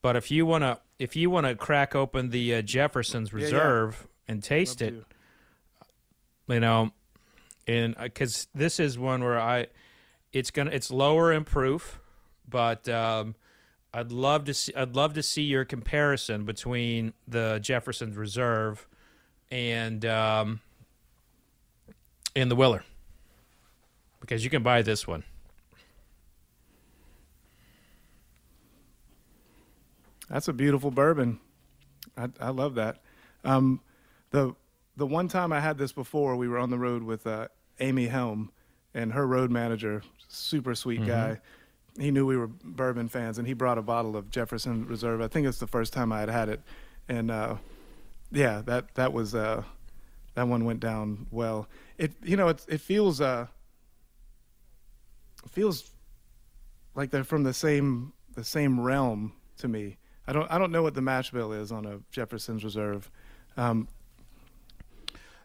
But 0.00 0.16
if 0.16 0.30
you 0.30 0.46
wanna, 0.46 0.80
if 0.98 1.16
you 1.16 1.30
wanna 1.30 1.54
crack 1.54 1.94
open 1.94 2.30
the 2.30 2.56
uh, 2.56 2.62
Jefferson's 2.62 3.32
Yeah, 3.32 3.38
yeah. 3.38 3.44
Reserve 3.44 4.06
and 4.28 4.42
taste 4.42 4.80
Love 4.80 4.90
it, 4.90 5.04
to. 6.48 6.54
you 6.54 6.60
know, 6.60 6.90
and 7.66 7.94
because 8.02 8.48
this 8.54 8.80
is 8.80 8.98
one 8.98 9.22
where 9.22 9.38
I, 9.40 9.66
it's 10.32 10.50
gonna, 10.50 10.70
it's 10.70 10.90
lower 10.90 11.32
in 11.32 11.44
proof, 11.44 12.00
but 12.48 12.88
um, 12.88 13.34
I'd 13.94 14.10
love 14.10 14.44
to 14.46 14.54
see, 14.54 14.74
I'd 14.74 14.96
love 14.96 15.14
to 15.14 15.22
see 15.22 15.42
your 15.42 15.64
comparison 15.64 16.44
between 16.44 17.12
the 17.28 17.58
Jefferson's 17.62 18.16
Reserve 18.16 18.88
and 19.50 20.04
um, 20.06 20.60
and 22.34 22.50
the 22.50 22.56
Weller, 22.56 22.84
because 24.22 24.44
you 24.44 24.50
can 24.50 24.62
buy 24.62 24.80
this 24.80 25.06
one. 25.06 25.24
That's 30.30 30.48
a 30.48 30.52
beautiful 30.54 30.90
bourbon. 30.90 31.40
I, 32.16 32.28
I 32.40 32.50
love 32.50 32.76
that. 32.76 33.02
Um, 33.44 33.80
the 34.30 34.54
the 34.96 35.06
one 35.06 35.28
time 35.28 35.52
I 35.52 35.60
had 35.60 35.76
this 35.76 35.92
before, 35.92 36.36
we 36.36 36.48
were 36.48 36.58
on 36.58 36.70
the 36.70 36.78
road 36.78 37.02
with 37.02 37.26
uh, 37.26 37.48
Amy 37.80 38.06
Helm 38.06 38.52
and 38.94 39.12
her 39.12 39.26
road 39.26 39.50
manager, 39.50 40.02
super 40.28 40.74
sweet 40.74 41.04
guy. 41.06 41.40
He 41.98 42.10
knew 42.10 42.24
we 42.24 42.36
were 42.36 42.46
bourbon 42.46 43.08
fans, 43.08 43.38
and 43.38 43.46
he 43.46 43.54
brought 43.54 43.76
a 43.76 43.82
bottle 43.82 44.16
of 44.16 44.30
Jefferson 44.30 44.86
Reserve. 44.86 45.20
I 45.20 45.28
think 45.28 45.46
it's 45.46 45.58
the 45.58 45.66
first 45.66 45.92
time 45.92 46.12
I 46.12 46.20
had 46.20 46.30
had 46.30 46.48
it, 46.48 46.60
and 47.08 47.30
uh, 47.30 47.56
yeah, 48.30 48.62
that 48.66 48.94
that 48.94 49.12
was 49.12 49.34
uh, 49.34 49.64
that 50.34 50.46
one 50.46 50.64
went 50.64 50.80
down 50.80 51.26
well. 51.30 51.68
It 51.98 52.12
you 52.22 52.36
know 52.36 52.48
it 52.48 52.64
it 52.68 52.80
feels 52.80 53.20
uh, 53.20 53.48
feels 55.50 55.90
like 56.94 57.10
they're 57.10 57.24
from 57.24 57.42
the 57.42 57.54
same 57.54 58.12
the 58.34 58.44
same 58.44 58.80
realm 58.80 59.32
to 59.58 59.68
me. 59.68 59.96
I 60.26 60.32
don't 60.32 60.50
I 60.50 60.58
don't 60.58 60.72
know 60.72 60.82
what 60.82 60.94
the 60.94 61.02
mash 61.02 61.30
bill 61.30 61.52
is 61.52 61.72
on 61.72 61.84
a 61.86 62.00
Jefferson's 62.10 62.64
Reserve. 62.64 63.10
Um, 63.56 63.88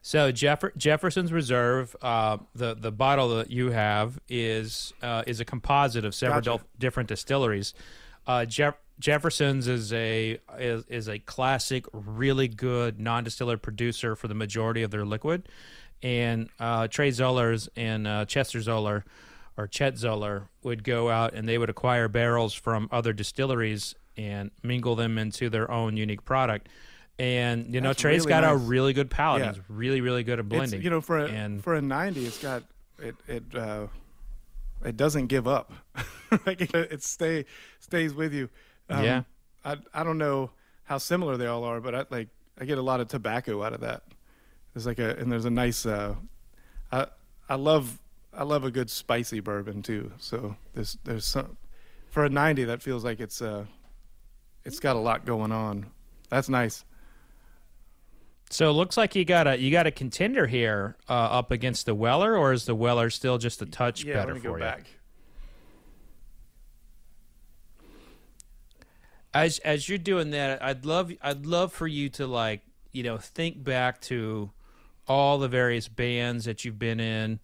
So 0.02 0.32
Jeff- 0.32 0.64
Jefferson's 0.78 1.34
Reserve, 1.34 1.96
uh, 2.02 2.38
the 2.56 2.76
the 2.76 2.92
bottle 2.92 3.30
that 3.38 3.52
you 3.52 3.72
have 3.72 4.20
is 4.30 4.94
uh, 5.02 5.24
is 5.28 5.40
a 5.40 5.46
composite 5.46 6.06
of 6.06 6.16
several 6.16 6.42
Gotcha. 6.42 6.64
different 6.80 7.10
distilleries. 7.10 7.74
Uh, 8.26 8.46
Jeff- 8.46 8.78
Jefferson's 9.00 9.68
is 9.68 9.92
a 9.94 10.40
is, 10.60 10.86
is 10.88 11.08
a 11.10 11.20
classic, 11.20 11.86
really 11.92 12.48
good 12.48 13.00
non-distiller 13.00 13.58
producer 13.58 14.16
for 14.16 14.28
the 14.28 14.34
majority 14.34 14.82
of 14.84 14.92
their 14.92 15.06
liquid, 15.06 15.50
and 16.02 16.50
uh, 16.60 16.88
Trey 16.88 17.10
Zoellers 17.10 17.68
and 17.76 18.08
uh, 18.08 18.26
Chester 18.26 18.62
Zoeller 18.62 19.04
or 19.58 19.68
Chet 19.68 19.98
Zoeller 19.98 20.50
would 20.64 20.84
go 20.84 21.10
out 21.10 21.34
and 21.34 21.50
they 21.50 21.58
would 21.58 21.70
acquire 21.70 22.08
barrels 22.08 22.54
from 22.54 22.88
other 22.92 23.12
distilleries 23.12 23.96
and 24.16 24.52
mingle 24.64 24.96
them 24.96 25.18
into 25.18 25.50
their 25.50 25.70
own 25.70 25.98
unique 25.98 26.24
product. 26.24 26.70
And 27.20 27.74
you 27.74 27.82
know, 27.82 27.90
That's 27.90 28.02
Trey's 28.02 28.26
really 28.26 28.30
got 28.30 28.44
a 28.44 28.56
really 28.56 28.94
good 28.94 29.10
palate. 29.10 29.42
Yeah. 29.42 29.54
He's 29.54 29.62
really, 29.68 30.02
really 30.02 30.24
good 30.24 30.40
at 30.40 30.46
it's, 30.46 30.50
blending. 30.50 30.82
you 30.84 30.92
know, 30.92 31.02
for 31.02 31.18
a, 31.18 31.28
and 31.28 31.64
for 31.64 31.74
a 31.74 31.82
ninety, 31.82 32.26
it's 32.26 32.42
got 32.42 32.64
it 33.00 33.16
it 33.28 33.44
uh, 33.56 33.88
it 34.86 34.96
doesn't 34.96 35.28
give 35.28 35.48
up. 35.48 35.74
like 36.46 36.62
it, 36.62 36.76
it 36.76 37.04
stay 37.04 37.46
stays 37.80 38.14
with 38.14 38.34
you. 38.34 38.50
Um, 38.90 39.04
Yeah. 39.04 39.24
I 39.66 39.78
I 39.94 40.04
don't 40.04 40.20
know 40.20 40.52
how 40.84 41.00
similar 41.00 41.38
they 41.38 41.48
all 41.48 41.64
are, 41.64 41.82
but 41.82 41.96
I 41.96 42.06
like 42.12 42.30
I 42.60 42.66
get 42.66 42.78
a 42.78 42.84
lot 42.84 43.00
of 43.00 43.08
tobacco 43.08 43.64
out 43.64 43.74
of 43.74 43.82
that. 43.82 44.04
There's 44.74 44.86
like 44.86 45.00
a 45.00 45.16
and 45.16 45.32
there's 45.32 45.46
a 45.46 45.50
nice. 45.50 45.88
Uh, 45.88 46.16
I 46.92 47.08
I 47.50 47.56
love 47.56 48.00
I 48.38 48.44
love 48.44 48.64
a 48.64 48.70
good 48.72 48.90
spicy 48.90 49.40
bourbon 49.40 49.82
too. 49.82 50.12
So 50.20 50.56
there's 50.76 50.98
there's 51.04 51.26
some 51.26 51.58
for 52.10 52.24
a 52.24 52.30
ninety 52.30 52.64
that 52.66 52.82
feels 52.84 53.04
like 53.04 53.20
it's 53.20 53.42
uh 53.42 53.66
it's 54.64 54.80
got 54.80 54.96
a 54.96 55.00
lot 55.00 55.26
going 55.26 55.52
on. 55.52 55.88
That's 56.30 56.48
nice. 56.48 56.86
so 58.50 58.70
it 58.70 58.74
looks 58.74 58.96
like 58.96 59.16
you 59.16 59.26
got 59.26 59.48
a 59.48 59.58
you 59.60 59.72
got 59.72 59.88
a 59.88 59.92
contender 59.92 60.46
here 60.48 60.98
uh, 61.10 61.14
up 61.14 61.52
against 61.52 61.86
the 61.88 61.96
Weller, 61.96 62.38
or 62.38 62.54
is 62.54 62.66
the 62.66 62.76
Weller 62.76 63.10
still 63.10 63.38
just 63.40 63.62
a 63.62 63.66
touch 63.66 64.04
Yeah, 64.04 64.14
better 64.16 64.28
let 64.34 64.36
me 64.36 64.42
for 64.42 64.48
go 64.50 64.56
you? 64.56 64.60
back. 64.62 64.86
as 69.34 69.60
as 69.60 69.88
you're 69.90 69.98
doing 69.98 70.32
that, 70.32 70.62
I'd 70.64 70.86
love 70.86 71.12
I'd 71.22 71.46
love 71.46 71.72
for 71.74 71.88
you 71.88 72.10
to 72.12 72.28
like 72.28 72.62
you 72.92 73.04
know 73.04 73.18
think 73.18 73.64
back 73.64 74.02
to 74.02 74.52
all 75.08 75.38
the 75.38 75.48
various 75.48 75.88
bands 75.88 76.46
that 76.46 76.66
you've 76.66 76.80
been 76.80 77.00
in 77.00 77.40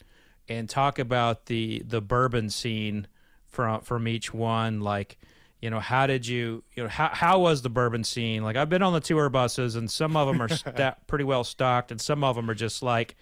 and 0.49 0.69
talk 0.69 0.99
about 0.99 1.45
the 1.45 1.83
the 1.87 2.01
bourbon 2.01 2.49
scene 2.49 3.07
from 3.47 3.81
from 3.81 4.07
each 4.07 4.33
one 4.33 4.81
like 4.81 5.17
you 5.61 5.69
know 5.69 5.79
how 5.79 6.05
did 6.07 6.27
you 6.27 6.61
you 6.75 6.83
know 6.83 6.89
how 6.89 7.09
how 7.13 7.39
was 7.39 7.61
the 7.61 7.69
bourbon 7.69 8.03
scene? 8.03 8.43
Like 8.43 8.57
I've 8.57 8.67
been 8.69 8.83
on 8.83 8.91
the 8.91 8.99
tour 8.99 9.29
buses 9.29 9.77
and 9.77 9.89
some 9.89 10.17
of 10.17 10.27
them 10.27 10.41
are 10.41 10.49
sta- 10.49 10.95
pretty 11.07 11.23
well 11.23 11.45
stocked 11.45 11.89
and 11.89 12.01
some 12.01 12.23
of 12.23 12.35
them 12.35 12.49
are 12.49 12.53
just 12.55 12.83
like 12.83 13.15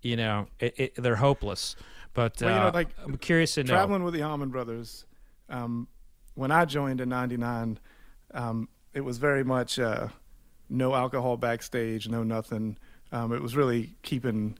you 0.00 0.16
know 0.16 0.46
it, 0.58 0.74
it, 0.78 0.94
they're 0.94 1.16
hopeless. 1.16 1.76
But 2.14 2.40
Well, 2.40 2.50
you 2.50 2.56
know, 2.56 2.66
uh, 2.68 2.70
like, 2.72 2.88
I'm 3.04 3.18
curious 3.18 3.54
to 3.54 3.62
know. 3.62 3.74
traveling 3.74 4.02
with 4.02 4.14
the 4.14 4.22
Allman 4.22 4.48
Brothers, 4.48 5.04
um, 5.48 5.86
when 6.34 6.50
I 6.50 6.64
joined 6.64 7.00
in 7.00 7.08
'99, 7.10 7.78
um, 8.32 8.68
it 8.94 9.02
was 9.02 9.18
very 9.18 9.44
much 9.44 9.78
uh, 9.78 10.08
no 10.70 10.94
alcohol 10.94 11.36
backstage, 11.36 12.08
no 12.08 12.22
nothing. 12.22 12.78
Um, 13.12 13.32
it 13.32 13.42
was 13.42 13.54
really 13.54 13.96
keeping 14.02 14.58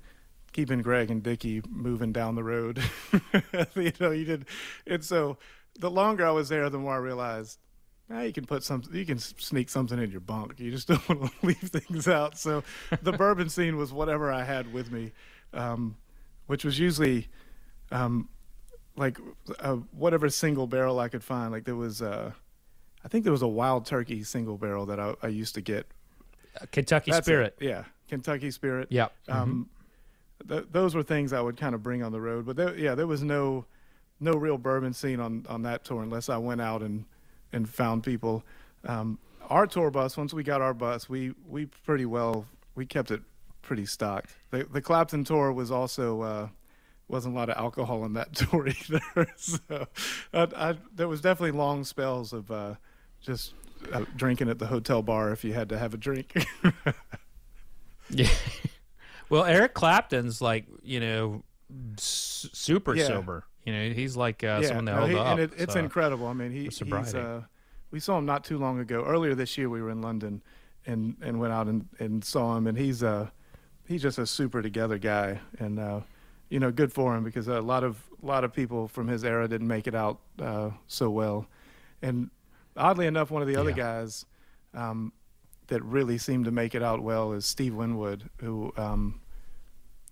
keeping 0.52 0.82
Gregg 0.82 1.10
and 1.10 1.22
Dickey 1.22 1.62
moving 1.68 2.12
down 2.12 2.34
the 2.34 2.44
road. 2.44 2.82
you 3.74 3.92
know, 4.00 4.10
you 4.10 4.24
did, 4.24 4.46
and 4.86 5.04
so 5.04 5.38
the 5.78 5.90
longer 5.90 6.26
I 6.26 6.30
was 6.30 6.48
there, 6.48 6.68
the 6.70 6.78
more 6.78 6.94
I 6.94 6.98
realized. 6.98 7.58
Now 8.08 8.22
you 8.22 8.32
can 8.32 8.44
put 8.44 8.64
some, 8.64 8.82
you 8.92 9.06
can 9.06 9.18
sneak 9.18 9.68
something 9.68 9.96
in 9.96 10.10
your 10.10 10.20
bunk. 10.20 10.58
You 10.58 10.72
just 10.72 10.88
don't 10.88 11.08
want 11.08 11.32
to 11.40 11.46
leave 11.46 11.58
things 11.58 12.08
out. 12.08 12.36
So, 12.36 12.64
the 13.02 13.12
bourbon 13.18 13.48
scene 13.48 13.76
was 13.76 13.92
whatever 13.92 14.32
I 14.32 14.42
had 14.42 14.72
with 14.72 14.90
me, 14.90 15.12
um, 15.52 15.96
which 16.46 16.64
was 16.64 16.78
usually 16.78 17.28
um, 17.92 18.28
like 18.96 19.18
uh, 19.60 19.76
whatever 19.92 20.28
single 20.28 20.66
barrel 20.66 20.98
I 20.98 21.08
could 21.08 21.22
find. 21.22 21.52
Like 21.52 21.64
there 21.64 21.76
was, 21.76 22.02
uh, 22.02 22.32
I 23.04 23.08
think 23.08 23.24
there 23.24 23.32
was 23.32 23.42
a 23.42 23.48
wild 23.48 23.86
turkey 23.86 24.24
single 24.24 24.58
barrel 24.58 24.86
that 24.86 24.98
I, 24.98 25.14
I 25.22 25.28
used 25.28 25.54
to 25.54 25.60
get. 25.60 25.86
Uh, 26.60 26.66
Kentucky 26.72 27.12
That's 27.12 27.26
it. 27.26 27.30
Spirit. 27.30 27.56
yeah, 27.60 27.84
Kentucky 28.08 28.50
Spirit. 28.50 28.88
Yep. 28.90 29.12
Um, 29.28 29.70
th- 30.48 30.66
those 30.70 30.94
were 30.94 31.03
things 31.03 31.33
I 31.33 31.40
would 31.40 31.57
kind 31.57 31.74
of 31.74 31.83
bring 31.83 32.03
on 32.03 32.12
the 32.12 32.20
road. 32.20 32.46
But 32.46 32.57
there, 32.57 32.76
yeah, 32.76 32.94
there 32.94 33.07
was 33.07 33.22
no 33.22 33.64
no 34.18 34.33
real 34.33 34.59
bourbon 34.59 34.92
scene 34.92 35.20
on 35.20 35.46
on 35.48 35.62
that 35.62 35.85
tour 35.85 36.03
unless 36.03 36.29
I 36.29 36.37
went 36.37 36.61
out 36.61 36.83
and 36.83 37.05
and 37.53 37.68
found 37.68 38.03
people. 38.05 38.44
Um, 38.85 39.18
our 39.48 39.66
tour 39.66 39.90
bus, 39.90 40.16
once 40.16 40.33
we 40.33 40.42
got 40.42 40.61
our 40.61 40.74
bus, 40.74 41.09
we 41.09 41.35
we 41.48 41.66
pretty 41.66 42.07
well 42.07 42.46
we 42.74 42.87
kept 42.87 43.11
it 43.11 43.22
pretty 43.62 43.87
stocked. 43.87 44.35
The 44.50 44.64
the 44.64 44.81
Clapton 44.81 45.24
tour 45.24 45.53
was 45.53 45.70
also. 45.70 46.22
Uh, 46.22 46.48
wasn't 47.09 47.35
a 47.35 47.37
lot 47.37 47.50
of 47.50 47.57
alcohol 47.57 48.05
in 48.05 48.12
that 48.12 48.33
tour 48.37 48.68
either. 48.68 49.26
so 49.37 49.88
I, 50.33 50.46
I, 50.57 50.76
there 50.94 51.09
was 51.09 51.20
definitely 51.20 51.59
long 51.59 51.83
spells 51.83 52.33
of 52.33 52.53
uh, 52.53 52.74
just 53.20 53.55
uh, 53.92 54.05
drinking 54.14 54.48
at 54.48 54.61
the 54.61 54.66
hotel 54.68 55.03
bar 55.03 55.33
if 55.33 55.42
you 55.42 55.53
had 55.53 55.70
to 55.70 55.79
have 55.81 55.92
a 55.92 55.96
drink. 55.96 56.46
Yeah. 58.11 58.29
Well, 59.31 59.45
Eric 59.45 59.73
Clapton's 59.75 60.43
like 60.43 60.66
you 60.83 61.01
know 61.01 61.43
s- 61.97 62.49
super 62.53 62.95
Yeah. 62.95 63.07
sober. 63.07 63.45
You 63.64 63.73
know, 63.75 63.90
he's 63.90 64.16
like 64.16 64.43
uh, 64.45 64.59
yeah, 64.62 64.69
someone 64.69 64.85
that 64.87 64.93
no, 64.93 64.99
held 64.99 65.11
he- 65.11 65.16
up. 65.19 65.27
and 65.27 65.40
it, 65.40 65.51
it's 65.57 65.73
so- 65.75 65.79
incredible. 65.81 66.27
I 66.27 66.33
mean, 66.33 66.51
he, 66.51 66.64
he's. 66.64 66.83
Uh, 67.14 67.43
we 67.90 68.01
saw 68.01 68.19
him 68.19 68.27
not 68.27 68.45
too 68.45 68.57
long 68.59 68.79
ago. 68.81 69.05
Earlier 69.05 69.35
this 69.35 69.57
year, 69.59 69.69
we 69.69 69.83
were 69.83 69.90
in 69.90 70.01
London, 70.03 70.43
and 70.87 71.16
and 71.23 71.38
went 71.40 71.53
out 71.53 71.66
and, 71.66 71.87
and 71.99 72.25
saw 72.25 72.57
him, 72.57 72.66
and 72.66 72.77
he's 72.79 73.03
uh 73.03 73.29
he's 73.87 74.03
just 74.03 74.19
a 74.19 74.27
super 74.27 74.62
together 74.62 74.97
guy, 74.99 75.40
and 75.59 75.79
uh, 75.79 76.01
you 76.49 76.59
know, 76.61 76.71
good 76.73 76.93
for 76.93 77.14
him 77.16 77.23
because 77.25 77.49
a 77.49 77.61
lot 77.61 77.85
of 77.85 78.03
a 78.23 78.27
lot 78.27 78.45
of 78.45 78.53
people 78.53 78.88
from 78.88 79.09
his 79.09 79.25
era 79.25 79.47
didn't 79.49 79.69
make 79.69 79.87
it 79.87 79.95
out 79.95 80.21
uh, 80.40 80.71
so 80.87 81.11
well, 81.11 81.47
and 82.01 82.31
oddly 82.77 83.07
enough, 83.07 83.31
one 83.31 83.43
of 83.43 83.49
the 83.49 83.57
other 83.57 83.71
Yeah. 83.71 83.77
guys. 83.77 84.25
Um, 84.73 85.12
that 85.70 85.83
really 85.83 86.18
seemed 86.18 86.44
to 86.44 86.50
make 86.50 86.74
it 86.74 86.83
out 86.83 87.02
well 87.02 87.33
is 87.33 87.46
Steve 87.46 87.74
Winwood, 87.74 88.28
who 88.40 88.72
um, 88.76 89.20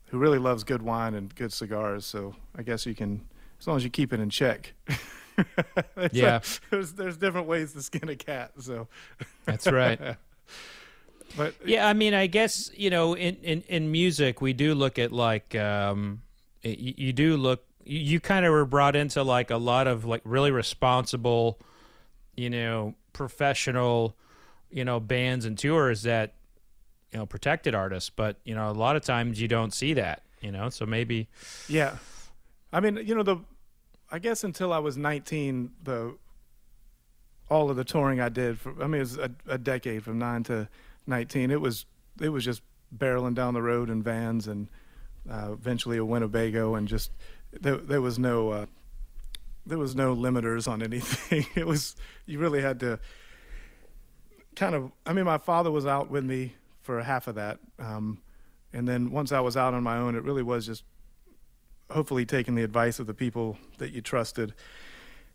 who 0.06 0.18
really 0.18 0.38
loves 0.38 0.64
good 0.64 0.82
wine 0.82 1.14
and 1.14 1.32
good 1.34 1.52
cigars. 1.52 2.06
So 2.06 2.34
I 2.56 2.62
guess 2.62 2.86
you 2.86 2.94
can, 2.94 3.20
as 3.60 3.66
long 3.66 3.76
as 3.76 3.84
you 3.84 3.90
keep 3.90 4.12
it 4.12 4.18
in 4.20 4.30
check. 4.30 4.72
There's 5.36 5.46
a- 5.96 6.10
Yeah. 6.12 6.40
there's 6.70 6.94
there's 6.94 7.16
different 7.16 7.46
ways 7.46 7.72
to 7.74 7.82
skin 7.82 8.08
a 8.08 8.16
cat. 8.16 8.52
So, 8.58 8.88
That's 9.44 9.66
right. 9.70 10.00
but 11.36 11.54
Yeah, 11.64 11.86
I 11.86 11.92
mean, 11.92 12.14
I 12.14 12.26
guess 12.26 12.70
you 12.76 12.90
know, 12.90 13.14
in 13.14 13.36
in, 13.42 13.62
in 13.68 13.92
music, 13.92 14.40
we 14.40 14.52
do 14.52 14.74
look 14.74 14.98
at 14.98 15.12
like 15.12 15.54
um, 15.54 16.22
you, 16.62 16.94
you 16.96 17.12
do 17.12 17.36
look. 17.36 17.62
You, 17.84 17.98
you 18.00 18.20
kind 18.20 18.44
of 18.46 18.52
were 18.52 18.64
brought 18.64 18.96
into 18.96 19.22
like 19.22 19.50
a 19.50 19.56
lot 19.58 19.86
of 19.86 20.04
like 20.04 20.22
really 20.24 20.50
responsible, 20.50 21.58
you 22.36 22.50
know, 22.50 22.94
professional, 23.12 24.16
you 24.70 24.84
know, 24.84 25.00
bands 25.00 25.44
and 25.44 25.58
tours 25.58 26.02
that 26.02 26.34
you 27.12 27.18
know 27.18 27.26
protected 27.26 27.74
artists. 27.74 28.10
But 28.10 28.36
you 28.44 28.54
know, 28.54 28.70
a 28.70 28.72
lot 28.72 28.96
of 28.96 29.02
times 29.02 29.40
you 29.40 29.48
don't 29.48 29.72
see 29.72 29.94
that. 29.94 30.22
You 30.40 30.52
know, 30.52 30.68
so 30.68 30.86
maybe 30.86 31.28
yeah, 31.68 31.96
I 32.72 32.80
mean, 32.80 32.96
you 33.04 33.14
know, 33.14 33.22
the 33.22 33.38
I 34.10 34.18
guess 34.18 34.44
until 34.44 34.72
I 34.72 34.78
was 34.78 34.96
19, 34.96 35.70
the 35.82 36.16
all 37.50 37.70
of 37.70 37.76
the 37.76 37.84
touring 37.84 38.20
I 38.20 38.28
did 38.28 38.58
for 38.58 38.70
I 38.82 38.86
mean, 38.86 39.00
it 39.00 39.04
was 39.04 39.18
a, 39.18 39.30
a 39.46 39.58
decade 39.58 40.04
from 40.04 40.18
nine 40.18 40.42
to 40.44 40.68
19. 41.06 41.50
It 41.50 41.60
was 41.60 41.86
it 42.20 42.28
was 42.28 42.44
just 42.44 42.62
barreling 42.96 43.34
down 43.34 43.54
the 43.54 43.62
road 43.62 43.90
in 43.90 44.02
vans 44.02 44.48
and 44.48 44.68
uh, 45.30 45.50
eventually 45.52 45.98
a 45.98 46.04
Winnebago 46.04 46.74
and 46.74 46.88
just 46.88 47.10
there 47.52 47.76
there 47.76 48.00
was 48.00 48.18
no 48.18 48.50
uh, 48.50 48.66
there 49.66 49.78
was 49.78 49.94
no 49.94 50.14
limiters 50.14 50.68
on 50.68 50.82
anything. 50.82 51.46
it 51.54 51.66
was 51.66 51.96
you 52.26 52.38
really 52.38 52.62
had 52.62 52.80
to 52.80 52.98
kind 54.58 54.74
of. 54.74 54.92
I 55.06 55.12
mean, 55.12 55.24
my 55.24 55.38
father 55.38 55.70
was 55.70 55.86
out 55.86 56.10
with 56.10 56.24
me 56.24 56.54
for 56.82 57.00
half 57.00 57.28
of 57.28 57.36
that, 57.36 57.58
um, 57.78 58.20
and 58.72 58.86
then 58.86 59.10
once 59.10 59.32
I 59.32 59.40
was 59.40 59.56
out 59.56 59.74
on 59.74 59.82
my 59.82 59.96
own, 59.96 60.14
it 60.14 60.24
really 60.24 60.42
was 60.42 60.66
just 60.66 60.84
hopefully 61.90 62.26
taking 62.26 62.54
the 62.54 62.62
advice 62.62 62.98
of 62.98 63.06
the 63.06 63.14
people 63.14 63.56
that 63.78 63.92
you 63.92 64.00
trusted 64.00 64.54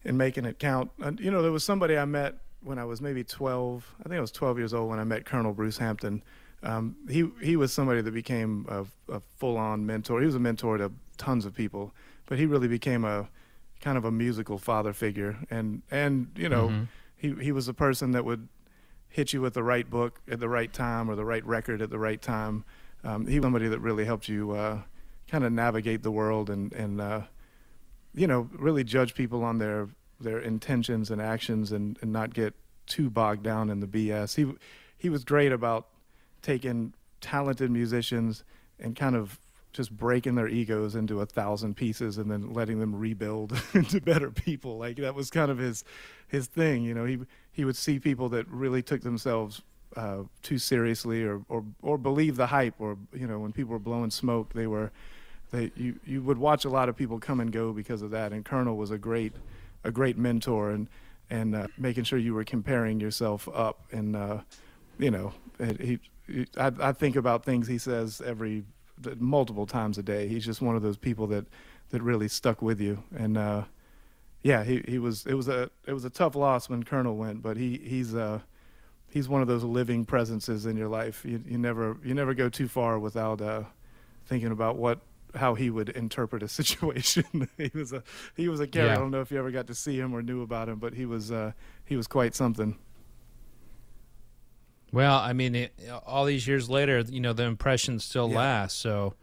and 0.05 0.17
making 0.17 0.45
it 0.45 0.59
count. 0.59 0.91
And, 1.01 1.19
you 1.19 1.31
know, 1.31 1.41
there 1.41 1.51
was 1.51 1.63
somebody 1.63 1.97
I 1.97 2.05
met 2.05 2.35
when 2.61 2.77
I 2.77 2.85
was 2.85 3.01
maybe 3.01 3.23
12. 3.23 3.95
I 3.99 4.03
think 4.03 4.17
I 4.17 4.21
was 4.21 4.31
12 4.31 4.57
years 4.57 4.73
old 4.73 4.89
when 4.89 4.99
I 4.99 5.03
met 5.03 5.25
Colonel 5.25 5.53
Bruce 5.53 5.77
Hampton. 5.77 6.23
Um, 6.61 6.95
he 7.09 7.29
he 7.41 7.57
was 7.57 7.73
somebody 7.73 8.01
that 8.01 8.13
became 8.13 8.65
a, 8.69 8.85
a 9.11 9.21
full-on 9.37 9.85
mentor. 9.85 10.21
He 10.21 10.25
was 10.25 10.35
a 10.35 10.39
mentor 10.39 10.77
to 10.77 10.91
tons 11.17 11.45
of 11.45 11.53
people, 11.53 11.93
but 12.25 12.37
he 12.37 12.45
really 12.45 12.69
became 12.69 13.03
a 13.03 13.27
kind 13.81 13.97
of 13.97 14.05
a 14.05 14.11
musical 14.11 14.57
father 14.57 14.93
figure. 14.93 15.39
And 15.49 15.81
and 15.91 16.27
you 16.37 16.47
know, 16.47 16.69
he 17.17 17.33
he 17.41 17.51
was 17.51 17.67
a 17.67 17.73
person 17.73 18.11
that 18.11 18.23
would 18.23 18.47
hit 19.13 19.31
you 19.31 19.41
with 19.41 19.53
the 19.53 19.61
right 19.61 19.87
book 19.87 20.19
at 20.27 20.39
the 20.39 20.49
right 20.49 20.73
time 20.73 21.07
or 21.07 21.15
the 21.15 21.23
right 21.23 21.45
record 21.45 21.83
at 21.83 21.91
the 21.91 21.99
right 21.99 22.19
time. 22.19 22.65
Um, 23.03 23.27
he 23.27 23.39
was 23.39 23.43
somebody 23.43 23.67
that 23.67 23.79
really 23.79 24.05
helped 24.05 24.27
you 24.27 24.51
uh, 24.53 24.79
kind 25.27 25.43
of 25.43 25.53
navigate 25.53 26.01
the 26.01 26.09
world 26.09 26.49
and 26.49 26.73
and 26.73 26.99
uh, 26.99 27.21
you 28.15 28.25
know 28.25 28.49
really 28.53 28.83
judge 28.83 29.13
people 29.13 29.43
on 29.43 29.59
their 29.59 29.89
their 30.19 30.39
intentions 30.39 31.11
and 31.11 31.21
actions 31.21 31.71
and, 31.71 31.99
and 32.01 32.11
not 32.11 32.33
get 32.33 32.55
too 32.87 33.11
bogged 33.11 33.43
down 33.43 33.69
in 33.69 33.81
the 33.81 33.87
BS. 33.87 34.35
He 34.35 34.51
he 34.97 35.09
was 35.09 35.23
great 35.23 35.51
about 35.51 35.89
taking 36.41 36.95
talented 37.21 37.69
musicians 37.69 38.43
and 38.79 38.95
kind 38.95 39.15
of 39.15 39.39
just 39.73 39.95
breaking 39.95 40.35
their 40.35 40.47
egos 40.47 40.95
into 40.95 41.19
a 41.19 41.25
thousand 41.25 41.75
pieces 41.75 42.17
and 42.17 42.31
then 42.31 42.53
letting 42.53 42.79
them 42.79 42.95
rebuild 42.95 43.59
into 43.73 43.99
better 43.99 44.31
people. 44.31 44.77
Like 44.77 44.97
that 44.97 45.15
was 45.15 45.29
kind 45.29 45.51
of 45.51 45.57
his 45.57 45.83
his 46.27 46.47
thing. 46.47 46.83
You 46.83 46.93
know, 46.93 47.05
he 47.05 47.19
he 47.51 47.65
would 47.65 47.75
see 47.75 47.99
people 47.99 48.29
that 48.29 48.47
really 48.47 48.81
took 48.81 49.01
themselves 49.01 49.61
uh, 49.95 50.23
too 50.41 50.57
seriously 50.57 51.23
or, 51.23 51.41
or 51.49 51.63
or 51.81 51.97
believe 51.97 52.35
the 52.35 52.47
hype 52.47 52.75
or 52.79 52.97
you 53.13 53.27
know 53.27 53.39
when 53.39 53.51
people 53.51 53.71
were 53.71 53.79
blowing 53.79 54.09
smoke 54.09 54.53
they 54.53 54.65
were 54.65 54.91
they 55.51 55.71
you 55.75 55.99
you 56.05 56.21
would 56.21 56.37
watch 56.37 56.65
a 56.65 56.69
lot 56.69 56.89
of 56.89 56.95
people 56.95 57.19
come 57.19 57.39
and 57.39 57.51
go 57.51 57.71
because 57.71 58.01
of 58.01 58.09
that 58.11 58.31
and 58.31 58.43
Colonel 58.43 58.75
was 58.75 58.89
a 58.89 58.97
great 58.97 59.33
a 59.83 59.91
great 59.91 60.17
mentor 60.17 60.71
and 60.71 60.87
and 61.29 61.55
uh, 61.55 61.67
making 61.77 62.03
sure 62.03 62.17
you 62.17 62.33
were 62.33 62.43
comparing 62.43 62.99
yourself 62.99 63.47
up 63.53 63.81
and 63.91 64.15
uh, 64.15 64.39
you 64.97 65.11
know 65.11 65.31
he, 65.79 65.99
I, 66.57 66.71
I 66.79 66.91
think 66.93 67.15
about 67.15 67.45
things 67.45 67.67
he 67.67 67.77
says 67.77 68.21
every 68.25 68.63
multiple 69.17 69.65
times 69.65 69.97
a 69.97 70.03
day 70.03 70.27
he's 70.27 70.45
just 70.45 70.61
one 70.61 70.75
of 70.75 70.81
those 70.81 70.97
people 70.97 71.27
that 71.27 71.45
that 71.89 72.01
really 72.01 72.27
stuck 72.27 72.61
with 72.61 72.79
you 72.79 73.03
and 73.15 73.37
uh, 73.37 73.63
yeah 74.41 74.63
he, 74.63 74.83
he 74.87 74.99
was 74.99 75.25
it 75.25 75.33
was 75.33 75.47
a 75.47 75.69
it 75.87 75.93
was 75.93 76.05
a 76.05 76.09
tough 76.09 76.35
loss 76.35 76.69
when 76.69 76.83
Colonel 76.83 77.15
went 77.15 77.41
but 77.41 77.57
he 77.57 77.77
he's 77.83 78.15
uh 78.15 78.39
he's 79.09 79.29
one 79.29 79.41
of 79.41 79.47
those 79.47 79.63
living 79.63 80.05
presences 80.05 80.65
in 80.65 80.77
your 80.77 80.87
life 80.87 81.23
you, 81.25 81.41
you 81.45 81.57
never 81.57 81.97
you 82.03 82.13
never 82.13 82.33
go 82.33 82.49
too 82.49 82.67
far 82.67 82.97
without 82.97 83.41
uh, 83.41 83.63
thinking 84.25 84.51
about 84.51 84.77
what 84.77 84.99
how 85.35 85.55
he 85.55 85.69
would 85.69 85.89
interpret 85.89 86.43
a 86.43 86.47
situation. 86.59 87.47
he 87.57 87.71
was 87.73 87.93
a 87.93 88.03
he 88.35 88.47
was 88.47 88.59
a 88.59 88.67
character. 88.67 88.93
Yeah. 88.93 88.97
I 88.97 88.99
don't 88.99 89.11
know 89.11 89.21
if 89.21 89.31
you 89.31 89.39
ever 89.39 89.51
got 89.51 89.67
to 89.67 89.75
see 89.75 89.99
him 89.99 90.13
or 90.13 90.21
knew 90.21 90.41
about 90.41 90.69
him, 90.69 90.79
but 90.79 90.93
he 90.93 91.05
was 91.05 91.31
uh, 91.31 91.51
he 91.85 91.95
was 91.95 92.07
quite 92.07 92.35
something. 92.35 92.77
Well, 94.93 95.17
I 95.17 95.33
mean, 95.33 95.55
it, 95.55 95.73
all 96.05 96.23
these 96.25 96.47
years 96.47 96.69
later, 96.69 96.99
you 96.99 97.19
know, 97.19 97.33
the 97.33 97.43
impression 97.43 97.99
still 97.99 98.29
Yeah. 98.29 98.37
last. 98.37 98.79
So, 98.79 99.15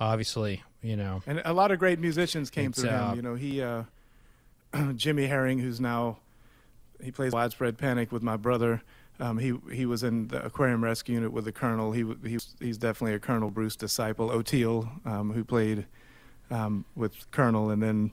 obviously, 0.00 0.62
you 0.82 0.96
know, 0.96 1.22
And 1.26 1.42
a 1.44 1.52
lot 1.52 1.70
of 1.70 1.78
great 1.78 1.98
musicians 2.00 2.50
came 2.50 2.72
through 2.72 2.88
uh, 2.88 3.10
him. 3.10 3.16
You 3.16 3.22
know, 3.22 3.34
he 3.34 3.62
uh, 3.62 3.84
Jimmy 4.96 5.26
Herring, 5.26 5.58
who's 5.58 5.80
now 5.80 6.16
he 7.02 7.10
plays 7.12 7.32
Widespread 7.32 7.76
Panic 7.76 8.10
with 8.10 8.22
my 8.22 8.36
brother. 8.36 8.82
Um, 9.20 9.38
he 9.38 9.54
he 9.72 9.86
was 9.86 10.02
in 10.02 10.28
the 10.28 10.44
Aquarium 10.44 10.82
Rescue 10.82 11.14
Unit 11.14 11.32
with 11.32 11.44
the 11.44 11.52
Colonel. 11.52 11.92
He 11.92 12.04
he's 12.24 12.54
he's 12.58 12.78
definitely 12.78 13.14
a 13.14 13.18
Colonel 13.18 13.50
Bruce 13.50 13.76
disciple. 13.76 14.30
Oteil, 14.30 15.06
um, 15.06 15.32
who 15.32 15.44
played 15.44 15.86
um, 16.50 16.84
with 16.94 17.30
Colonel, 17.30 17.70
and 17.70 17.82
then 17.82 18.12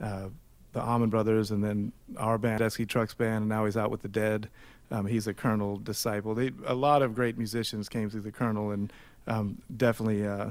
uh, 0.00 0.28
the 0.72 0.82
Allman 0.82 1.10
Brothers, 1.10 1.50
and 1.50 1.62
then 1.62 1.92
our 2.16 2.38
band, 2.38 2.60
Tedeschi 2.60 2.86
Trucks 2.88 3.14
Band, 3.14 3.42
and 3.42 3.48
now 3.48 3.64
he's 3.64 3.76
out 3.76 3.90
with 3.90 4.02
the 4.02 4.08
Dead. 4.08 4.48
Um, 4.92 5.06
he's 5.06 5.26
a 5.26 5.34
Colonel 5.34 5.78
disciple. 5.78 6.34
They, 6.34 6.52
a 6.66 6.74
lot 6.74 7.02
of 7.02 7.14
great 7.14 7.38
musicians 7.38 7.88
came 7.88 8.10
through 8.10 8.20
the 8.20 8.32
Colonel, 8.32 8.70
and 8.70 8.92
um, 9.26 9.58
definitely 9.76 10.26
uh, 10.26 10.50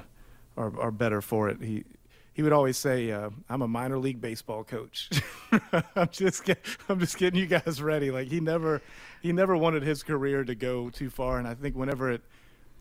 are 0.58 0.80
are 0.80 0.92
better 0.92 1.22
for 1.22 1.48
it. 1.50 1.62
He 1.62 1.86
he 2.34 2.42
would 2.42 2.54
always 2.54 2.78
say, 2.78 3.12
uh, 3.12 3.30
"I'm 3.50 3.62
a 3.62 3.68
minor 3.68 4.00
league 4.00 4.20
baseball 4.20 4.64
coach." 4.64 5.10
I'm 5.96 6.10
just 6.12 6.44
get, 6.44 6.66
I'm 6.90 7.00
just 7.00 7.18
getting 7.18 7.40
you 7.40 7.46
guys 7.46 7.82
ready. 7.82 8.10
Like 8.10 8.30
he 8.30 8.40
never 8.40 8.82
he 9.22 9.32
never 9.32 9.56
wanted 9.56 9.84
his 9.84 10.02
career 10.02 10.44
to 10.44 10.56
go 10.56 10.90
too 10.90 11.10
far, 11.10 11.38
and 11.38 11.48
I 11.48 11.54
think 11.54 11.76
whenever 11.76 12.12
it 12.12 12.22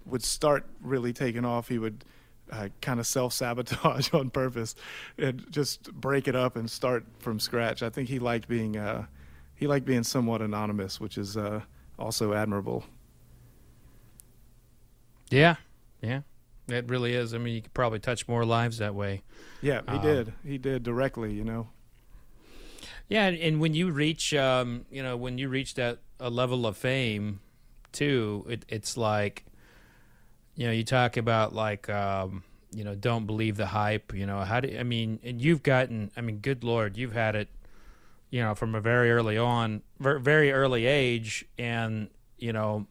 would 0.07 0.25
start 0.25 0.67
really 0.83 1.13
taking 1.13 1.45
off, 1.45 1.69
he 1.69 1.79
would 1.79 2.05
uh, 2.51 2.69
kind 2.81 3.01
of 3.01 3.07
self 3.07 3.33
sabotage 3.33 4.11
on 4.15 4.31
purpose 4.31 4.75
and 5.19 5.45
just 5.51 5.93
break 5.93 6.29
it 6.29 6.37
up 6.37 6.57
and 6.57 6.71
start 6.71 7.05
from 7.19 7.39
scratch. 7.39 7.83
I 7.83 7.91
think 7.91 8.09
he 8.09 8.19
liked 8.19 8.49
being 8.49 8.77
uh, 8.77 9.07
he 9.61 9.67
liked 9.69 9.87
being 9.87 10.03
somewhat 10.03 10.41
anonymous, 10.43 10.99
which 10.99 11.17
is 11.19 11.37
uh, 11.37 11.61
also 11.99 12.33
admirable. 12.33 12.83
yeah, 15.31 15.57
yeah, 16.03 16.23
it 16.69 16.89
really 16.89 17.15
is. 17.15 17.35
I 17.35 17.39
mean, 17.39 17.55
you 17.55 17.63
could 17.63 17.75
probably 17.75 17.99
touch 18.01 18.27
more 18.27 18.45
lives 18.45 18.79
that 18.79 18.95
way. 18.95 19.23
Yeah, 19.63 19.83
he 19.89 19.97
Um, 19.97 20.03
did. 20.03 20.33
He 20.45 20.59
did 20.59 20.83
directly. 20.83 21.33
You 21.33 21.45
know. 21.45 21.69
Yeah, 23.09 23.27
and, 23.27 23.37
and 23.39 23.61
when 23.61 23.75
you 23.75 23.91
reach, 23.91 24.33
um, 24.35 24.87
you 24.91 25.03
know, 25.03 25.17
when 25.17 25.37
you 25.37 25.49
reach 25.49 25.75
that 25.75 25.99
a 26.19 26.31
level 26.31 26.67
of 26.67 26.77
fame, 26.77 27.41
too, 27.93 28.47
it, 28.49 28.65
it's 28.69 28.97
like, 28.97 29.45
you 30.55 30.67
know, 30.67 30.73
you 30.73 30.85
talk 30.85 31.17
about 31.17 31.53
like, 31.53 31.91
um, 31.91 32.45
you 32.73 32.85
know, 32.85 32.95
don't 32.95 33.27
believe 33.27 33.57
the 33.57 33.67
hype. 33.67 34.15
You 34.15 34.27
know, 34.27 34.41
how 34.41 34.61
do 34.61 34.77
I 34.79 34.85
mean? 34.85 35.19
And 35.25 35.43
you've 35.43 35.63
gotten, 35.65 36.11
I 36.17 36.21
mean, 36.21 36.39
good 36.39 36.63
lord, 36.65 36.97
you've 36.97 37.13
had 37.13 37.35
it, 37.35 37.49
you 38.31 38.41
know, 38.41 38.55
from 38.55 38.75
a 38.75 38.81
very 38.81 39.11
early 39.11 39.37
on, 39.37 39.83
very 39.99 40.53
early 40.53 40.87
age, 40.87 41.45
and 41.59 42.09
you 42.39 42.53
know, 42.53 42.87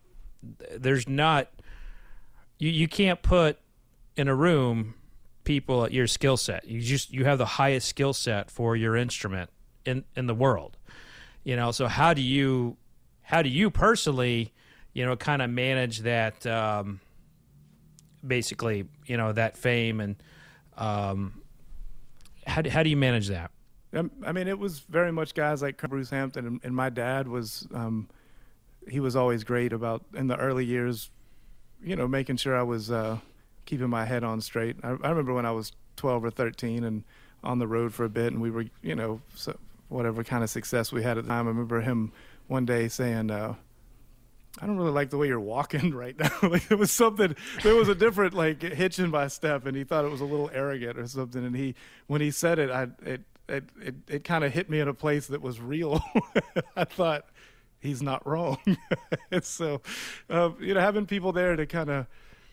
there's 0.78 1.08
not, 1.08 1.50
you 2.58 2.70
you 2.70 2.88
can't 2.88 3.22
put 3.22 3.58
in 4.16 4.28
a 4.28 4.36
room 4.36 4.96
people 5.46 5.86
at 5.86 5.92
your 5.92 6.08
skill 6.08 6.38
set. 6.38 6.66
You 6.68 6.82
just 6.82 7.12
you 7.12 7.26
have 7.26 7.38
the 7.38 7.46
highest 7.46 7.88
skill 7.88 8.14
set 8.14 8.52
for 8.52 8.76
your 8.76 8.96
instrument 8.96 9.50
in 9.86 10.04
in 10.16 10.28
the 10.28 10.36
world. 10.36 10.78
You 11.44 11.56
know, 11.56 11.72
so 11.72 11.88
how 11.88 12.14
do 12.14 12.22
you 12.22 12.78
how 13.22 13.42
do 13.42 13.50
you 13.50 13.70
personally, 13.70 14.54
you 14.94 15.06
know, 15.06 15.16
kind 15.16 15.42
of 15.42 15.50
manage 15.50 16.00
that 16.00 16.46
um, 16.46 17.00
basically, 18.26 18.86
you 19.06 19.18
know, 19.18 19.32
that 19.32 19.56
fame 19.56 20.02
and 20.02 20.16
um, 20.78 21.42
how 22.46 22.62
do, 22.62 22.70
how 22.70 22.84
do 22.84 22.90
you 22.90 22.98
manage 22.98 23.28
that? 23.28 23.52
Um, 23.94 24.12
I 24.26 24.32
mean, 24.32 24.48
it 24.48 24.60
was 24.60 24.80
very 24.80 25.12
much 25.12 25.34
guys 25.34 25.62
like 25.62 25.78
Bruce 25.78 26.10
Hampton, 26.10 26.46
and, 26.46 26.62
and 26.64 26.76
my 26.76 26.90
dad 26.90 27.28
was. 27.28 27.68
Um, 27.74 28.08
he 28.88 29.00
was 29.00 29.16
always 29.16 29.44
great 29.44 29.74
about 29.74 30.04
in 30.16 30.28
the 30.28 30.38
early 30.38 30.66
years, 30.66 31.12
you 31.84 31.96
know, 31.96 32.08
making 32.08 32.38
sure 32.38 32.58
I 32.58 32.64
was 32.64 32.90
uh, 32.92 33.20
keeping 33.66 33.90
my 33.90 34.06
head 34.06 34.24
on 34.24 34.42
straight. 34.42 34.78
I, 34.84 34.90
I, 34.90 35.10
remember 35.10 35.34
when 35.34 35.46
I 35.46 35.52
was 35.52 35.74
12 35.98 36.26
or 36.26 36.32
13 36.32 36.84
and 36.84 37.04
on 37.44 37.60
the 37.60 37.68
road 37.68 37.94
for 37.94 38.06
a 38.06 38.10
bit, 38.10 38.34
and 38.34 38.42
we 38.42 38.52
were, 38.52 38.66
you 38.82 38.96
know, 38.96 39.22
so 39.36 39.56
whatever 39.88 40.24
kind 40.24 40.44
of 40.44 40.50
success 40.50 40.92
we 40.92 41.04
had 41.04 41.18
at 41.18 41.26
the 41.26 41.30
time. 41.30 41.46
I 41.46 41.50
remember 41.50 41.82
him 41.82 42.12
one 42.48 42.66
day 42.66 42.88
saying, 42.88 43.32
uh, 43.32 43.56
I 44.62 44.66
don't 44.66 44.78
really 44.78 44.92
like 44.92 45.10
the 45.10 45.18
way 45.18 45.28
you're 45.28 45.40
walking 45.40 45.94
right 45.96 46.18
now. 46.18 46.32
like 46.44 46.70
it 46.72 46.78
was 46.78 46.92
something, 46.92 47.36
there 47.64 47.76
was 47.76 47.88
a 47.88 47.96
different 47.96 48.34
like 48.34 48.62
hitching 48.62 49.12
by 49.12 49.28
step, 49.28 49.66
and 49.66 49.76
he 49.76 49.84
thought 49.84 50.06
it 50.06 50.12
was 50.12 50.22
a 50.22 50.26
little 50.26 50.50
arrogant 50.54 50.98
or 50.98 51.08
something. 51.08 51.46
And 51.46 51.56
he, 51.56 51.76
when 52.08 52.22
he 52.22 52.32
said 52.32 52.60
it, 52.60 52.70
I 52.70 52.88
it 53.06 53.22
it 53.50 53.64
it, 53.82 53.96
it 54.08 54.24
kind 54.24 54.44
of 54.44 54.54
hit 54.54 54.70
me 54.70 54.80
in 54.80 54.88
a 54.88 54.94
place 54.94 55.28
that 55.28 55.42
was 55.42 55.60
real. 55.60 56.04
I 56.76 56.84
thought 56.86 57.26
he's 57.80 58.02
not 58.02 58.26
wrong. 58.26 58.58
so, 59.42 59.82
uh, 60.30 60.52
you 60.60 60.74
know, 60.74 60.80
having 60.80 61.06
people 61.06 61.32
there 61.32 61.56
to 61.56 61.66
kind 61.66 61.90
of, 61.90 62.08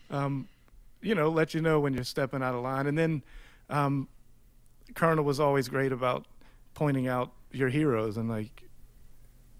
um, 0.09 0.47
you 1.01 1.15
know, 1.15 1.29
let 1.29 1.53
you 1.53 1.61
know 1.61 1.79
when 1.79 1.93
you're 1.93 2.03
stepping 2.03 2.41
out 2.41 2.55
of 2.55 2.63
line, 2.63 2.87
and 2.87 2.97
then 2.97 3.23
um, 3.69 4.07
Colonel 4.95 5.23
was 5.23 5.39
always 5.39 5.69
great 5.69 5.91
about 5.91 6.25
pointing 6.73 7.07
out 7.07 7.31
your 7.51 7.69
heroes 7.69 8.17
and 8.17 8.29
like 8.29 8.67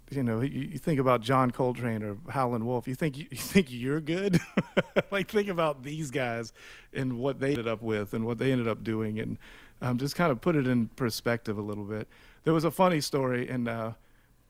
you 0.09 0.23
know, 0.23 0.41
you, 0.41 0.77
think 0.77 0.99
about 0.99 1.21
John 1.21 1.51
Coltrane 1.51 2.01
or 2.01 2.17
Howlin' 2.29 2.65
Wolf, 2.65 2.87
you 2.87 2.95
think 2.95 3.17
you, 3.17 3.25
you 3.29 3.37
think 3.37 3.67
you're 3.69 3.99
good. 3.99 4.39
like 5.11 5.29
think 5.29 5.49
about 5.49 5.83
these 5.83 6.11
guys 6.11 6.53
and 6.93 7.19
what 7.19 7.39
they 7.39 7.49
ended 7.49 7.67
up 7.67 7.81
with 7.81 8.13
and 8.13 8.25
what 8.25 8.37
they 8.37 8.51
ended 8.51 8.67
up 8.67 8.83
doing, 8.83 9.19
and 9.19 9.37
um, 9.81 9.97
just 9.97 10.15
kind 10.15 10.31
of 10.31 10.41
put 10.41 10.55
it 10.55 10.67
in 10.67 10.87
perspective 10.89 11.57
a 11.57 11.61
little 11.61 11.83
bit. 11.83 12.07
There 12.43 12.53
was 12.53 12.63
a 12.63 12.71
funny 12.71 13.01
story, 13.01 13.47
and 13.49 13.67
uh, 13.67 13.91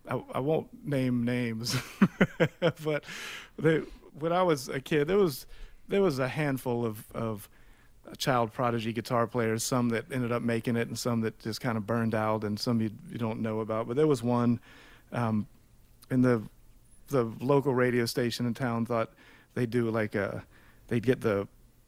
I, 0.09 0.21
I, 0.33 0.39
won't 0.39 0.67
name 0.85 1.25
names, 1.25 1.75
but 2.83 3.03
they, 3.57 3.81
when 4.19 4.31
I 4.31 4.43
was 4.43 4.69
a 4.69 4.79
kid, 4.79 5.07
there 5.07 5.17
was 5.17 5.45
there 5.87 6.01
was 6.01 6.19
a 6.19 6.27
handful 6.27 6.85
of 6.85 7.03
of 7.13 7.49
child 8.17 8.53
prodigy 8.53 8.93
guitar 8.93 9.27
players, 9.27 9.63
some 9.63 9.89
that 9.89 10.05
ended 10.11 10.31
up 10.31 10.41
making 10.41 10.77
it, 10.77 10.87
and 10.87 10.97
some 10.97 11.21
that 11.21 11.37
just 11.39 11.59
kind 11.59 11.77
of 11.77 11.85
burned 11.85 12.15
out, 12.15 12.43
and 12.43 12.59
some 12.59 12.79
you, 12.79 12.91
you 13.11 13.17
don't 13.17 13.41
know 13.41 13.59
about. 13.59 13.87
But 13.87 13.97
there 13.97 14.07
was 14.07 14.23
one 14.23 14.59
um, 15.11 15.47
and 16.09 16.23
the 16.23 16.41
the 17.09 17.23
local 17.39 17.73
radio 17.73 18.05
station 18.05 18.45
in 18.45 18.53
town 18.53 18.85
thought 18.85 19.11
they'd 19.53 19.69
do 19.69 19.89
like 19.89 20.15
a 20.15 20.43
they'd 20.87 21.05
get 21.05 21.21
the 21.21 21.47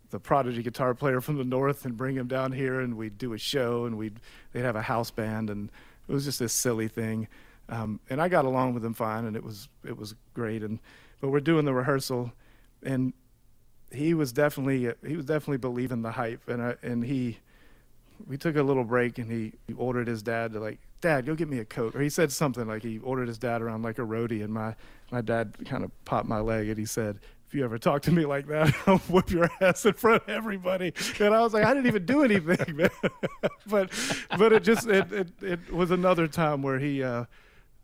the 0.09 0.19
prodigy 0.19 0.63
guitar 0.63 0.93
player 0.93 1.21
from 1.21 1.37
the 1.37 1.43
north 1.43 1.85
and 1.85 1.95
bring 1.95 2.15
him 2.15 2.27
down 2.27 2.51
here 2.51 2.79
and 2.79 2.97
we'd 2.97 3.17
do 3.17 3.33
a 3.33 3.37
show 3.37 3.85
and 3.85 3.97
we'd 3.97 4.19
they'd 4.53 4.61
have 4.61 4.75
a 4.75 4.81
house 4.81 5.11
band 5.11 5.49
and 5.49 5.69
it 6.07 6.11
was 6.11 6.25
just 6.25 6.39
this 6.39 6.53
silly 6.53 6.87
thing. 6.87 7.27
Um, 7.69 7.99
and 8.09 8.19
I 8.19 8.29
got 8.29 8.45
along 8.45 8.73
with 8.73 8.81
them 8.81 8.93
fine 8.93 9.25
and 9.25 9.35
it 9.35 9.43
was 9.43 9.69
it 9.85 9.97
was 9.97 10.15
great 10.33 10.63
and 10.63 10.79
but 11.21 11.29
we're 11.29 11.39
doing 11.39 11.65
the 11.65 11.73
rehearsal 11.73 12.31
and 12.83 13.13
he 13.91 14.13
was 14.13 14.31
definitely 14.31 14.91
he 15.05 15.15
was 15.15 15.25
definitely 15.25 15.57
believing 15.57 16.01
the 16.01 16.11
hype 16.11 16.47
and 16.47 16.61
I, 16.61 16.75
and 16.81 17.03
he 17.03 17.37
we 18.27 18.37
took 18.37 18.55
a 18.55 18.63
little 18.63 18.83
break 18.83 19.17
and 19.17 19.31
he, 19.31 19.53
he 19.67 19.73
ordered 19.73 20.07
his 20.07 20.21
dad 20.21 20.53
to 20.53 20.59
like 20.59 20.79
dad 21.01 21.25
go 21.25 21.35
get 21.35 21.47
me 21.47 21.59
a 21.59 21.65
coat 21.65 21.95
or 21.95 22.01
he 22.01 22.09
said 22.09 22.31
something 22.31 22.67
like 22.67 22.83
he 22.83 22.97
ordered 22.99 23.27
his 23.27 23.37
dad 23.37 23.61
around 23.61 23.83
like 23.83 23.99
a 23.99 24.03
roadie 24.03 24.43
and 24.43 24.53
my 24.53 24.75
my 25.11 25.21
dad 25.21 25.55
kind 25.65 25.83
of 25.83 26.05
popped 26.05 26.27
my 26.27 26.39
leg 26.39 26.67
and 26.69 26.77
he 26.77 26.85
said 26.85 27.19
if 27.49 27.55
you 27.55 27.63
ever 27.65 27.77
talk 27.77 28.01
to 28.03 28.11
me 28.11 28.25
like 28.25 28.47
that 28.47 28.73
i'll 28.87 28.99
whip 28.99 29.29
your 29.31 29.49
ass 29.59 29.85
in 29.85 29.93
front 29.93 30.21
of 30.23 30.29
everybody 30.29 30.93
and 31.19 31.33
i 31.33 31.41
was 31.41 31.53
like 31.53 31.65
i 31.65 31.73
didn't 31.73 31.87
even 31.87 32.05
do 32.05 32.23
anything 32.23 32.75
man 32.75 32.89
but 33.67 33.91
but 34.37 34.53
it 34.53 34.63
just 34.63 34.87
it, 34.87 35.11
it 35.11 35.27
it 35.41 35.73
was 35.73 35.91
another 35.91 36.27
time 36.27 36.61
where 36.61 36.79
he 36.79 37.03
uh 37.03 37.25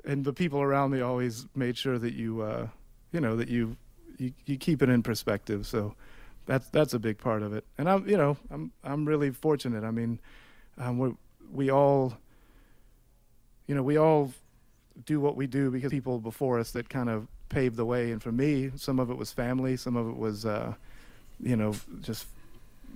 and 0.06 0.24
the 0.24 0.34
people 0.34 0.62
around 0.62 0.92
me 0.92 1.02
always 1.02 1.48
made 1.56 1.78
sure 1.78 1.98
that 1.98 2.14
you 2.14 2.42
uh 2.42 2.68
you 3.12 3.20
know 3.20 3.36
that 3.36 3.50
you 3.50 3.76
you, 4.18 4.32
you 4.46 4.58
keep 4.58 4.82
it 4.82 4.90
in 4.90 5.04
perspective 5.04 5.66
so 5.66 5.96
that's 6.46 6.68
that's 6.70 6.94
a 6.94 7.00
big 7.00 7.18
part 7.18 7.42
of 7.42 7.54
it. 7.54 7.66
And 7.78 7.90
I'm 7.90 8.08
you 8.08 8.18
know 8.18 8.38
I'm 8.52 8.72
I'm 8.84 9.06
really 9.06 9.32
fortunate. 9.32 9.84
I 9.84 9.92
mean, 9.92 10.20
um, 10.78 10.98
we 10.98 11.12
we 11.52 11.72
all 11.72 12.18
you 13.68 13.76
know 13.76 13.84
we 13.84 13.98
all 13.98 14.32
do 15.06 15.20
what 15.20 15.36
we 15.36 15.48
do 15.48 15.72
because 15.72 15.92
people 15.92 16.20
before 16.20 16.60
us 16.60 16.72
that 16.72 16.90
kind 16.90 17.10
of 17.10 17.28
paved 17.50 17.76
the 17.76 17.86
way. 17.86 18.12
And 18.12 18.22
for 18.22 18.32
me, 18.32 18.72
some 18.76 19.00
of 19.00 19.10
it 19.10 19.18
was 19.18 19.32
family, 19.32 19.78
some 19.78 19.96
of 19.96 20.08
it 20.08 20.18
was 20.18 20.46
uh, 20.46 20.74
you 21.40 21.56
know 21.56 21.74
just 22.02 22.28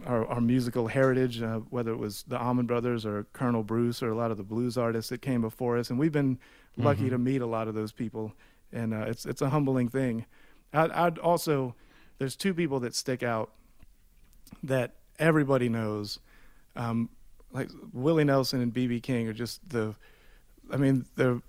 our, 0.06 0.26
our 0.28 0.42
musical 0.42 0.88
heritage, 0.88 1.42
uh, 1.42 1.60
whether 1.70 1.92
it 1.92 1.98
was 1.98 2.24
the 2.28 2.40
Allman 2.40 2.66
Brothers 2.66 3.06
or 3.06 3.26
Colonel 3.34 3.64
Bruce 3.64 4.02
or 4.02 4.12
a 4.12 4.16
lot 4.16 4.32
of 4.32 4.38
the 4.38 4.44
blues 4.44 4.78
artists 4.78 5.10
that 5.10 5.22
came 5.22 5.42
before 5.42 5.78
us. 5.78 5.90
And 5.90 6.00
we've 6.00 6.12
been 6.12 6.40
lucky 6.78 7.02
mm-hmm. 7.02 7.10
to 7.10 7.18
meet 7.18 7.42
a 7.42 7.46
lot 7.46 7.68
of 7.68 7.76
those 7.76 7.92
people, 7.92 8.34
and 8.72 8.94
uh, 8.94 9.06
it's 9.08 9.26
it's 9.26 9.42
a 9.42 9.50
humbling 9.50 9.90
thing. 9.90 10.26
I'd, 10.74 10.92
I'd 10.92 11.18
also 11.18 11.76
there's 12.18 12.36
two 12.36 12.54
people 12.54 12.80
that 12.82 12.96
stick 12.96 13.24
out 13.24 13.52
that 14.64 14.94
everybody 15.18 15.70
knows. 15.70 16.20
Um, 16.76 17.10
like 17.52 17.70
Willie 17.94 18.24
Nelson 18.24 18.62
and 18.62 18.74
BB 18.74 19.02
King 19.02 19.28
are 19.28 19.34
just 19.34 19.68
the, 19.70 19.96
I 20.72 20.78
mean, 20.78 21.06
they're 21.16 21.42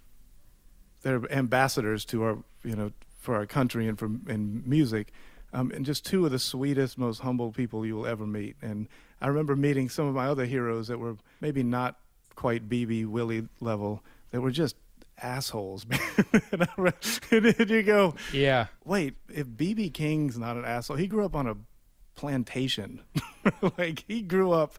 they're 1.03 1.31
ambassadors 1.33 2.05
to 2.07 2.23
our, 2.23 2.39
you 2.65 2.77
know, 2.77 2.93
for 3.19 3.35
our 3.35 3.47
country 3.47 3.89
and 3.89 3.99
for 3.99 4.07
in 4.29 4.63
music, 4.67 5.13
um, 5.53 5.71
and 5.73 5.85
just 5.85 6.05
two 6.05 6.25
of 6.25 6.31
the 6.31 6.39
sweetest, 6.39 6.97
most 6.97 7.21
humble 7.21 7.53
people 7.53 7.85
you 7.85 7.97
will 7.97 8.07
ever 8.07 8.27
meet. 8.27 8.57
And 8.63 8.89
I 9.21 9.29
remember 9.29 9.57
meeting 9.57 9.89
some 9.89 10.07
of 10.07 10.15
my 10.15 10.27
other 10.27 10.47
heroes 10.47 10.89
that 10.89 10.99
were 10.99 11.17
maybe 11.41 11.63
not 11.63 11.97
quite 12.37 12.69
BB 12.69 13.07
Willie 13.07 13.49
level, 13.61 14.03
that 14.31 14.41
were 14.41 14.51
just 14.51 14.77
assholes, 15.23 15.85
and, 17.31 17.45
then 17.45 17.69
you 17.69 17.83
go, 17.83 18.15
yeah. 18.33 18.67
Wait, 18.85 19.15
if 19.29 19.47
BB 19.47 19.93
King's 19.93 20.39
not 20.39 20.57
an 20.57 20.65
asshole, 20.65 20.97
he 20.97 21.07
grew 21.07 21.25
up 21.25 21.35
on 21.35 21.47
a 21.47 21.57
plantation. 22.15 23.03
like 23.79 24.05
he 24.07 24.23
grew 24.23 24.53
up 24.53 24.79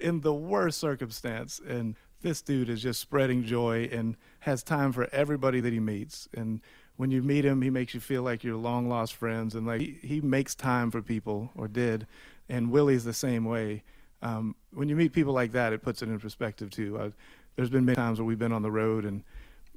in 0.00 0.20
the 0.20 0.34
worst 0.34 0.78
circumstance, 0.78 1.60
and 1.66 1.96
this 2.22 2.40
dude 2.40 2.68
is 2.68 2.82
just 2.82 3.00
spreading 3.00 3.44
joy 3.44 3.88
and 3.92 4.16
has 4.40 4.62
time 4.62 4.92
for 4.92 5.08
everybody 5.12 5.60
that 5.60 5.72
he 5.72 5.80
meets. 5.80 6.28
And 6.34 6.60
when 7.02 7.10
you 7.10 7.20
meet 7.20 7.44
him, 7.44 7.62
he 7.62 7.68
makes 7.68 7.94
you 7.94 7.98
feel 7.98 8.22
like 8.22 8.44
you're 8.44 8.54
long 8.54 8.88
lost 8.88 9.14
friends, 9.14 9.56
and 9.56 9.66
like 9.66 9.80
he, 9.80 9.98
he 10.04 10.20
makes 10.20 10.54
time 10.54 10.88
for 10.88 11.02
people, 11.02 11.50
or 11.56 11.66
did. 11.66 12.06
And 12.48 12.70
Willie's 12.70 13.02
the 13.02 13.12
same 13.12 13.44
way. 13.44 13.82
Um, 14.22 14.54
when 14.72 14.88
you 14.88 14.94
meet 14.94 15.12
people 15.12 15.32
like 15.32 15.50
that, 15.50 15.72
it 15.72 15.82
puts 15.82 16.00
it 16.02 16.08
in 16.08 16.20
perspective 16.20 16.70
too. 16.70 16.96
Uh, 16.96 17.10
there's 17.56 17.70
been 17.70 17.84
many 17.84 17.96
times 17.96 18.20
where 18.20 18.24
we've 18.24 18.38
been 18.38 18.52
on 18.52 18.62
the 18.62 18.70
road 18.70 19.04
and 19.04 19.24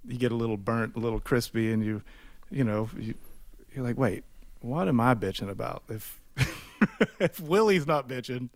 you 0.08 0.20
get 0.20 0.32
a 0.32 0.36
little 0.36 0.56
burnt, 0.56 0.96
a 0.96 1.00
little 1.00 1.20
crispy, 1.20 1.72
and 1.72 1.84
you, 1.84 2.04
you 2.52 2.64
know, 2.64 2.92
you, 2.96 3.16
you're 3.74 3.84
like, 3.84 3.98
wait, 3.98 4.24
what 4.62 4.88
am 4.88 5.00
I 5.00 5.16
bitching 5.16 5.50
about? 5.50 5.82
If 5.90 6.22
if 7.20 7.40
Willie's 7.40 7.88
not 7.88 8.08
bitching, 8.08 8.50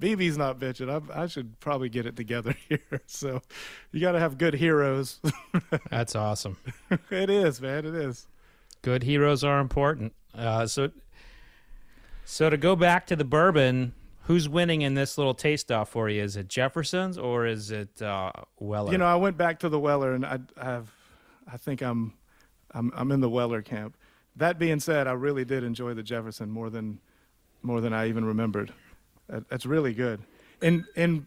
BB's 0.00 0.36
not 0.36 0.58
bitching, 0.58 0.90
I, 0.90 1.22
I 1.22 1.26
should 1.26 1.58
probably 1.60 1.88
get 1.88 2.06
it 2.06 2.16
together 2.16 2.54
here. 2.68 3.02
So 3.06 3.40
you 3.92 4.00
got 4.00 4.12
to 4.12 4.20
have 4.20 4.38
good 4.38 4.54
heroes. 4.54 5.20
That's 5.90 6.14
awesome. 6.14 6.58
it 7.10 7.30
is, 7.30 7.60
man. 7.60 7.86
It 7.86 7.94
is. 7.94 8.26
Good 8.82 9.02
heroes 9.02 9.42
are 9.42 9.60
important. 9.60 10.14
Uh, 10.34 10.66
so, 10.66 10.90
so 12.24 12.50
to 12.50 12.56
go 12.56 12.76
back 12.76 13.06
to 13.06 13.16
the 13.16 13.24
bourbon, 13.24 13.94
who's 14.26 14.48
winning 14.48 14.82
in 14.82 14.94
this 14.94 15.16
little 15.16 15.34
taste 15.34 15.72
off 15.72 15.88
for 15.88 16.08
you? 16.08 16.22
Is 16.22 16.36
it 16.36 16.48
Jefferson's 16.48 17.16
or 17.16 17.46
is 17.46 17.70
it 17.70 18.02
uh, 18.02 18.32
Weller? 18.58 18.92
You 18.92 18.98
know, 18.98 19.06
I 19.06 19.14
went 19.14 19.36
back 19.36 19.60
to 19.60 19.68
the 19.68 19.78
Weller, 19.78 20.12
and 20.14 20.26
I 20.26 20.38
have, 20.60 20.92
I 21.50 21.56
think 21.56 21.80
I'm, 21.80 22.12
I'm, 22.72 22.92
I'm 22.94 23.12
in 23.12 23.20
the 23.20 23.30
Weller 23.30 23.62
camp. 23.62 23.96
That 24.34 24.58
being 24.58 24.80
said, 24.80 25.06
I 25.06 25.12
really 25.12 25.44
did 25.44 25.64
enjoy 25.64 25.94
the 25.94 26.02
Jefferson 26.02 26.50
more 26.50 26.70
than, 26.70 26.98
more 27.62 27.80
than 27.80 27.92
I 27.92 28.08
even 28.08 28.24
remembered. 28.24 28.72
That's 29.28 29.66
really 29.66 29.94
good, 29.94 30.20
and 30.62 30.84
and 30.96 31.26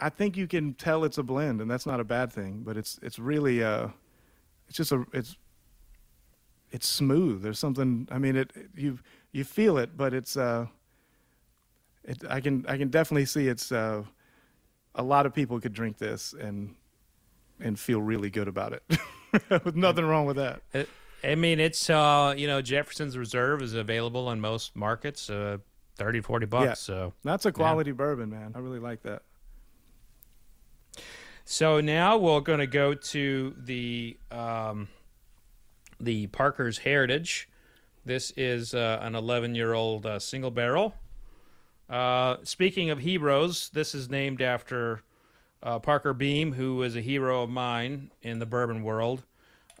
I 0.00 0.08
think 0.08 0.36
you 0.36 0.46
can 0.46 0.74
tell 0.74 1.04
it's 1.04 1.18
a 1.18 1.22
blend, 1.22 1.60
and 1.60 1.70
that's 1.70 1.86
not 1.86 2.00
a 2.00 2.04
bad 2.04 2.32
thing. 2.32 2.62
But 2.64 2.76
it's 2.76 2.98
it's 3.02 3.18
really 3.18 3.62
uh, 3.62 3.88
it's 4.68 4.76
just 4.76 4.92
a 4.92 5.04
it's 5.12 5.36
it's 6.70 6.86
smooth. 6.86 7.42
There's 7.42 7.58
something. 7.58 8.08
I 8.10 8.18
mean, 8.18 8.36
it 8.36 8.52
you 8.74 8.98
you 9.32 9.44
feel 9.44 9.78
it, 9.78 9.96
but 9.96 10.14
it's 10.14 10.36
uh, 10.36 10.66
it 12.04 12.18
I 12.28 12.40
can 12.40 12.64
I 12.68 12.76
can 12.76 12.88
definitely 12.88 13.26
see 13.26 13.48
it's 13.48 13.72
uh, 13.72 14.04
a 14.94 15.02
lot 15.02 15.26
of 15.26 15.34
people 15.34 15.60
could 15.60 15.72
drink 15.72 15.98
this 15.98 16.34
and 16.38 16.74
and 17.60 17.78
feel 17.78 18.00
really 18.00 18.30
good 18.30 18.48
about 18.48 18.72
it. 18.72 18.82
With 19.64 19.76
nothing 19.76 20.04
wrong 20.04 20.24
with 20.26 20.36
that. 20.36 20.62
I 21.22 21.34
mean, 21.34 21.60
it's 21.60 21.90
uh, 21.90 22.34
you 22.36 22.46
know 22.46 22.62
Jefferson's 22.62 23.18
Reserve 23.18 23.62
is 23.62 23.74
available 23.74 24.30
in 24.30 24.40
most 24.40 24.76
markets, 24.76 25.28
uh, 25.28 25.58
30, 25.98 26.20
40 26.20 26.46
bucks. 26.46 26.64
Yeah. 26.64 26.74
So 26.74 27.12
That's 27.24 27.44
a 27.46 27.52
quality 27.52 27.92
bourbon, 27.92 28.30
man. 28.30 28.52
I 28.54 28.58
really 28.60 28.78
like 28.78 29.02
that. 29.02 29.22
So 31.44 31.80
now 31.80 32.16
we're 32.18 32.40
going 32.40 32.58
to 32.58 32.66
go 32.66 32.94
to 32.94 33.54
the 33.58 34.16
um, 34.30 34.88
the 36.00 36.26
Parker's 36.28 36.78
Heritage. 36.78 37.48
This 38.04 38.32
is 38.36 38.74
uh, 38.74 38.98
an 39.02 39.14
11 39.14 39.54
year 39.54 39.74
old 39.74 40.06
uh, 40.06 40.18
single 40.18 40.50
barrel. 40.50 40.94
Uh, 41.88 42.36
speaking 42.42 42.90
of 42.90 42.98
heroes, 42.98 43.70
this 43.70 43.94
is 43.94 44.10
named 44.10 44.42
after 44.42 45.02
uh, 45.62 45.78
Parker 45.78 46.12
Beam, 46.12 46.52
who 46.52 46.82
is 46.82 46.96
a 46.96 47.00
hero 47.00 47.42
of 47.42 47.50
mine 47.50 48.10
in 48.22 48.38
the 48.38 48.46
bourbon 48.46 48.82
world. 48.82 49.24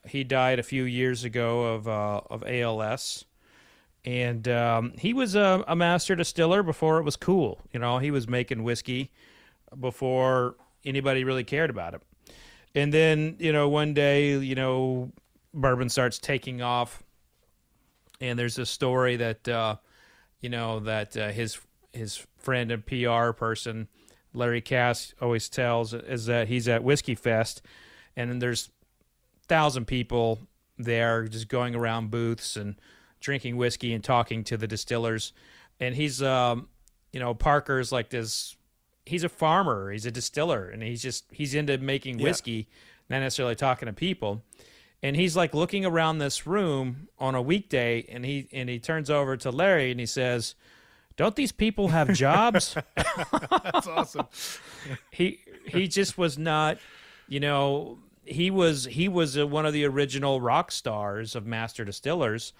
He 0.06 0.24
died 0.24 0.58
a 0.58 0.62
few 0.62 0.84
years 0.84 1.22
ago 1.24 1.74
of 1.74 1.86
uh, 1.86 2.22
of 2.30 2.42
ALS, 2.46 3.24
and 4.08 4.48
um, 4.48 4.94
he 4.96 5.12
was 5.12 5.34
a, 5.34 5.62
a 5.68 5.76
master 5.76 6.16
distiller 6.16 6.62
before 6.62 6.96
it 6.96 7.02
was 7.02 7.14
cool. 7.14 7.60
You 7.74 7.78
know, 7.78 7.98
he 7.98 8.10
was 8.10 8.26
making 8.26 8.62
whiskey 8.62 9.10
before 9.78 10.56
anybody 10.82 11.24
really 11.24 11.44
cared 11.44 11.68
about 11.68 11.92
it. 11.92 12.00
And 12.74 12.90
then, 12.90 13.36
you 13.38 13.52
know, 13.52 13.68
one 13.68 13.92
day, 13.92 14.38
you 14.38 14.54
know, 14.54 15.12
bourbon 15.52 15.90
starts 15.90 16.18
taking 16.18 16.62
off, 16.62 17.02
and 18.18 18.38
there's 18.38 18.58
a 18.58 18.64
story 18.64 19.16
that, 19.16 19.46
uh, 19.46 19.76
you 20.40 20.48
know, 20.48 20.80
that 20.80 21.14
uh, 21.14 21.28
his 21.28 21.58
his 21.92 22.26
friend 22.38 22.70
and 22.70 22.86
PR 22.86 23.32
person, 23.32 23.88
Larry 24.32 24.62
Kass, 24.62 25.12
always 25.20 25.50
tells 25.50 25.92
is 25.92 26.24
that 26.24 26.48
he's 26.48 26.66
at 26.66 26.82
Whiskey 26.82 27.14
Fest, 27.14 27.60
and 28.16 28.30
then 28.30 28.38
there's 28.38 28.70
thousand 29.48 29.84
people 29.84 30.38
there 30.78 31.28
just 31.28 31.48
going 31.48 31.74
around 31.74 32.10
booths 32.10 32.56
and 32.56 32.76
drinking 33.20 33.56
whiskey 33.56 33.92
and 33.92 34.02
talking 34.04 34.44
to 34.44 34.56
the 34.56 34.66
distillers, 34.66 35.32
and 35.80 35.94
he's, 35.94 36.22
um, 36.22 36.68
you 37.12 37.20
know, 37.20 37.34
Parker's 37.34 37.90
like 37.92 38.10
this 38.10 38.54
he's 39.06 39.24
a 39.24 39.28
farmer, 39.28 39.90
he's 39.90 40.04
a 40.04 40.10
distiller, 40.10 40.68
and 40.68 40.82
he's 40.82 41.00
just 41.02 41.24
he's 41.32 41.54
into 41.54 41.78
making 41.78 42.18
Yeah. 42.18 42.24
whiskey, 42.24 42.68
not 43.08 43.20
necessarily 43.20 43.54
talking 43.54 43.86
to 43.86 43.92
people. 43.92 44.42
And 45.02 45.14
he's 45.16 45.36
like 45.36 45.54
looking 45.54 45.86
around 45.86 46.18
this 46.18 46.46
room 46.46 47.08
on 47.18 47.34
a 47.34 47.40
weekday, 47.42 48.04
and 48.08 48.24
he 48.24 48.48
and 48.52 48.68
he 48.68 48.78
turns 48.78 49.08
over 49.10 49.36
to 49.38 49.50
Larry 49.50 49.90
and 49.92 50.00
he 50.00 50.06
says, 50.06 50.54
"Don't 51.16 51.36
these 51.36 51.52
people 51.52 51.88
have 51.88 52.12
jobs?" 52.12 52.74
That's 52.96 53.86
awesome. 53.86 54.26
he 55.10 55.38
he 55.66 55.86
just 55.88 56.18
was 56.18 56.36
not, 56.36 56.78
you 57.28 57.40
know, 57.40 57.98
he 58.24 58.50
was 58.50 58.86
he 58.86 59.08
was 59.08 59.38
uh 59.38 59.46
one 59.46 59.64
of 59.66 59.72
the 59.72 59.84
original 59.84 60.40
rock 60.40 60.72
stars 60.72 61.34
of 61.36 61.46
master 61.46 61.84
distillers 61.84 62.52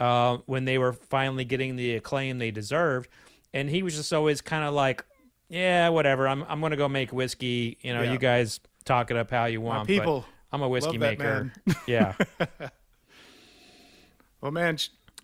uh, 0.00 0.38
when 0.46 0.64
they 0.64 0.78
were 0.78 0.92
finally 0.92 1.44
getting 1.44 1.76
the 1.76 1.94
acclaim 1.94 2.38
they 2.38 2.50
deserved, 2.50 3.08
and 3.54 3.68
he 3.70 3.82
was 3.84 3.94
just 3.94 4.12
always 4.12 4.40
kind 4.40 4.64
of 4.64 4.74
like, 4.74 5.04
yeah, 5.48 5.88
whatever. 5.90 6.26
I'm 6.26 6.44
I'm 6.48 6.60
gonna 6.60 6.76
go 6.76 6.88
make 6.88 7.12
whiskey. 7.12 7.78
You 7.82 7.94
know, 7.94 8.02
Yeah. 8.02 8.12
you 8.12 8.18
guys 8.18 8.58
talk 8.84 9.10
it 9.10 9.16
up 9.16 9.30
how 9.30 9.44
you 9.44 9.60
My 9.60 9.66
want. 9.66 9.80
but 9.82 9.86
people. 9.92 10.24
I'm 10.52 10.62
a 10.62 10.68
whiskey 10.68 10.98
maker. 10.98 11.52
yeah. 11.86 12.14
Well, 14.40 14.52
man, 14.52 14.78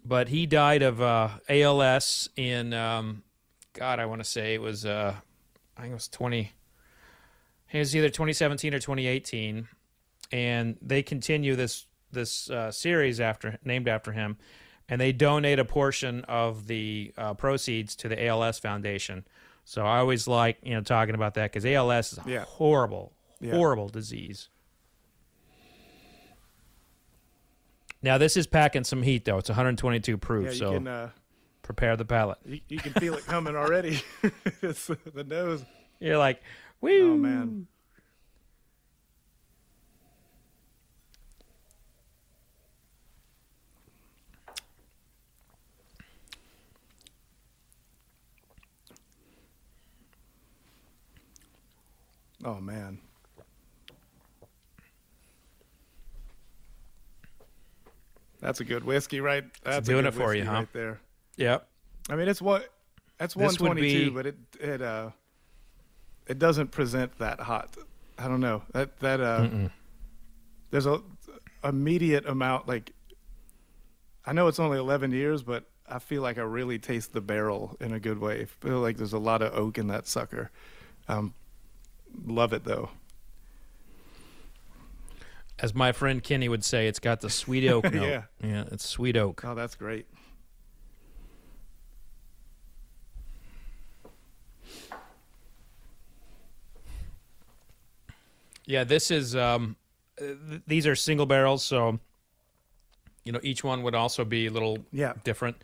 but 0.04 0.28
he 0.28 0.44
died 0.46 0.82
of 0.82 1.00
uh, 1.00 1.30
ALS 1.48 2.28
in 2.36 2.74
um, 2.74 3.22
God, 3.72 3.98
I 3.98 4.04
want 4.06 4.20
to 4.22 4.28
say 4.28 4.52
it 4.54 4.60
was 4.60 4.84
uh, 4.84 5.14
I 5.76 5.80
think 5.80 5.92
it 5.92 5.94
was 5.94 6.08
twenty. 6.08 6.52
It 7.72 7.78
was 7.78 7.96
either 7.96 8.08
2017 8.08 8.74
or 8.74 8.78
2018, 8.78 9.66
and 10.32 10.76
they 10.80 11.02
continue 11.02 11.56
this 11.56 11.86
this 12.12 12.48
uh, 12.50 12.70
series 12.70 13.20
after 13.20 13.58
named 13.64 13.88
after 13.88 14.12
him, 14.12 14.36
and 14.88 15.00
they 15.00 15.12
donate 15.12 15.58
a 15.58 15.64
portion 15.64 16.22
of 16.24 16.66
the 16.66 17.12
uh, 17.18 17.34
proceeds 17.34 17.96
to 17.96 18.08
the 18.08 18.26
ALS 18.26 18.58
Foundation. 18.58 19.24
So 19.64 19.84
I 19.84 19.98
always 19.98 20.28
like 20.28 20.58
you 20.62 20.74
know 20.74 20.80
talking 20.80 21.14
about 21.14 21.34
that 21.34 21.50
because 21.52 21.64
ALS 21.66 22.12
is 22.12 22.18
a 22.18 22.22
Yeah. 22.26 22.44
horrible, 22.44 23.12
Yeah. 23.40 23.52
horrible 23.54 23.88
disease. 23.88 24.48
Now 28.02 28.18
this 28.18 28.36
is 28.36 28.46
packing 28.46 28.84
some 28.84 29.02
heat 29.02 29.24
though. 29.24 29.38
It's 29.38 29.48
122 29.48 30.18
proof, 30.18 30.44
yeah, 30.46 30.50
you 30.52 30.56
so 30.58 30.72
can 30.72 30.86
uh, 30.86 31.10
prepare 31.62 31.96
the 31.96 32.04
palate. 32.04 32.38
you, 32.44 32.60
you 32.68 32.78
can 32.78 32.92
feel 32.92 33.14
it 33.14 33.26
coming 33.26 33.56
already. 33.56 34.00
it's 34.62 34.86
the 34.86 35.24
nose. 35.24 35.64
You're 35.98 36.18
like, 36.18 36.40
woo. 36.80 37.14
Oh 37.14 37.16
man. 37.16 37.66
Oh 52.44 52.60
man. 52.60 52.98
That's 58.40 58.60
a 58.60 58.64
good 58.64 58.84
whiskey, 58.84 59.20
right? 59.20 59.44
That's 59.64 59.86
doing 59.86 60.04
good 60.04 60.14
it 60.14 60.16
for 60.16 60.34
you, 60.34 60.44
huh? 60.44 60.52
Right 60.52 60.72
there. 60.72 61.00
Yep. 61.36 61.66
I 62.10 62.16
mean, 62.16 62.28
it's 62.28 62.42
what 62.42 62.68
that's 63.18 63.34
This 63.34 63.58
122, 63.58 64.10
be- 64.10 64.14
but 64.14 64.26
it 64.26 64.36
it 64.60 64.82
uh 64.82 65.10
it 66.26 66.38
doesn't 66.38 66.70
present 66.70 67.16
that 67.18 67.40
hot. 67.40 67.76
I 68.18 68.28
don't 68.28 68.40
know 68.40 68.62
that 68.72 68.98
that 69.00 69.20
uh 69.20 69.48
there's 70.70 70.86
a 70.86 71.00
immediate 71.64 72.26
amount 72.26 72.68
like 72.68 72.92
I 74.24 74.32
know 74.32 74.48
it's 74.48 74.58
only 74.58 74.78
11 74.78 75.12
years, 75.12 75.42
but 75.42 75.64
I 75.88 76.00
feel 76.00 76.20
like 76.20 76.36
I 76.36 76.42
really 76.42 76.78
taste 76.80 77.12
the 77.12 77.20
barrel 77.20 77.76
in 77.80 77.92
a 77.92 78.00
good 78.00 78.18
way. 78.18 78.40
I 78.40 78.44
feel 78.44 78.80
like 78.80 78.96
there's 78.96 79.12
a 79.12 79.18
lot 79.20 79.40
of 79.40 79.54
oak 79.54 79.78
in 79.78 79.86
that 79.86 80.08
sucker. 80.08 80.50
Um, 81.08 81.32
love 82.26 82.52
it 82.52 82.64
though. 82.64 82.90
As 85.58 85.74
my 85.74 85.92
friend 85.92 86.22
Kenny 86.22 86.48
would 86.50 86.64
say, 86.64 86.86
it's 86.86 86.98
got 86.98 87.20
the 87.22 87.30
sweet 87.30 87.66
oak 87.68 87.84
note. 87.92 88.06
Yeah. 88.06 88.22
Yeah, 88.42 88.64
it's 88.70 88.86
sweet 88.86 89.16
oak. 89.16 89.42
Oh, 89.44 89.54
that's 89.54 89.74
great. 89.74 90.06
Yeah, 98.66 98.84
this 98.84 99.10
is 99.10 99.36
um 99.36 99.76
th- 100.18 100.62
these 100.66 100.86
are 100.86 100.96
single 100.96 101.26
barrels, 101.26 101.64
so 101.64 101.98
you 103.24 103.32
know, 103.32 103.40
each 103.42 103.64
one 103.64 103.82
would 103.82 103.94
also 103.94 104.24
be 104.24 104.46
a 104.46 104.50
little 104.50 104.78
Yeah. 104.92 105.14
different. 105.24 105.56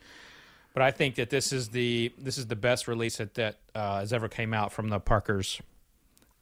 But 0.73 0.83
I 0.83 0.91
think 0.91 1.15
that 1.15 1.29
this 1.29 1.53
is 1.53 1.69
the 1.69 2.11
this 2.17 2.37
is 2.37 2.47
the 2.47 2.55
best 2.55 2.87
release 2.87 3.17
that 3.17 3.33
that 3.35 3.59
uh, 3.75 3.99
has 3.99 4.13
ever 4.13 4.27
came 4.27 4.53
out 4.53 4.71
from 4.71 4.89
the 4.89 4.99
Parkers. 4.99 5.61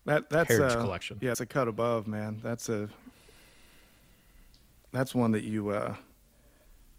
That 0.06 0.30
that's 0.30 0.50
Heritage 0.50 0.78
uh, 0.78 0.82
Collection. 0.82 1.18
Yeah, 1.22 1.32
it's 1.32 1.42
a 1.42 1.46
cut 1.46 1.68
above, 1.68 2.08
man. 2.08 2.40
That's 2.44 2.70
a 2.70 2.90
that's 4.92 5.14
one 5.14 5.32
that 5.32 5.44
you 5.44 5.70
uh 5.70 5.96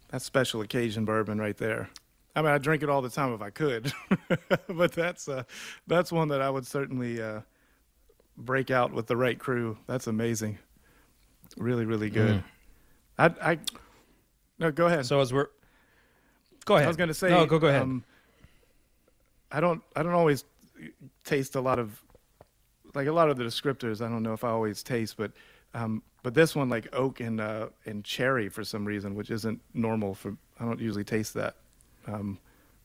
that's 0.09 0.25
special 0.25 0.61
occasion 0.61 1.05
bourbon 1.05 1.39
right 1.39 1.57
there. 1.57 1.89
I 2.35 2.41
mean, 2.41 2.51
I 2.51 2.57
drink 2.57 2.81
it 2.81 2.89
all 2.89 3.01
the 3.01 3.09
time 3.09 3.33
if 3.33 3.41
I 3.41 3.49
could, 3.49 3.91
but 4.67 4.93
that's 4.93 5.27
uh 5.27 5.43
that's 5.87 6.11
one 6.11 6.29
that 6.29 6.41
I 6.41 6.49
would 6.49 6.65
certainly 6.65 7.21
uh 7.21 7.41
break 8.37 8.71
out 8.71 8.93
with 8.93 9.07
the 9.07 9.17
right 9.17 9.37
crew. 9.37 9.77
That's 9.87 10.07
amazing. 10.07 10.57
Really, 11.57 11.85
really 11.85 12.09
good. 12.09 12.43
I 13.17 13.25
I 13.41 13.59
no, 14.59 14.71
go 14.71 14.87
ahead. 14.87 15.01
Mm. 15.01 15.05
So 15.05 15.19
as 15.19 15.33
we're 15.33 15.47
go 16.65 16.75
ahead, 16.75 16.85
I 16.85 16.87
was 16.87 16.97
going 16.97 17.09
to 17.09 17.13
say. 17.13 17.29
no, 17.29 17.45
go 17.45 17.59
go 17.59 17.67
ahead. 17.67 17.81
Um, 17.81 18.03
I 19.51 19.59
don't. 19.59 19.83
I 19.95 20.03
don't 20.03 20.13
always 20.13 20.45
taste 21.23 21.55
a 21.55 21.61
lot 21.61 21.79
of, 21.79 22.01
like 22.93 23.07
a 23.07 23.11
lot 23.11 23.29
of 23.29 23.37
the 23.37 23.43
descriptors. 23.43 24.05
I 24.05 24.09
don't 24.09 24.23
know 24.23 24.33
if 24.33 24.43
I 24.43 24.49
always 24.49 24.83
taste, 24.83 25.17
but, 25.17 25.31
um, 25.73 26.03
but 26.21 26.33
this 26.33 26.55
one 26.55 26.69
like 26.69 26.87
oak 26.93 27.19
and 27.19 27.39
uh, 27.41 27.67
and 27.85 28.03
cherry 28.03 28.49
for 28.49 28.63
some 28.63 28.85
reason, 28.85 29.15
which 29.15 29.31
isn't 29.31 29.59
normal 29.73 30.13
for. 30.13 30.35
I 30.59 30.65
don't 30.65 30.79
usually 30.79 31.03
taste 31.03 31.33
that, 31.33 31.55
um, 32.07 32.37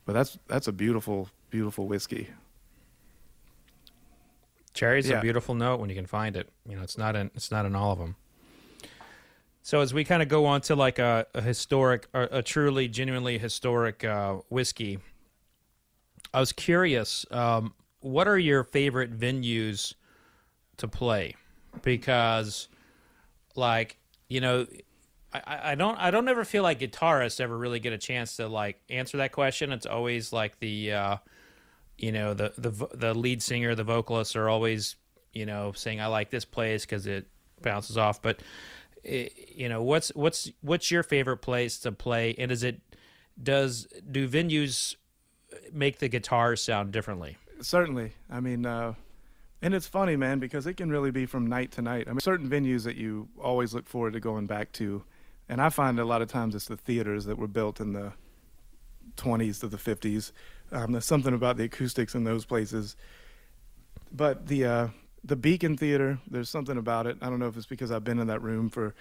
but 0.07 0.15
that's 0.15 0.39
that's 0.49 0.69
a 0.69 0.73
beautiful, 0.73 1.29
beautiful 1.51 1.87
whiskey. 1.87 2.29
Cherry's 4.75 5.09
Yeah. 5.09 5.19
a 5.19 5.23
beautiful 5.23 5.55
note 5.55 5.81
when 5.81 5.89
you 5.91 5.97
can 5.97 6.07
find 6.07 6.37
it. 6.37 6.49
You 6.69 6.77
know, 6.77 6.83
it's 6.83 6.99
not 6.99 7.17
in 7.17 7.31
it's 7.35 7.51
not 7.51 7.67
in 7.67 7.75
all 7.75 7.93
of 7.93 7.99
them. 7.99 8.17
So 9.63 9.81
as 9.81 9.93
we 9.93 10.03
kind 10.03 10.23
of 10.23 10.29
go 10.29 10.47
on 10.47 10.63
to 10.63 10.75
like 10.75 10.99
a, 10.99 11.27
a 11.35 11.43
historic, 11.43 12.07
or 12.15 12.29
a 12.31 12.43
truly, 12.43 12.89
genuinely 12.89 13.37
historic 13.37 14.03
uh, 14.03 14.37
whiskey, 14.49 14.99
I 16.33 16.41
was 16.41 16.53
curious. 16.53 17.27
Um, 17.31 17.75
what 18.09 18.27
are 18.27 18.39
your 18.39 18.65
favorite 18.65 19.17
venues 19.19 19.95
to 20.79 20.89
play? 20.89 21.37
Because, 21.83 22.69
like, 23.55 23.99
you 24.29 24.41
know, 24.41 24.67
I, 25.33 25.73
I 25.73 25.75
don't 25.75 25.99
I 25.99 26.11
don't 26.11 26.27
ever 26.29 26.45
feel 26.45 26.63
like 26.63 26.81
guitarists 26.81 27.39
ever 27.39 27.57
really 27.57 27.81
get 27.81 27.93
a 27.93 27.99
chance 27.99 28.37
to 28.37 28.49
like 28.49 28.81
answer 28.89 29.19
that 29.19 29.33
question. 29.33 29.73
It's 29.73 29.85
always 29.85 30.33
like 30.33 30.59
the, 30.59 30.93
uh, 30.93 31.17
you 31.99 32.13
know, 32.13 32.33
the 32.33 32.55
the 32.57 32.89
the 32.95 33.15
lead 33.15 33.43
singer, 33.43 33.75
the 33.75 33.85
vocalists 33.85 34.35
are 34.37 34.49
always, 34.49 34.97
you 35.35 35.45
know, 35.45 35.73
saying 35.73 36.01
I 36.01 36.07
like 36.07 36.31
this 36.31 36.47
place 36.47 36.87
because 36.87 37.07
it 37.07 37.27
bounces 37.61 37.99
off. 37.99 38.23
But, 38.23 38.41
it, 39.05 39.33
you 39.55 39.69
know, 39.69 39.83
what's 39.83 40.09
what's 40.15 40.51
what's 40.63 40.91
your 40.91 41.03
favorite 41.03 41.39
place 41.39 41.79
to 41.81 41.93
play? 41.93 42.35
And 42.39 42.51
is 42.51 42.63
it 42.63 42.81
does 43.41 43.87
do 44.11 44.27
venues 44.27 44.97
make 45.73 45.99
the 45.99 46.09
guitar 46.09 46.57
sound 46.57 46.91
differently? 46.93 47.37
Certainly. 47.61 48.13
I 48.31 48.41
mean, 48.41 48.67
uh, 48.67 48.95
and 49.61 49.75
it's 49.75 49.87
funny, 49.87 50.17
man, 50.17 50.39
because 50.39 50.67
it 50.67 50.75
can 50.75 50.91
really 50.91 51.11
be 51.11 51.27
from 51.27 51.47
night 51.47 51.73
to 51.73 51.83
night. 51.83 52.07
I 52.07 52.13
mean, 52.13 52.21
certain 52.21 52.49
venues 52.49 52.85
that 52.85 52.97
you 52.97 53.29
always 53.43 53.75
look 53.75 53.89
forward 53.89 54.13
to 54.13 54.21
going 54.21 54.47
back 54.47 54.73
to, 54.75 55.03
and 55.49 55.61
I 55.61 55.69
find 55.71 55.99
a 55.99 56.05
lot 56.05 56.23
of 56.23 56.29
times 56.29 56.55
it's 56.55 56.67
the 56.67 56.77
theaters 56.77 57.25
that 57.25 57.39
were 57.39 57.49
built 57.49 57.81
in 57.81 57.93
the 57.93 58.13
20s 59.17 59.61
to 59.61 59.67
the 59.69 59.77
50s. 59.77 60.33
Um, 60.71 60.93
there's 60.93 61.05
something 61.05 61.35
about 61.35 61.57
the 61.57 61.65
acoustics 61.65 62.15
in 62.15 62.25
those 62.25 62.45
places. 62.45 62.97
But 64.13 64.47
the 64.47 64.65
uh, 64.65 64.89
the 65.25 65.37
Beacon 65.37 65.77
Theater, 65.77 66.19
there's 66.31 66.49
something 66.49 66.79
about 66.79 67.07
it. 67.07 67.19
I 67.21 67.29
don't 67.29 67.39
know 67.39 67.49
if 67.49 67.57
it's 67.57 67.67
because 67.67 67.91
I've 67.91 68.05
been 68.05 68.19
in 68.19 68.29
that 68.29 68.43
room 68.43 68.71
for 68.71 68.95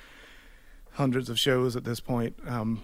hundreds 0.93 1.30
of 1.30 1.39
shows 1.39 1.76
at 1.76 1.84
this 1.84 1.99
point, 1.99 2.36
um, 2.47 2.84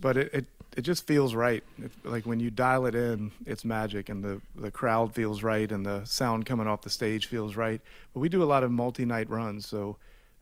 but 0.00 0.16
it, 0.16 0.32
it 0.32 0.46
it 0.76 0.82
just 0.82 1.06
feels 1.06 1.34
right. 1.34 1.64
It, 1.82 1.90
like 2.04 2.26
when 2.26 2.40
you 2.40 2.50
dial 2.50 2.86
it 2.86 2.94
in, 2.94 3.32
it's 3.46 3.64
magic, 3.64 4.08
and 4.08 4.22
the 4.22 4.40
the 4.54 4.70
crowd 4.70 5.14
feels 5.14 5.42
right, 5.42 5.70
and 5.70 5.84
the 5.84 6.04
sound 6.04 6.46
coming 6.46 6.66
off 6.66 6.82
the 6.82 6.90
stage 6.90 7.26
feels 7.26 7.56
right. 7.56 7.80
But 8.14 8.20
we 8.20 8.28
do 8.28 8.42
a 8.42 8.44
lot 8.44 8.62
of 8.62 8.70
multi-night 8.70 9.28
runs, 9.30 9.66
so 9.66 9.96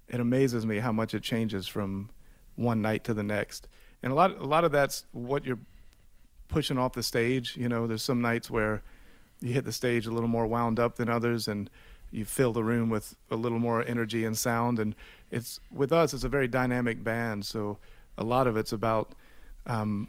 it 0.09 0.21
amazes 0.21 0.67
me 0.67 0.79
how 0.79 0.93
much 0.93 1.15
it 1.15 1.23
changes 1.23 1.67
from 1.67 2.11
one 2.57 2.83
night 2.83 3.05
to 3.05 3.15
the 3.15 3.23
next. 3.23 3.69
And 4.03 4.13
a 4.13 4.15
lot 4.15 4.37
a 4.39 4.45
lot 4.45 4.65
of 4.65 4.73
that's 4.73 5.05
what 5.13 5.45
you're 5.45 5.59
pushing 6.49 6.79
off 6.79 6.93
the 6.93 7.03
stage. 7.03 7.57
You 7.57 7.69
know, 7.69 7.87
there's 7.87 8.03
some 8.03 8.21
nights 8.21 8.51
where 8.51 8.83
you 9.41 9.53
hit 9.53 9.65
the 9.65 9.73
stage 9.73 10.07
a 10.07 10.11
little 10.11 10.29
more 10.29 10.47
wound 10.47 10.79
up 10.79 10.97
than 10.97 11.09
others, 11.09 11.49
and 11.49 11.71
you 12.11 12.25
fill 12.25 12.53
the 12.53 12.65
room 12.65 12.91
with 12.91 13.17
a 13.31 13.37
little 13.37 13.59
more 13.59 13.85
energy 13.87 14.25
and 14.25 14.37
sound. 14.37 14.79
And 14.79 14.95
it's 15.31 15.61
with 15.73 15.93
us, 15.93 16.13
it's 16.13 16.25
a 16.25 16.29
very 16.29 16.49
dynamic 16.49 17.03
band, 17.03 17.47
so 17.47 17.79
a 18.17 18.25
lot 18.25 18.47
of 18.47 18.57
it's 18.57 18.73
about 18.73 19.13
um, 19.67 20.09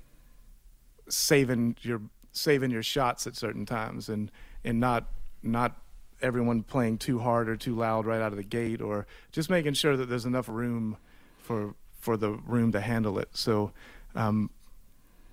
saving 1.09 1.75
your 1.81 2.01
saving 2.31 2.71
your 2.71 2.83
shots 2.83 3.27
at 3.27 3.35
certain 3.35 3.65
times 3.65 4.09
and 4.09 4.31
and 4.63 4.79
not 4.79 5.07
not 5.41 5.77
everyone 6.21 6.63
playing 6.63 6.97
too 6.97 7.19
hard 7.19 7.49
or 7.49 7.55
too 7.55 7.75
loud 7.75 8.05
right 8.05 8.21
out 8.21 8.31
of 8.31 8.37
the 8.37 8.43
gate 8.43 8.81
or 8.81 9.07
just 9.31 9.49
making 9.49 9.73
sure 9.73 9.95
that 9.95 10.07
there's 10.07 10.25
enough 10.25 10.49
room 10.49 10.97
for 11.39 11.75
for 11.99 12.17
the 12.17 12.31
room 12.31 12.71
to 12.71 12.81
handle 12.81 13.19
it. 13.19 13.29
So 13.33 13.71
um, 14.15 14.49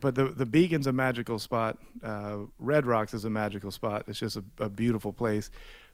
but 0.01 0.15
the 0.15 0.27
the 0.27 0.47
beacon's 0.47 0.87
a 0.87 0.93
magical 0.93 1.39
spot. 1.39 1.79
Uh, 2.03 2.39
red 2.59 2.87
rocks 2.87 3.15
is 3.15 3.25
a 3.25 3.31
magical 3.31 3.71
spot. 3.71 4.05
It's 4.07 4.19
just 4.19 4.37
a, 4.37 4.45
a 4.59 4.69
beautiful 4.69 5.13
place. 5.13 5.51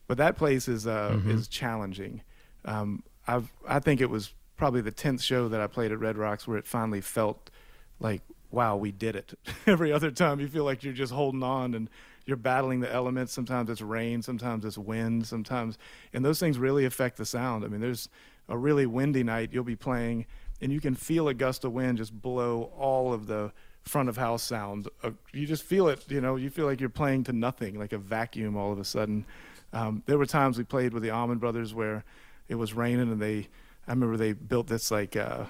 But 0.06 0.18
that 0.18 0.36
place 0.36 0.68
is 0.68 0.86
uh, 0.86 1.12
mm-hmm. 1.12 1.30
is 1.30 1.48
challenging. 1.48 2.22
Um, 2.64 3.02
I've 3.26 3.52
I 3.66 3.78
think 3.78 4.00
it 4.00 4.10
was 4.10 4.34
probably 4.56 4.80
the 4.80 4.92
10th 4.92 5.22
show 5.22 5.48
that 5.48 5.60
I 5.60 5.66
played 5.66 5.90
at 5.92 5.98
Red 5.98 6.16
Rocks 6.16 6.46
where 6.46 6.58
it 6.58 6.66
finally 6.66 7.00
felt 7.00 7.50
like 7.98 8.22
wow, 8.52 8.76
we 8.76 8.92
did 8.92 9.16
it. 9.16 9.34
Every 9.66 9.92
other 9.92 10.10
time 10.10 10.38
you 10.38 10.46
feel 10.46 10.64
like 10.64 10.84
you're 10.84 10.92
just 10.92 11.12
holding 11.12 11.42
on 11.42 11.74
and 11.74 11.88
you're 12.26 12.36
battling 12.36 12.80
the 12.80 12.92
elements. 12.92 13.32
Sometimes 13.32 13.68
it's 13.70 13.80
rain, 13.80 14.22
sometimes 14.22 14.64
it's 14.64 14.78
wind, 14.78 15.26
sometimes, 15.26 15.78
and 16.12 16.24
those 16.24 16.38
things 16.38 16.58
really 16.58 16.84
affect 16.84 17.16
the 17.16 17.24
sound. 17.24 17.64
I 17.64 17.68
mean, 17.68 17.80
there's 17.80 18.08
a 18.48 18.56
really 18.56 18.86
windy 18.86 19.22
night, 19.24 19.50
you'll 19.52 19.64
be 19.64 19.76
playing, 19.76 20.26
and 20.60 20.72
you 20.72 20.80
can 20.80 20.94
feel 20.94 21.28
a 21.28 21.34
gust 21.34 21.64
of 21.64 21.72
wind 21.72 21.98
just 21.98 22.20
blow 22.20 22.70
all 22.76 23.12
of 23.12 23.26
the 23.26 23.52
front 23.82 24.08
of 24.08 24.16
house 24.16 24.42
sound. 24.42 24.88
Uh, 25.02 25.10
you 25.32 25.46
just 25.46 25.64
feel 25.64 25.88
it, 25.88 26.08
you 26.08 26.20
know, 26.20 26.36
you 26.36 26.50
feel 26.50 26.66
like 26.66 26.80
you're 26.80 26.88
playing 26.88 27.24
to 27.24 27.32
nothing, 27.32 27.78
like 27.78 27.92
a 27.92 27.98
vacuum 27.98 28.56
all 28.56 28.72
of 28.72 28.78
a 28.78 28.84
sudden. 28.84 29.24
Um, 29.72 30.02
there 30.06 30.18
were 30.18 30.26
times 30.26 30.58
we 30.58 30.64
played 30.64 30.92
with 30.92 31.02
the 31.02 31.10
Allman 31.10 31.38
Brothers 31.38 31.74
where 31.74 32.04
it 32.48 32.54
was 32.54 32.74
raining 32.74 33.10
and 33.10 33.20
they, 33.20 33.48
I 33.88 33.92
remember 33.92 34.16
they 34.16 34.34
built 34.34 34.68
this 34.68 34.90
like, 34.90 35.16
uh, 35.16 35.46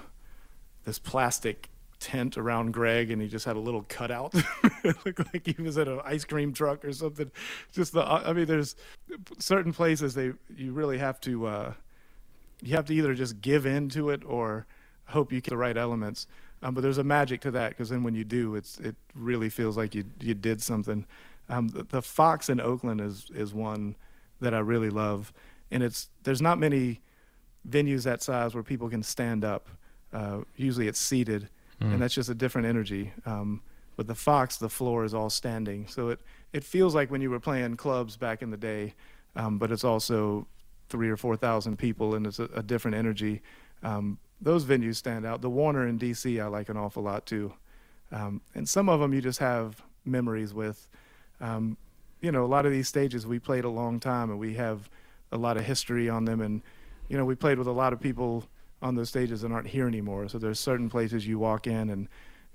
this 0.85 0.97
plastic 0.97 1.69
tent 2.03 2.37
around 2.37 2.73
Gregg, 2.73 3.11
and 3.11 3.21
he 3.21 3.29
just 3.29 3.45
had 3.45 3.55
a 3.55 3.59
little 3.59 3.85
cutout. 3.87 4.35
it 4.83 4.95
looked 5.05 5.33
like 5.33 5.47
he 5.47 5.61
was 5.61 5.77
at 5.77 5.87
an 5.87 6.01
ice 6.03 6.25
cream 6.25 6.51
truck 6.51 6.83
or 6.83 6.91
something. 6.91 7.31
Just 7.71 7.93
the, 7.93 8.03
I 8.03 8.33
mean, 8.33 8.45
there's 8.45 8.75
certain 9.39 9.71
places 9.71 10.13
they 10.13 10.33
you 10.55 10.73
really 10.73 10.97
have 10.97 11.21
to 11.21 11.47
uh, 11.47 11.73
you 12.61 12.75
have 12.75 12.85
to 12.85 12.93
either 12.93 13.13
just 13.13 13.39
give 13.41 13.65
in 13.65 13.87
to 13.89 14.09
it 14.09 14.21
or 14.25 14.67
hope 15.05 15.31
you 15.31 15.39
get 15.39 15.49
the 15.49 15.57
right 15.57 15.77
elements. 15.77 16.27
Um, 16.61 16.73
but 16.73 16.81
there's 16.81 16.97
a 16.97 17.03
magic 17.03 17.39
to 17.41 17.51
that 17.51 17.69
because 17.69 17.89
then 17.89 18.03
when 18.03 18.15
you 18.15 18.25
do, 18.25 18.55
it's 18.55 18.79
it 18.79 18.95
really 19.15 19.49
feels 19.49 19.77
like 19.77 19.95
you 19.95 20.03
you 20.19 20.33
did 20.33 20.61
something. 20.61 21.05
Um, 21.47 21.69
the, 21.69 21.83
the 21.83 22.01
Fox 22.01 22.49
in 22.49 22.59
Oakland 22.59 22.99
is 22.99 23.27
is 23.33 23.53
one 23.53 23.95
that 24.41 24.53
I 24.53 24.59
really 24.59 24.89
love, 24.89 25.31
and 25.71 25.81
it's 25.81 26.09
there's 26.23 26.41
not 26.41 26.59
many 26.59 26.99
venues 27.67 28.03
that 28.03 28.21
size 28.21 28.53
where 28.53 28.63
people 28.63 28.89
can 28.89 29.03
stand 29.03 29.45
up. 29.45 29.69
Uh, 30.11 30.41
usually 30.55 30.87
it's 30.87 30.99
seated, 30.99 31.49
mm. 31.83 31.93
and 31.93 32.01
that's 32.01 32.13
just 32.13 32.29
a 32.29 32.35
different 32.35 32.67
energy. 32.67 33.11
Um, 33.25 33.61
with 33.97 34.07
the 34.07 34.15
Fox, 34.15 34.57
the 34.57 34.69
floor 34.69 35.03
is 35.03 35.13
all 35.13 35.29
standing, 35.29 35.87
so 35.87 36.09
it 36.09 36.19
it 36.51 36.63
feels 36.63 36.95
like 36.95 37.11
when 37.11 37.21
you 37.21 37.29
were 37.29 37.39
playing 37.39 37.75
clubs 37.75 38.17
back 38.17 38.41
in 38.41 38.49
the 38.49 38.57
day, 38.57 38.95
um, 39.35 39.57
but 39.57 39.71
it's 39.71 39.83
also 39.83 40.47
three 40.89 41.09
or 41.09 41.17
four 41.17 41.35
thousand 41.35 41.77
people, 41.77 42.15
and 42.15 42.25
it's 42.25 42.39
a, 42.39 42.49
a 42.55 42.63
different 42.63 42.97
energy. 42.97 43.41
Um, 43.83 44.17
those 44.41 44.65
venues 44.65 44.95
stand 44.95 45.25
out. 45.25 45.41
The 45.41 45.49
Warner 45.49 45.87
in 45.87 45.97
D.C. 45.97 46.39
I 46.39 46.47
like 46.47 46.69
an 46.69 46.77
awful 46.77 47.03
lot 47.03 47.25
too, 47.25 47.53
um, 48.11 48.41
and 48.55 48.67
some 48.67 48.89
of 48.89 48.99
them 48.99 49.13
you 49.13 49.21
just 49.21 49.39
have 49.39 49.81
memories 50.05 50.53
with. 50.53 50.87
Um, 51.39 51.77
you 52.21 52.31
know, 52.31 52.45
a 52.45 52.47
lot 52.47 52.65
of 52.65 52.71
these 52.71 52.87
stages 52.87 53.27
we 53.27 53.37
played 53.37 53.65
a 53.65 53.69
long 53.69 53.99
time, 53.99 54.31
and 54.31 54.39
we 54.39 54.55
have 54.55 54.89
a 55.31 55.37
lot 55.37 55.57
of 55.57 55.65
history 55.65 56.09
on 56.09 56.25
them, 56.25 56.41
and 56.41 56.61
you 57.09 57.17
know, 57.17 57.25
we 57.25 57.35
played 57.35 57.57
with 57.57 57.67
a 57.67 57.71
lot 57.71 57.93
of 57.93 57.99
people 57.99 58.45
on 58.83 58.95
those 58.95 59.09
stages 59.09 59.41
that 59.41 59.51
aren't 59.51 59.67
here 59.67 59.87
anymore. 59.87 60.27
So 60.27 60.37
there's 60.37 60.59
certain 60.59 60.89
places 60.89 61.25
you 61.25 61.39
walk 61.39 61.65
in 61.65 61.89
and 61.89 62.07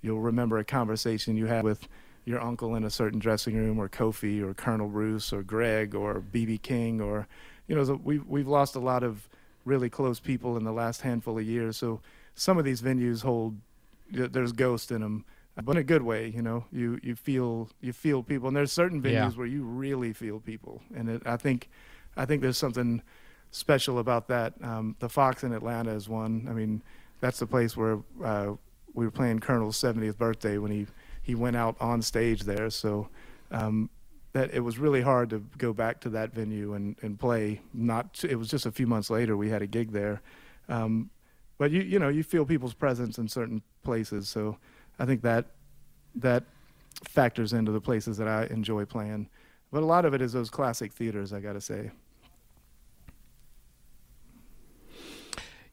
you'll 0.03 0.21
remember 0.21 0.59
a 0.59 0.65
conversation 0.65 1.37
you 1.37 1.47
had 1.47 1.65
with 1.65 1.89
your 2.25 2.41
uncle 2.41 2.75
in 2.75 2.85
a 2.85 2.91
certain 2.91 3.19
dressing 3.19 3.57
room, 3.57 3.79
or 3.79 3.89
Kofi, 3.89 4.43
or 4.43 4.53
Colonel 4.53 4.89
Bruce, 4.89 5.33
or 5.33 5.43
Gregg, 5.43 5.95
or 5.95 6.21
BB 6.21 6.61
King, 6.61 7.01
or 7.01 7.27
you 7.67 7.75
know, 7.75 7.83
so 7.85 8.01
we've 8.05 8.25
we've 8.27 8.47
lost 8.47 8.77
a 8.77 8.81
lot 8.81 9.03
of 9.03 9.29
really 9.65 9.89
close 9.89 10.21
people 10.21 10.57
in 10.57 10.65
the 10.65 10.73
last 10.73 11.01
handful 11.01 11.39
of 11.39 11.45
years. 11.45 11.79
So 11.79 12.01
some 12.35 12.59
of 12.59 12.65
these 12.65 12.83
venues 12.83 13.23
hold 13.23 13.57
there's 14.11 14.53
ghosts 14.53 14.91
in 14.91 15.01
them, 15.01 15.25
but 15.63 15.73
in 15.73 15.79
a 15.79 15.85
good 15.85 16.03
way. 16.03 16.29
You 16.29 16.43
know, 16.43 16.67
you 16.71 16.99
you 17.03 17.17
feel 17.17 17.71
you 17.81 17.95
feel 17.95 18.23
people, 18.23 18.49
and 18.49 18.57
there's 18.57 18.73
certain 18.73 19.01
venues 19.01 19.13
yeah. 19.13 19.31
where 19.31 19.47
you 19.47 19.63
really 19.65 20.13
feel 20.13 20.39
people, 20.39 20.83
and 20.95 21.09
it, 21.09 21.23
I 21.25 21.39
think 21.39 21.71
I 22.17 22.27
think 22.27 22.43
there's 22.43 22.59
something 22.59 23.03
special 23.51 23.99
about 23.99 24.29
that. 24.29 24.55
Um, 24.63 24.97
the 24.99 25.09
Fox 25.09 25.45
in 25.45 25.53
Atlanta 25.53 25.93
is 25.93 26.09
one. 26.09 26.47
I 26.49 26.53
mean, 26.53 26.83
that's 27.21 27.39
the 27.39 27.47
place 27.47 27.77
where 27.77 27.99
uh, 28.25 28.53
we 28.95 29.05
were 29.05 29.11
playing 29.11 29.41
Colonel's 29.41 29.81
70th 29.81 30.19
birthday 30.19 30.59
when 30.59 30.71
he, 30.71 30.87
he 31.23 31.35
went 31.35 31.57
out 31.57 31.77
on 31.81 32.03
stage 32.03 32.43
there. 32.43 32.71
So 32.71 33.09
um, 33.51 33.91
that 34.33 34.53
it 34.53 34.61
was 34.61 34.79
really 34.79 35.03
hard 35.03 35.31
to 35.31 35.45
go 35.57 35.73
back 35.73 36.01
to 36.01 36.09
that 36.11 36.33
venue 36.33 36.75
and, 36.75 36.97
and 37.03 37.19
play. 37.19 37.61
Not 37.73 38.25
it 38.29 38.37
was 38.37 38.49
just 38.49 38.67
a 38.67 38.73
few 38.73 38.87
months 38.87 39.11
later 39.11 39.37
we 39.37 39.49
had 39.49 39.63
a 39.63 39.67
gig 39.67 39.93
there, 39.93 40.21
um, 40.69 41.11
but 41.57 41.71
you 41.71 41.81
you 41.83 41.99
know 41.99 42.09
you 42.09 42.23
feel 42.23 42.45
people's 42.45 42.75
presence 42.75 43.19
in 43.19 43.29
certain 43.29 43.63
places. 43.83 44.29
So 44.29 44.59
I 44.99 45.07
think 45.07 45.23
that 45.23 45.47
that 46.17 46.45
factors 47.05 47.53
into 47.53 47.73
the 47.73 47.81
places 47.81 48.17
that 48.19 48.29
I 48.29 48.47
enjoy 48.47 48.85
playing. 48.85 49.29
But 49.71 49.83
a 49.83 49.87
lot 49.87 50.05
of 50.05 50.15
it 50.15 50.23
is 50.23 50.33
those 50.33 50.51
classic 50.51 50.93
theaters, 50.93 51.33
I 51.33 51.41
got 51.41 51.53
to 51.53 51.61
say. 51.61 51.91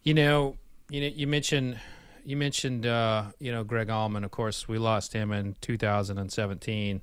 You 0.06 0.14
know, 0.14 0.56
you 0.90 1.02
know, 1.02 1.08
you 1.08 1.26
mentioned 1.26 1.80
you 2.24 2.38
mentioned 2.38 2.86
uh, 2.86 3.26
you 3.40 3.52
know 3.52 3.64
Gregg 3.64 3.90
Allman. 3.90 4.24
Of 4.24 4.30
course, 4.30 4.68
we 4.68 4.78
lost 4.78 5.14
him 5.14 5.32
in 5.32 5.56
2017, 5.62 7.02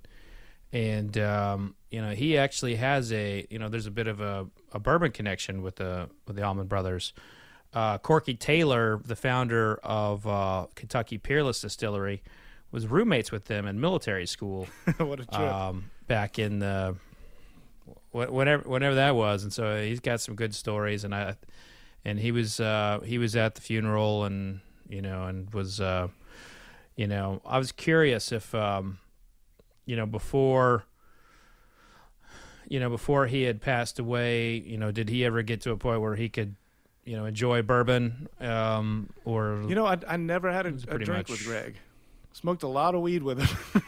and 0.73 1.19
um, 1.19 1.75
you 1.91 2.01
know 2.01 2.11
he 2.11 2.39
actually 2.39 2.77
has 2.77 3.13
a 3.13 3.45
you 3.51 3.59
know 3.59 3.69
there's 3.69 3.87
a 3.87 3.91
bit 3.91 4.07
of 4.07 4.21
a, 4.21 4.47
a 4.71 4.79
bourbon 4.79 5.11
connection 5.11 5.63
with 5.63 5.77
the 5.77 6.09
with 6.29 6.37
the 6.37 6.45
Allman 6.45 6.69
Brothers. 6.69 7.13
Uh, 7.75 7.99
Corky 7.99 8.35
Taylor, 8.35 9.01
the 9.05 9.17
founder 9.17 9.81
of 9.83 10.25
uh, 10.25 10.67
Kentucky 10.77 11.19
Peerless 11.19 11.61
Distillery, 11.61 12.23
was 12.71 12.87
roommates 12.87 13.33
with 13.33 13.47
them 13.47 13.67
in 13.67 13.81
military 13.81 14.27
school. 14.27 14.69
what 14.99 15.19
a 15.19 15.27
trip! 15.27 15.41
Um, 15.41 15.91
back 16.07 16.39
in 16.39 16.61
the 16.61 16.95
whatever 18.13 18.69
whenever 18.69 18.95
that 18.95 19.17
was, 19.17 19.43
and 19.43 19.53
so 19.53 19.83
he's 19.83 19.99
got 19.99 20.21
some 20.21 20.37
good 20.37 20.55
stories, 20.55 21.03
and 21.03 21.13
I 21.13 21.35
and 22.05 22.19
he 22.19 22.33
was 22.33 22.61
uh, 22.61 23.01
he 23.05 23.19
was 23.19 23.37
at 23.37 23.55
the 23.55 23.61
funeral 23.61 24.25
and 24.25 24.61
you 24.89 25.03
know 25.03 25.25
and 25.25 25.53
was 25.53 25.81
uh, 25.81 26.09
you 26.97 27.07
know 27.07 27.41
I 27.45 27.59
was 27.59 27.73
curious 27.73 28.33
if 28.33 28.55
um, 28.55 28.99
you 29.87 29.97
know 29.97 30.07
before 30.07 30.85
you 32.69 32.81
know, 32.81 32.89
before 32.89 33.27
he 33.27 33.43
had 33.43 33.61
passed 33.61 33.99
away, 33.99 34.55
you 34.55 34.79
know, 34.79 34.91
did 34.91 35.11
he 35.11 35.27
ever 35.27 35.43
get 35.43 35.61
to 35.63 35.73
a 35.73 35.77
point 35.77 36.01
where 36.01 36.15
he 36.15 36.31
could, 36.31 36.55
you 37.05 37.15
know, 37.15 37.27
enjoy 37.27 37.61
bourbon? 37.61 38.29
Um, 38.41 39.11
or 39.27 39.63
You 39.69 39.75
know, 39.75 39.85
I, 39.85 39.99
I 40.09 40.17
never 40.17 40.51
had 40.51 40.65
a, 40.65 40.69
a 40.71 40.99
drink 40.99 41.09
much- 41.09 41.31
with 41.31 41.45
Gregg. 41.45 41.75
Smoked 42.35 42.63
a 42.63 42.69
lot 42.69 42.95
of 42.95 43.03
weed 43.03 43.23
with 43.23 43.41
him, 43.41 43.83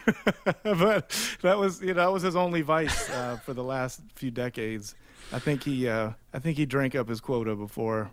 but 0.62 1.36
that 1.40 1.56
was 1.56 1.80
you 1.80 1.94
know 1.94 1.94
that 1.94 2.12
was 2.12 2.22
his 2.22 2.36
only 2.36 2.60
vice 2.60 3.08
uh, 3.08 3.38
for 3.42 3.54
the 3.54 3.64
last 3.64 4.02
few 4.16 4.30
decades. 4.30 4.94
I 5.32 5.38
think 5.38 5.64
he 5.64 5.88
uh, 5.88 6.10
I 6.32 6.38
think 6.38 6.56
he 6.56 6.66
drank 6.66 6.94
up 6.94 7.08
his 7.08 7.20
quota 7.20 7.54
before 7.54 8.10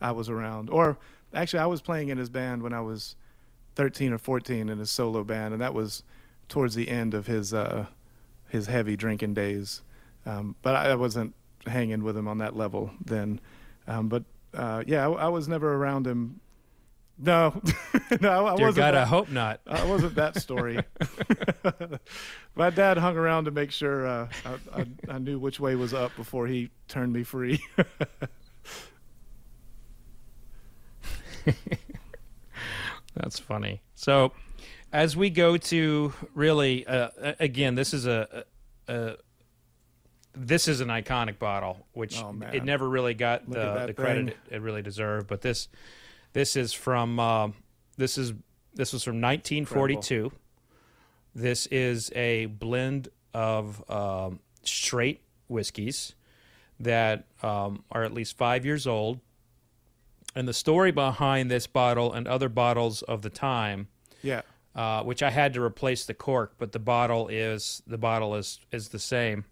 I 0.00 0.12
was 0.12 0.28
around. 0.28 0.70
Or 0.70 0.98
actually, 1.34 1.60
I 1.60 1.66
was 1.66 1.80
playing 1.80 2.08
in 2.08 2.18
his 2.18 2.30
band 2.30 2.62
when 2.62 2.72
I 2.72 2.80
was 2.80 3.16
13 3.76 4.12
or 4.12 4.18
14 4.18 4.68
in 4.68 4.78
his 4.78 4.90
solo 4.90 5.24
band, 5.24 5.52
and 5.52 5.62
that 5.62 5.74
was 5.74 6.02
towards 6.48 6.74
the 6.74 6.88
end 6.88 7.14
of 7.14 7.26
his 7.26 7.54
uh, 7.54 7.86
his 8.48 8.66
heavy 8.66 8.96
drinking 8.96 9.34
days. 9.34 9.82
Um, 10.26 10.56
but 10.62 10.74
I, 10.74 10.94
wasn't 10.96 11.34
hanging 11.66 12.02
with 12.02 12.16
him 12.16 12.28
on 12.28 12.38
that 12.38 12.54
level 12.56 12.90
then. 13.02 13.40
Um, 13.86 14.08
but 14.08 14.24
uh, 14.52 14.84
yeah, 14.86 15.08
I, 15.08 15.12
I 15.12 15.28
was 15.28 15.48
never 15.48 15.74
around 15.74 16.06
him. 16.06 16.39
No, 17.22 17.60
no, 18.20 18.46
I 18.46 18.56
dear 18.56 18.66
wasn't. 18.66 18.76
God, 18.76 18.94
I 18.94 19.04
hope 19.04 19.28
not. 19.28 19.60
I 19.66 19.84
wasn't 19.84 20.14
that 20.14 20.40
story. 20.40 20.82
My 22.54 22.70
dad 22.70 22.96
hung 22.96 23.18
around 23.18 23.44
to 23.44 23.50
make 23.50 23.72
sure 23.72 24.06
uh, 24.06 24.28
I, 24.46 24.80
I, 24.80 24.86
I 25.08 25.18
knew 25.18 25.38
which 25.38 25.60
way 25.60 25.74
was 25.74 25.92
up 25.92 26.16
before 26.16 26.46
he 26.46 26.70
turned 26.88 27.12
me 27.12 27.22
free. 27.22 27.62
That's 33.14 33.38
funny. 33.38 33.82
So, 33.94 34.32
as 34.92 35.14
we 35.16 35.28
go 35.28 35.58
to 35.58 36.14
really, 36.34 36.86
uh, 36.86 37.34
again, 37.38 37.74
this 37.74 37.92
is 37.92 38.06
a, 38.06 38.44
a, 38.88 38.94
a 38.94 39.16
this 40.34 40.68
is 40.68 40.80
an 40.80 40.88
iconic 40.88 41.38
bottle, 41.38 41.86
which 41.92 42.18
Oh, 42.18 42.34
it 42.52 42.64
never 42.64 42.88
really 42.88 43.12
got 43.14 43.46
Look 43.46 43.58
the, 43.58 43.86
the 43.88 43.94
credit 43.94 44.28
it, 44.28 44.36
it 44.50 44.62
really 44.62 44.80
deserved. 44.82 45.26
But 45.26 45.42
this 45.42 45.68
this 46.32 46.56
is 46.56 46.72
from 46.72 47.18
uh, 47.18 47.48
this 47.96 48.18
is 48.18 48.32
this 48.74 48.92
was 48.92 49.02
from 49.02 49.20
1942. 49.20 50.32
This 51.34 51.66
is 51.66 52.10
a 52.14 52.46
blend 52.46 53.08
of 53.34 53.88
um, 53.90 54.40
straight 54.62 55.22
whiskeys 55.48 56.14
that 56.78 57.24
um, 57.42 57.84
are 57.90 58.04
at 58.04 58.12
least 58.12 58.36
five 58.36 58.64
years 58.64 58.86
old. 58.86 59.20
And 60.34 60.46
the 60.46 60.54
story 60.54 60.92
behind 60.92 61.50
this 61.50 61.66
bottle 61.66 62.12
and 62.12 62.26
other 62.28 62.48
bottles 62.48 63.02
of 63.02 63.22
the 63.22 63.30
time, 63.30 63.88
yeah, 64.22 64.42
uh, 64.76 65.02
which 65.02 65.22
I 65.22 65.30
had 65.30 65.54
to 65.54 65.62
replace 65.62 66.06
the 66.06 66.14
cork, 66.14 66.54
but 66.58 66.70
the 66.72 66.78
bottle 66.78 67.28
is 67.28 67.82
the 67.86 67.98
bottle 67.98 68.36
is 68.36 68.60
is 68.70 68.88
the 68.88 69.00
same. 69.00 69.44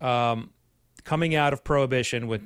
Um, 0.00 0.50
coming 1.04 1.34
out 1.34 1.52
of 1.52 1.62
Prohibition, 1.62 2.26
with 2.26 2.42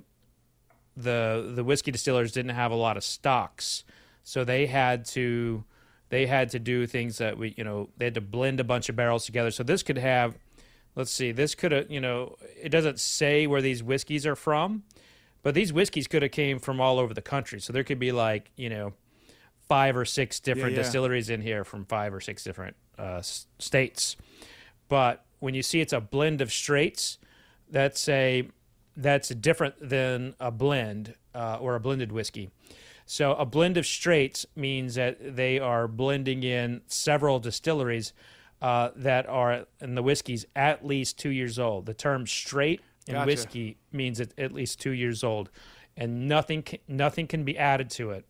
the 0.98 1.52
the 1.54 1.64
whiskey 1.64 1.90
distillers 1.90 2.32
didn't 2.32 2.54
have 2.54 2.72
a 2.72 2.76
lot 2.76 2.96
of 2.96 3.04
stocks, 3.04 3.84
so 4.24 4.44
they 4.44 4.66
had 4.66 5.04
to 5.06 5.64
they 6.10 6.26
had 6.26 6.50
to 6.50 6.58
do 6.58 6.86
things 6.86 7.18
that 7.18 7.38
we 7.38 7.54
you 7.56 7.64
know 7.64 7.88
they 7.96 8.06
had 8.06 8.14
to 8.14 8.20
blend 8.20 8.60
a 8.60 8.64
bunch 8.64 8.88
of 8.88 8.96
barrels 8.96 9.24
together. 9.24 9.50
So 9.50 9.62
this 9.62 9.82
could 9.82 9.98
have, 9.98 10.36
let's 10.96 11.10
see, 11.10 11.32
this 11.32 11.54
could 11.54 11.72
have 11.72 11.90
you 11.90 12.00
know 12.00 12.36
it 12.60 12.70
doesn't 12.70 12.98
say 12.98 13.46
where 13.46 13.62
these 13.62 13.82
whiskeys 13.82 14.26
are 14.26 14.36
from, 14.36 14.82
but 15.42 15.54
these 15.54 15.72
whiskeys 15.72 16.06
could 16.06 16.22
have 16.22 16.32
came 16.32 16.58
from 16.58 16.80
all 16.80 16.98
over 16.98 17.14
the 17.14 17.22
country. 17.22 17.60
So 17.60 17.72
there 17.72 17.84
could 17.84 17.98
be 17.98 18.12
like 18.12 18.50
you 18.56 18.68
know 18.68 18.92
five 19.68 19.96
or 19.96 20.04
six 20.04 20.40
different 20.40 20.74
yeah. 20.74 20.82
distilleries 20.82 21.30
in 21.30 21.42
here 21.42 21.62
from 21.62 21.84
five 21.84 22.12
or 22.12 22.20
six 22.20 22.42
different 22.42 22.76
uh, 22.98 23.22
states. 23.22 24.16
But 24.88 25.24
when 25.38 25.54
you 25.54 25.62
see 25.62 25.80
it's 25.80 25.92
a 25.92 26.00
blend 26.00 26.40
of 26.40 26.50
straights, 26.50 27.18
that's 27.70 28.08
a 28.08 28.48
that's 28.98 29.28
different 29.28 29.76
than 29.80 30.34
a 30.40 30.50
blend 30.50 31.14
uh, 31.34 31.56
or 31.60 31.76
a 31.76 31.80
blended 31.80 32.10
whiskey. 32.12 32.50
So 33.06 33.32
a 33.34 33.46
blend 33.46 33.78
of 33.78 33.86
straights 33.86 34.44
means 34.54 34.96
that 34.96 35.36
they 35.36 35.58
are 35.58 35.88
blending 35.88 36.42
in 36.42 36.82
several 36.88 37.38
distilleries 37.38 38.12
uh, 38.60 38.90
that 38.96 39.26
are 39.28 39.66
in 39.80 39.94
the 39.94 40.02
whiskeys 40.02 40.44
at 40.54 40.84
least 40.84 41.18
two 41.18 41.30
years 41.30 41.58
old. 41.58 41.86
The 41.86 41.94
term 41.94 42.26
straight 42.26 42.82
in 43.06 43.14
Gotcha. 43.14 43.26
whiskey 43.26 43.78
means 43.92 44.20
it 44.20 44.34
at 44.36 44.52
least 44.52 44.80
two 44.80 44.90
years 44.90 45.24
old, 45.24 45.48
and 45.96 46.28
nothing 46.28 46.62
can, 46.62 46.80
nothing 46.88 47.26
can 47.26 47.44
be 47.44 47.56
added 47.56 47.88
to 47.90 48.10
it. 48.10 48.26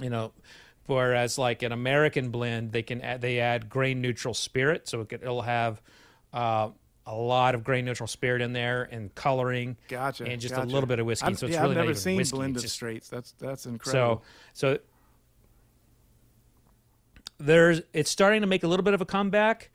You 0.00 0.08
know, 0.08 0.32
whereas 0.86 1.36
like 1.36 1.62
an 1.62 1.72
American 1.72 2.30
blend, 2.30 2.72
they 2.72 2.82
can 2.82 3.02
add, 3.02 3.20
they 3.20 3.40
add 3.40 3.68
grain 3.68 4.00
neutral 4.00 4.34
spirit, 4.34 4.88
so 4.88 5.00
it 5.00 5.08
could, 5.08 5.22
it'll 5.22 5.42
have 5.42 5.82
uh, 6.32 6.70
a 7.06 7.14
lot 7.14 7.54
of 7.54 7.64
grain 7.64 7.84
neutral 7.84 8.06
spirit 8.06 8.40
in 8.40 8.52
there 8.52 8.88
and 8.90 9.14
coloring, 9.14 9.76
gotcha. 9.88 10.24
and 10.24 10.40
just 10.40 10.54
gotcha. 10.54 10.66
a 10.66 10.70
little 10.70 10.86
bit 10.86 10.98
of 10.98 11.06
whiskey. 11.06 11.26
I've, 11.26 11.38
so 11.38 11.46
it's 11.46 11.54
yeah, 11.54 11.62
really 11.62 11.72
I've 11.72 11.78
not 11.78 11.86
never 11.86 11.94
seen 11.98 12.16
whiskey. 12.16 12.36
blend 12.36 12.56
it's 12.56 12.62
of 12.62 12.64
just- 12.64 12.74
straights. 12.74 13.08
That's 13.08 13.32
that's 13.32 13.66
incredible. 13.66 14.22
so, 14.54 14.74
so 14.74 14.78
there's 17.38 17.82
it's 17.92 18.10
starting 18.10 18.40
to 18.40 18.46
make 18.46 18.62
a 18.62 18.68
little 18.68 18.84
bit 18.84 18.94
of 18.94 19.00
a 19.00 19.06
comeback, 19.06 19.70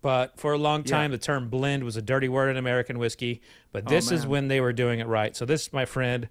but 0.00 0.38
for 0.38 0.52
a 0.52 0.58
long 0.58 0.82
time 0.82 1.10
the 1.12 1.18
term 1.18 1.48
blend 1.48 1.84
was 1.84 1.96
a 1.96 2.02
dirty 2.02 2.28
word 2.28 2.48
in 2.50 2.56
American 2.56 2.98
whiskey. 2.98 3.42
But 3.70 3.86
this 3.86 4.10
is 4.10 4.26
when 4.26 4.48
they 4.48 4.60
were 4.60 4.72
doing 4.72 5.00
it 5.00 5.06
right. 5.06 5.36
So 5.36 5.44
this, 5.44 5.72
my 5.72 5.84
friend, 5.84 6.28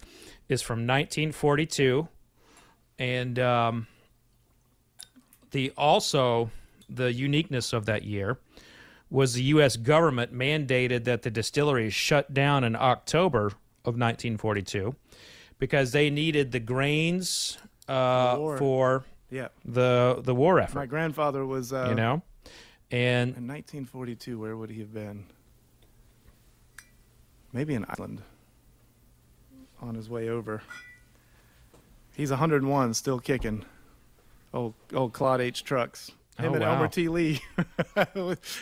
is 0.49 0.61
from 0.61 0.79
1942, 0.79 2.07
and 2.99 3.39
um, 3.39 3.87
the 5.51 5.71
also 5.77 6.51
the 6.89 7.13
uniqueness 7.13 7.71
of 7.71 7.85
that 7.85 8.03
year 8.03 8.37
was 9.11 9.33
the 9.33 9.43
U.S. 9.43 9.75
government 9.75 10.33
mandated 10.33 11.03
that 11.03 11.21
the 11.21 11.29
distilleries 11.29 11.93
shut 11.93 12.33
down 12.33 12.63
in 12.63 12.75
October 12.75 13.47
of 13.83 13.97
1942 13.97 14.95
because 15.59 15.91
they 15.91 16.09
needed 16.09 16.51
the 16.51 16.59
grains 16.59 17.57
uh, 17.89 18.35
war. 18.39 18.57
for 18.57 19.03
yeah, 19.29 19.49
the 19.65 20.21
the 20.23 20.33
war 20.33 20.59
effort. 20.59 20.75
my 20.75 20.85
grandfather 20.85 21.45
was 21.45 21.73
uh, 21.73 21.87
you 21.89 21.95
know, 21.95 22.21
and 22.89 23.35
in 23.35 23.47
1942. 23.47 24.39
Where 24.39 24.55
would 24.55 24.69
he 24.69 24.79
have 24.79 24.93
been? 24.93 25.25
Maybe 27.53 27.75
in 27.75 27.85
Ireland. 27.85 28.21
On 29.81 29.95
his 29.95 30.09
way 30.09 30.29
over. 30.29 30.61
He's 32.15 32.29
101, 32.29 32.93
still 32.93 33.19
kicking. 33.19 33.65
Old 34.53 34.73
old 34.93 35.11
Claude 35.13 35.41
H. 35.41 35.63
Trucks. 35.63 36.11
Him 36.41 36.51
Oh, 36.51 36.55
and 36.55 36.63
wow. 36.63 36.73
Elmer 36.75 36.87
T. 36.87 37.07
Lee. 37.07 37.39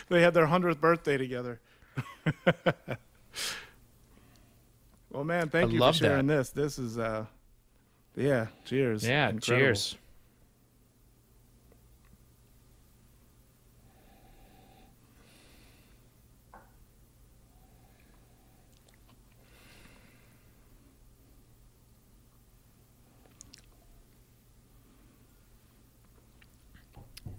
they 0.08 0.22
had 0.22 0.34
their 0.34 0.46
100th 0.46 0.80
birthday 0.80 1.16
together. 1.18 1.60
well, 5.10 5.24
man, 5.24 5.48
thank 5.48 5.70
I 5.70 5.72
you 5.74 5.78
love 5.80 5.96
for 5.96 6.04
sharing 6.04 6.26
this. 6.26 6.50
This 6.50 6.78
is, 6.78 6.98
uh, 6.98 7.26
yeah, 8.16 8.46
cheers. 8.64 9.06
yeah, 9.06 9.28
Incredible. 9.30 9.64
cheers. 9.66 9.96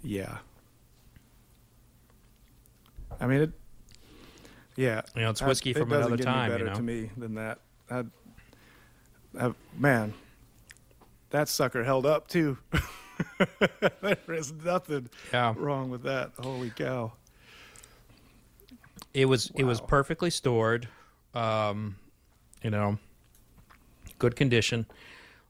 Yeah. 0.04 0.38
I 3.20 3.28
mean, 3.28 3.42
it. 3.42 3.52
Yeah. 4.76 5.02
You 5.16 5.22
know, 5.22 5.30
it's 5.30 5.42
I- 5.42 5.48
whiskey 5.48 5.72
it 5.72 5.78
from 5.78 5.90
doesn't 5.90 6.14
another 6.14 6.18
get 6.18 6.28
any 6.28 6.36
time. 6.36 6.52
You 6.52 6.58
better 6.58 6.70
know, 6.70 6.76
to 6.76 6.82
me 6.82 7.10
than 7.18 7.36
that. 7.36 7.60
I, 7.90 8.04
I, 9.40 9.54
man, 9.78 10.14
that 11.30 11.50
sucker 11.50 11.84
held 11.84 12.06
up 12.06 12.28
too. 12.28 12.58
there 14.02 14.18
is 14.30 14.52
nothing 14.54 15.10
yeah. 15.34 15.54
wrong 15.58 15.90
with 15.90 16.04
that. 16.04 16.32
Holy 16.40 16.70
cow! 16.72 17.14
It 19.14 19.26
was 19.26 19.52
it 19.56 19.64
was 19.64 19.82
perfectly 19.82 20.30
stored. 20.30 20.88
Um, 21.34 21.96
you 22.64 22.70
know, 22.70 22.98
good 24.20 24.36
condition. 24.36 24.86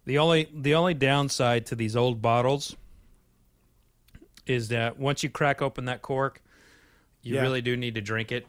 The 0.06 0.18
only 0.18 0.49
the 0.54 0.76
only 0.76 0.93
downside 0.93 1.66
to 1.68 1.76
these 1.76 1.95
old 1.95 2.22
bottles 2.22 2.76
is 4.48 4.70
that 4.70 4.98
once 5.00 5.24
you 5.24 5.30
crack 5.30 5.62
open 5.62 5.86
that 5.86 6.02
cork, 6.02 6.42
you 7.22 7.36
Yeah. 7.36 7.42
really 7.42 7.62
do 7.62 7.78
need 7.78 7.96
to 7.96 8.02
drink 8.02 8.32
it. 8.32 8.48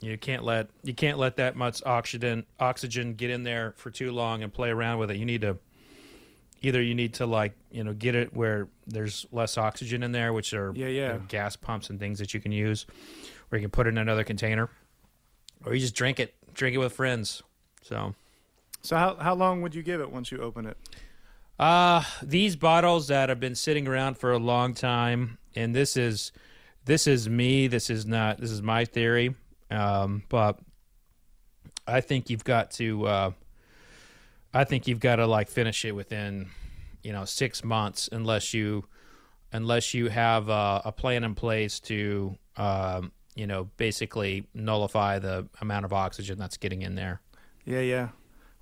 You 0.00 0.18
can't 0.18 0.44
let 0.44 0.68
you 0.82 0.92
can't 0.94 1.16
let 1.18 1.36
that 1.36 1.56
much 1.56 1.82
oxygen 1.86 2.44
oxygen 2.60 3.14
get 3.14 3.30
in 3.30 3.42
there 3.44 3.72
for 3.76 3.90
too 3.90 4.12
long 4.12 4.42
and 4.42 4.52
play 4.52 4.68
around 4.68 4.98
with 4.98 5.10
it. 5.10 5.16
You 5.16 5.24
need 5.24 5.40
to 5.40 5.56
either 6.60 6.82
you 6.82 6.94
need 6.94 7.14
to 7.14 7.24
like 7.26 7.54
you 7.70 7.82
know 7.82 7.94
get 7.94 8.14
it 8.14 8.34
where 8.34 8.68
there's 8.86 9.24
less 9.32 9.56
oxygen 9.56 10.02
in 10.02 10.12
there, 10.12 10.32
which 10.34 10.52
are 10.52 10.72
Yeah, 10.74 10.88
you 10.88 11.00
yeah. 11.00 11.12
know, 11.12 11.22
gas 11.28 11.56
pumps 11.56 11.88
and 11.88 11.98
things 11.98 12.18
that 12.18 12.34
you 12.34 12.40
can 12.40 12.52
use, 12.52 12.84
or 13.50 13.56
you 13.58 13.62
can 13.62 13.70
put 13.70 13.86
it 13.86 13.90
in 13.90 13.98
another 13.98 14.24
container, 14.24 14.68
or 15.64 15.72
you 15.72 15.80
just 15.80 15.94
drink 15.94 16.20
it, 16.20 16.34
drink 16.52 16.74
it 16.74 16.78
with 16.78 16.92
friends. 16.92 17.42
So. 17.82 18.14
So 18.82 18.96
how 18.96 19.16
how 19.16 19.34
long 19.34 19.62
would 19.62 19.74
you 19.74 19.82
give 19.82 20.00
it 20.02 20.10
once 20.12 20.30
you 20.30 20.38
open 20.42 20.66
it? 20.66 20.76
Uh 21.58 22.02
these 22.22 22.56
bottles 22.56 23.08
that 23.08 23.28
have 23.28 23.40
been 23.40 23.54
sitting 23.54 23.88
around 23.88 24.18
for 24.18 24.32
a 24.32 24.38
long 24.38 24.74
time, 24.74 25.38
and 25.54 25.74
this 25.74 25.96
is 25.96 26.32
this 26.84 27.06
is 27.06 27.28
me. 27.28 27.66
This 27.66 27.90
is 27.90 28.06
not 28.06 28.38
this 28.38 28.50
is 28.50 28.62
my 28.62 28.84
theory. 28.84 29.34
Um, 29.70 30.22
but 30.28 30.58
I 31.86 32.00
think 32.00 32.30
you've 32.30 32.44
got 32.44 32.70
to. 32.72 33.06
Uh, 33.06 33.30
I 34.54 34.64
think 34.64 34.86
you've 34.86 35.00
got 35.00 35.16
to 35.16 35.26
like 35.26 35.48
finish 35.48 35.84
it 35.84 35.92
within, 35.92 36.48
you 37.02 37.12
know, 37.12 37.24
six 37.24 37.62
months, 37.62 38.08
unless 38.10 38.54
you, 38.54 38.84
unless 39.52 39.92
you 39.92 40.08
have 40.08 40.48
uh, 40.48 40.80
a 40.84 40.92
plan 40.92 41.24
in 41.24 41.34
place 41.34 41.78
to, 41.80 42.36
um, 42.56 43.12
you 43.34 43.46
know, 43.46 43.68
basically 43.76 44.46
nullify 44.54 45.18
the 45.18 45.46
amount 45.60 45.84
of 45.84 45.92
oxygen 45.92 46.38
that's 46.38 46.56
getting 46.56 46.82
in 46.82 46.94
there. 46.94 47.20
Yeah, 47.64 47.80
yeah. 47.80 48.08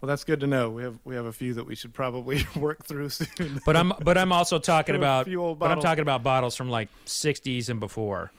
Well, 0.04 0.08
that's 0.10 0.24
good 0.24 0.40
to 0.40 0.46
know. 0.46 0.68
We 0.68 0.82
have 0.82 0.98
we 1.04 1.14
have 1.14 1.24
a 1.24 1.32
few 1.32 1.54
that 1.54 1.64
we 1.64 1.74
should 1.74 1.94
probably 1.94 2.46
work 2.56 2.84
through 2.84 3.08
soon. 3.08 3.58
But 3.64 3.74
I'm 3.74 3.90
but 4.02 4.18
I'm 4.18 4.32
also 4.32 4.58
talking 4.58 4.96
about 4.96 5.24
but 5.24 5.32
I'm 5.32 5.56
bottles. 5.56 5.82
talking 5.82 6.02
about 6.02 6.22
bottles 6.22 6.54
from 6.56 6.68
like 6.68 6.90
60s 7.06 7.70
and 7.70 7.80
before. 7.80 8.30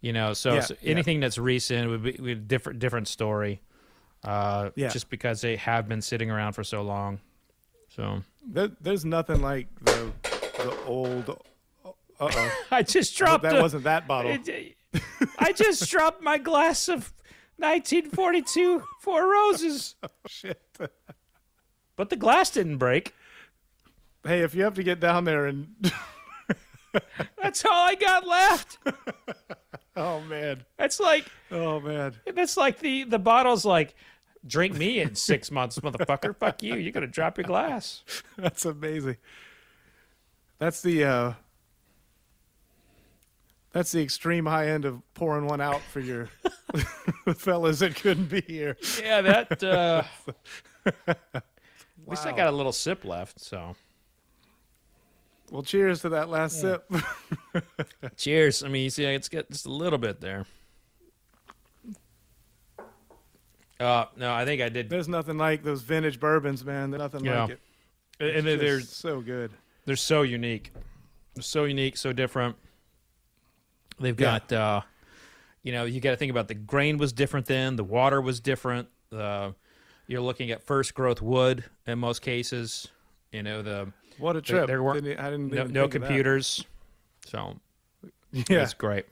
You 0.00 0.12
know, 0.12 0.32
so, 0.32 0.54
Yeah, 0.54 0.60
so 0.60 0.76
yeah. 0.80 0.90
anything 0.92 1.18
that's 1.18 1.36
recent 1.36 1.90
would 1.90 2.04
be, 2.04 2.12
would 2.12 2.24
be 2.24 2.30
a 2.30 2.34
different 2.36 2.78
different 2.78 3.08
story. 3.08 3.60
Uh, 4.22 4.70
Yeah. 4.76 4.90
just 4.90 5.10
because 5.10 5.40
they 5.40 5.56
have 5.56 5.88
been 5.88 6.02
sitting 6.02 6.30
around 6.30 6.52
for 6.52 6.62
so 6.62 6.82
long. 6.82 7.18
So 7.88 8.22
there, 8.46 8.68
there's 8.80 9.04
nothing 9.04 9.42
like 9.42 9.66
the 9.84 10.12
the 10.22 10.76
old. 10.86 11.30
Uh 11.84 11.90
oh, 12.20 12.52
I 12.70 12.84
just 12.84 13.16
dropped 13.18 13.42
that 13.42 13.56
a- 13.56 13.60
wasn't 13.60 13.82
that 13.82 14.06
bottle. 14.06 14.30
It- 14.30 14.76
I 15.40 15.50
just 15.52 15.90
dropped 15.90 16.22
my 16.22 16.38
glass 16.38 16.88
of 16.88 17.12
1942 17.58 18.82
Four 19.00 19.30
Roses, 19.32 19.96
Shit. 20.26 20.62
but 21.96 22.10
the 22.10 22.16
glass 22.16 22.50
didn't 22.50 22.78
break. 22.78 23.14
Hey, 24.24 24.40
if 24.40 24.54
you 24.54 24.64
have 24.64 24.74
to 24.74 24.82
get 24.82 25.00
down 25.00 25.24
there 25.24 25.46
and 25.46 25.68
That's 27.40 27.64
all 27.64 27.72
I 27.72 27.94
got 27.94 28.26
left. 28.26 28.78
oh 29.96 30.20
man, 30.22 30.64
That's 30.76 31.00
like 31.00 31.26
oh 31.50 31.80
man, 31.80 32.14
that's 32.34 32.56
like 32.56 32.78
the 32.78 33.04
the 33.04 33.18
bottle's 33.18 33.64
like 33.64 33.94
drink 34.46 34.76
me 34.76 35.00
in 35.00 35.14
six 35.14 35.50
months, 35.50 35.78
motherfucker. 35.80 36.36
Fuck 36.36 36.62
you. 36.62 36.76
You're 36.76 36.92
gonna 36.92 37.06
drop 37.06 37.36
your 37.38 37.44
glass. 37.44 38.02
that's 38.36 38.64
amazing. 38.64 39.16
That's 40.58 40.80
the 40.82 41.04
uh 41.04 41.32
that's 43.72 43.92
the 43.92 44.02
extreme 44.02 44.46
high 44.46 44.68
end 44.68 44.84
of 44.84 45.00
pouring 45.14 45.46
one 45.46 45.60
out 45.60 45.80
for 45.92 46.00
your 46.00 46.28
fellas 47.36 47.78
that 47.80 47.94
couldn't 47.96 48.28
be 48.30 48.40
here. 48.46 48.76
Yeah, 49.02 49.20
that. 49.22 49.62
Uh, 49.62 50.02
At 51.34 51.42
least 52.06 52.26
I 52.26 52.32
got 52.32 52.48
a 52.48 52.56
little 52.56 52.72
sip 52.72 53.04
left. 53.04 53.40
So 53.40 53.76
Well, 55.50 55.62
cheers 55.62 56.00
to 56.02 56.08
that 56.10 56.28
last 56.30 56.60
sip. 56.60 56.90
cheers. 58.16 58.62
I 58.62 58.68
mean, 58.68 58.84
you 58.84 58.90
see, 58.90 59.04
it's 59.04 59.28
got 59.28 59.50
just 59.50 59.66
a 59.66 59.70
little 59.72 59.98
bit 59.98 60.20
there. 60.20 60.46
Uh, 63.80 64.06
no, 64.16 64.32
I 64.34 64.44
think 64.44 64.60
I 64.60 64.68
did. 64.68 64.90
There's 64.90 65.08
nothing 65.08 65.38
like 65.38 65.62
those 65.62 65.82
vintage 65.82 66.18
bourbons, 66.18 66.64
man. 66.64 66.90
There's 66.90 66.98
nothing 67.00 67.24
Yeah. 67.24 67.42
like 67.44 67.50
it. 68.20 68.36
And 68.36 68.44
they're 68.46 68.80
so 68.80 69.20
good. 69.20 69.52
they're 69.84 69.94
so 69.94 70.22
unique. 70.22 70.72
They're 71.34 71.42
so 71.42 71.64
unique, 71.64 71.96
so 71.96 72.12
different. 72.12 72.56
They've 74.00 74.18
Yeah. 74.18 74.38
got, 74.48 74.52
uh, 74.52 74.80
you 75.62 75.72
know, 75.72 75.84
you 75.84 76.00
got 76.00 76.10
to 76.10 76.16
think 76.16 76.30
about 76.30 76.48
the 76.48 76.54
grain 76.54 76.98
was 76.98 77.12
different 77.12 77.46
then, 77.46 77.76
the 77.76 77.84
water 77.84 78.20
was 78.20 78.40
different. 78.40 78.88
Uh, 79.12 79.52
you're 80.06 80.20
looking 80.20 80.50
at 80.50 80.62
first 80.62 80.94
growth 80.94 81.20
wood 81.20 81.64
in 81.86 81.98
most 81.98 82.22
cases. 82.22 82.88
You 83.32 83.42
know, 83.42 83.62
the 83.62 83.92
What 84.18 84.36
a 84.36 84.40
trip. 84.42 84.66
there 84.66 84.82
weren't- 84.82 85.04
Didn't- 85.04 85.20
I 85.20 85.30
didn't 85.30 85.52
no, 85.52 85.64
no 85.64 85.82
think 85.82 85.94
of 85.96 86.00
that. 86.02 86.06
computers. 86.08 86.64
So 87.26 87.58
Yeah, 88.32 88.62
it's 88.62 88.74
great. 88.74 89.06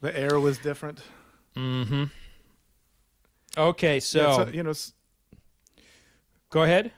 the 0.00 0.16
air 0.16 0.38
was 0.38 0.58
different. 0.58 1.02
Mm-hmm. 1.56 2.04
Okay, 3.58 3.94
Yeah, 3.94 3.98
so 4.00 4.44
so, 4.44 4.48
you 4.52 4.62
know, 4.62 4.72
go 6.50 6.62
ahead. 6.62 6.92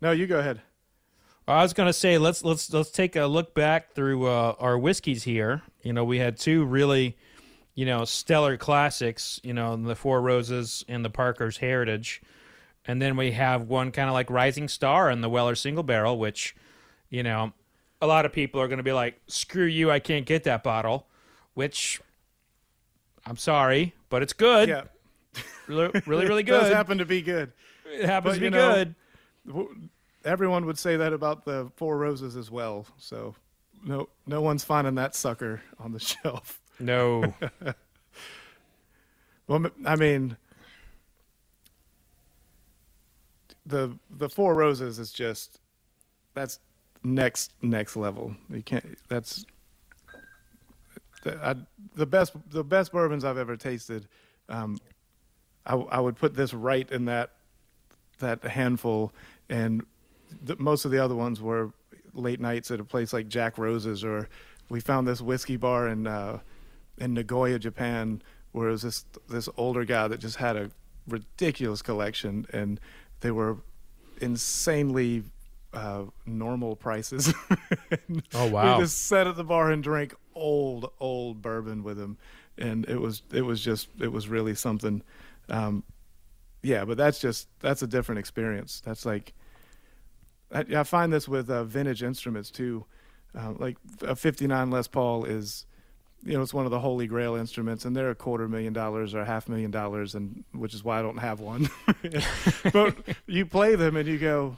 no, 0.00 0.12
you 0.12 0.26
go 0.26 0.38
ahead. 0.38 0.62
I 1.46 1.62
was 1.62 1.74
gonna 1.74 1.92
say 1.92 2.16
let's 2.18 2.42
let's 2.42 2.72
let's 2.72 2.90
take 2.90 3.16
a 3.16 3.26
look 3.26 3.54
back 3.54 3.92
through 3.92 4.26
uh, 4.26 4.54
our 4.58 4.78
whiskeys 4.78 5.24
here. 5.24 5.62
You 5.82 5.92
know, 5.92 6.04
we 6.04 6.18
had 6.18 6.38
two 6.38 6.64
really, 6.64 7.16
you 7.74 7.84
know, 7.84 8.04
stellar 8.04 8.56
classics. 8.56 9.40
You 9.42 9.52
know, 9.52 9.76
the 9.76 9.94
Four 9.94 10.22
Roses 10.22 10.84
and 10.88 11.04
the 11.04 11.10
Parker's 11.10 11.58
Heritage, 11.58 12.22
and 12.86 13.00
then 13.02 13.16
we 13.16 13.32
have 13.32 13.68
one 13.68 13.90
kind 13.92 14.08
of 14.08 14.14
like 14.14 14.30
Rising 14.30 14.68
Star 14.68 15.10
and 15.10 15.22
the 15.22 15.28
Weller 15.28 15.54
Single 15.54 15.82
Barrel, 15.82 16.18
which, 16.18 16.56
you 17.10 17.22
know, 17.22 17.52
a 18.00 18.06
lot 18.06 18.24
of 18.24 18.32
people 18.32 18.60
are 18.60 18.68
gonna 18.68 18.82
be 18.82 18.92
like, 18.92 19.20
"Screw 19.26 19.66
you, 19.66 19.90
I 19.90 19.98
can't 19.98 20.24
get 20.24 20.44
that 20.44 20.62
bottle," 20.62 21.06
which. 21.54 22.00
I'm 23.26 23.38
sorry, 23.38 23.94
but 24.10 24.22
it's 24.22 24.34
good. 24.34 24.68
Yeah, 24.68 24.82
Really, 25.66 26.02
really, 26.06 26.26
really 26.26 26.42
it 26.42 26.46
does 26.46 26.70
happen 26.70 26.98
to 26.98 27.06
be 27.06 27.22
good. 27.22 27.52
It 27.86 28.04
happens 28.04 28.32
but, 28.32 28.34
to 28.34 28.40
be 28.40 28.44
you 28.44 28.50
know- 28.50 28.74
good. 28.74 28.94
Everyone 30.24 30.66
would 30.66 30.78
say 30.78 30.96
that 30.96 31.12
about 31.12 31.44
the 31.44 31.70
Four 31.76 31.98
Roses 31.98 32.36
as 32.36 32.50
well. 32.50 32.86
So, 32.96 33.34
no, 33.84 34.08
no 34.26 34.40
one's 34.40 34.64
finding 34.64 34.94
that 34.96 35.14
sucker 35.14 35.62
on 35.78 35.92
the 35.92 36.00
shelf. 36.22 36.60
No. 36.80 37.34
Well, 39.46 39.66
I 39.84 39.96
mean, 39.96 40.36
the 43.66 43.98
the 44.10 44.28
Four 44.28 44.54
Roses 44.54 44.98
is 44.98 45.12
just 45.12 45.60
that's 46.32 46.60
next 47.02 47.52
next 47.62 47.96
level. 47.96 48.34
You 48.48 48.62
can't. 48.62 48.98
That's 49.08 49.44
the, 51.22 51.36
I, 51.44 51.54
the 51.94 52.06
best 52.06 52.32
the 52.50 52.64
best 52.64 52.92
bourbons 52.92 53.24
I've 53.24 53.38
ever 53.38 53.56
tasted. 53.56 54.08
Um, 54.48 54.78
I, 55.66 55.74
I 55.74 56.00
would 56.00 56.16
put 56.16 56.34
this 56.34 56.54
right 56.54 56.90
in 56.90 57.04
that 57.06 57.32
that 58.20 58.42
handful, 58.44 59.12
and 59.48 59.84
the, 60.42 60.56
most 60.56 60.84
of 60.84 60.90
the 60.90 60.98
other 60.98 61.14
ones 61.14 61.40
were 61.40 61.72
late 62.12 62.40
nights 62.40 62.70
at 62.70 62.80
a 62.80 62.84
place 62.84 63.12
like 63.12 63.28
Jack 63.28 63.58
Rose's, 63.58 64.04
or 64.04 64.28
we 64.68 64.80
found 64.80 65.06
this 65.06 65.20
whiskey 65.20 65.56
bar 65.56 65.88
in 65.88 66.06
uh, 66.06 66.40
in 66.98 67.14
Nagoya, 67.14 67.58
Japan, 67.58 68.22
where 68.52 68.68
it 68.68 68.72
was 68.72 68.82
this 68.82 69.04
this 69.28 69.48
older 69.56 69.84
guy 69.84 70.08
that 70.08 70.18
just 70.18 70.36
had 70.36 70.56
a 70.56 70.70
ridiculous 71.06 71.82
collection, 71.82 72.46
and 72.52 72.80
they 73.20 73.30
were 73.30 73.58
insanely 74.20 75.24
uh, 75.72 76.04
normal 76.26 76.76
prices. 76.76 77.32
Oh, 78.34 78.48
wow. 78.48 78.76
We 78.76 78.82
just 78.82 79.06
sat 79.06 79.26
at 79.26 79.36
the 79.36 79.44
bar 79.44 79.70
and 79.70 79.82
drank 79.82 80.14
old 80.34 80.90
old 81.00 81.40
bourbon 81.40 81.82
with 81.82 81.98
him, 81.98 82.18
and 82.58 82.84
it 82.88 83.00
was 83.00 83.22
it 83.32 83.42
was 83.42 83.60
just 83.60 83.88
it 84.00 84.12
was 84.12 84.28
really 84.28 84.54
something. 84.54 85.02
Um, 85.48 85.84
yeah, 86.62 86.84
but 86.84 86.96
that's 86.96 87.20
just 87.20 87.48
that's 87.60 87.82
a 87.82 87.86
different 87.86 88.18
experience. 88.18 88.82
That's 88.84 89.06
like 89.06 89.32
I, 90.52 90.64
I 90.76 90.82
find 90.84 91.12
this 91.12 91.28
with 91.28 91.50
uh, 91.50 91.64
vintage 91.64 92.02
instruments 92.02 92.50
too. 92.50 92.84
Uh, 93.36 93.52
like 93.58 93.76
a 94.02 94.14
'59 94.14 94.70
Les 94.70 94.86
Paul 94.86 95.24
is, 95.24 95.66
you 96.24 96.34
know, 96.34 96.42
it's 96.42 96.54
one 96.54 96.64
of 96.64 96.70
the 96.70 96.78
holy 96.78 97.06
grail 97.06 97.34
instruments, 97.34 97.84
and 97.84 97.96
they're 97.96 98.10
a 98.10 98.14
quarter 98.14 98.48
million 98.48 98.72
dollars 98.72 99.14
or 99.14 99.20
a 99.20 99.24
half 99.24 99.48
million 99.48 99.70
dollars, 99.70 100.14
and 100.14 100.44
which 100.52 100.72
is 100.72 100.84
why 100.84 100.98
I 100.98 101.02
don't 101.02 101.18
have 101.18 101.40
one. 101.40 101.68
but 102.72 102.96
you 103.26 103.44
play 103.44 103.74
them 103.74 103.96
and 103.96 104.08
you 104.08 104.18
go, 104.18 104.56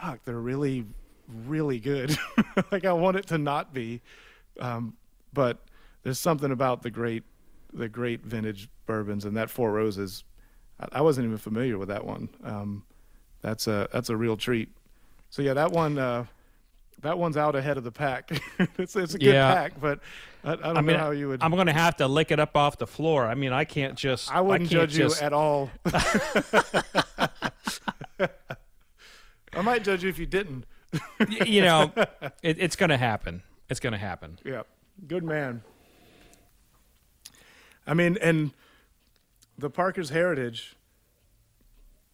"Fuck, 0.00 0.24
they're 0.24 0.38
really, 0.38 0.84
really 1.46 1.80
good." 1.80 2.16
like 2.70 2.84
I 2.84 2.92
want 2.92 3.16
it 3.16 3.26
to 3.28 3.38
not 3.38 3.72
be, 3.72 4.02
um, 4.60 4.94
but 5.32 5.58
there's 6.02 6.18
something 6.18 6.52
about 6.52 6.82
the 6.82 6.90
great, 6.90 7.24
the 7.72 7.88
great 7.88 8.22
vintage 8.22 8.68
bourbons, 8.86 9.24
and 9.24 9.36
that 9.36 9.48
Four 9.48 9.72
Roses. 9.72 10.24
I, 10.78 10.98
I 10.98 11.00
wasn't 11.00 11.24
even 11.24 11.38
familiar 11.38 11.78
with 11.78 11.88
that 11.88 12.04
one. 12.04 12.28
Um, 12.44 12.84
that's 13.40 13.66
a 13.66 13.88
that's 13.92 14.10
a 14.10 14.16
real 14.16 14.36
treat. 14.36 14.68
So 15.30 15.42
yeah, 15.42 15.54
that 15.54 15.72
one 15.72 15.98
uh, 15.98 16.24
that 17.02 17.18
one's 17.18 17.36
out 17.36 17.54
ahead 17.54 17.76
of 17.76 17.84
the 17.84 17.92
pack. 17.92 18.30
it's 18.78 18.96
it's 18.96 19.14
a 19.14 19.18
good 19.18 19.34
Yeah. 19.34 19.54
pack, 19.54 19.80
but 19.80 20.00
I, 20.44 20.52
I 20.52 20.56
don't 20.56 20.76
I 20.76 20.80
mean, 20.80 20.96
know 20.96 20.98
how 20.98 21.10
you 21.10 21.28
would. 21.28 21.42
I'm 21.42 21.50
gonna 21.52 21.72
have 21.72 21.96
to 21.98 22.08
lick 22.08 22.30
it 22.30 22.40
up 22.40 22.56
off 22.56 22.78
the 22.78 22.86
floor. 22.86 23.26
I 23.26 23.34
mean, 23.34 23.52
I 23.52 23.64
can't 23.64 23.96
just. 23.96 24.32
I 24.32 24.40
wouldn't 24.40 24.70
can't 24.70 24.90
judge 24.90 24.94
just, 24.94 25.20
you 25.20 25.26
at 25.26 25.32
all. 25.32 25.70
I 29.54 29.62
might 29.62 29.84
judge 29.84 30.02
you 30.02 30.08
if 30.08 30.18
you 30.18 30.26
didn't. 30.26 30.64
you 31.44 31.62
know, 31.62 31.92
it, 32.42 32.58
it's 32.58 32.76
gonna 32.76 32.96
happen. 32.96 33.42
It's 33.68 33.80
gonna 33.80 33.98
happen. 33.98 34.38
Yeah, 34.44 34.62
good 35.06 35.24
man. 35.24 35.62
I 37.86 37.94
mean, 37.94 38.18
and 38.20 38.52
the 39.58 39.70
Parker's 39.70 40.10
heritage. 40.10 40.76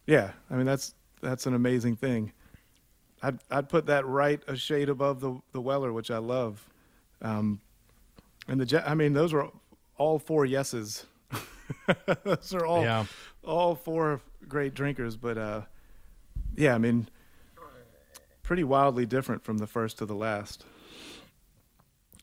Yeah, 0.07 0.33
I 0.51 0.57
mean 0.57 0.67
that's 0.67 0.95
that's 1.23 1.47
an 1.47 1.55
amazing 1.55 1.97
thing. 1.97 2.33
I'd 3.25 3.39
I'd 3.51 3.69
put 3.69 3.87
that 3.87 4.07
right 4.07 4.43
a 4.47 4.57
shade 4.57 4.89
above 4.89 5.21
the 5.21 5.41
the 5.53 5.61
Weller, 5.61 5.93
which 5.93 6.11
I 6.11 6.19
love. 6.19 6.69
Um, 7.23 7.61
and 8.49 8.61
the 8.61 8.83
I 8.89 8.95
mean 8.95 9.13
those 9.15 9.33
were 9.33 9.49
all 9.97 10.19
four 10.19 10.45
yeses. 10.45 11.07
those 12.25 12.53
are 12.55 12.67
all 12.67 12.83
Yeah. 12.83 13.05
all 13.43 13.75
four 13.75 14.21
great 14.49 14.75
drinkers, 14.75 15.17
but 15.17 15.39
uh, 15.39 15.63
yeah, 16.57 16.75
I 16.75 16.79
mean, 16.79 17.09
pretty 18.43 18.65
wildly 18.65 19.07
different 19.07 19.43
from 19.45 19.59
the 19.59 19.67
first 19.67 19.99
to 19.99 20.07
the 20.07 20.15
last. 20.15 20.65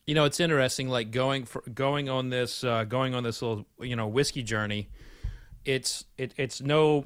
You 0.05 0.15
know, 0.15 0.25
it's 0.25 0.39
interesting. 0.39 0.87
Like 0.89 1.11
going 1.11 1.45
for 1.45 1.61
going 1.73 2.09
on 2.09 2.29
this 2.29 2.63
uh, 2.63 2.83
going 2.83 3.15
on 3.15 3.23
this 3.23 3.41
little 3.41 3.65
you 3.79 3.95
know 3.95 4.07
whiskey 4.07 4.43
journey. 4.43 4.89
it's 5.65 6.05
it, 6.17 6.33
it's 6.37 6.61
no 6.61 7.05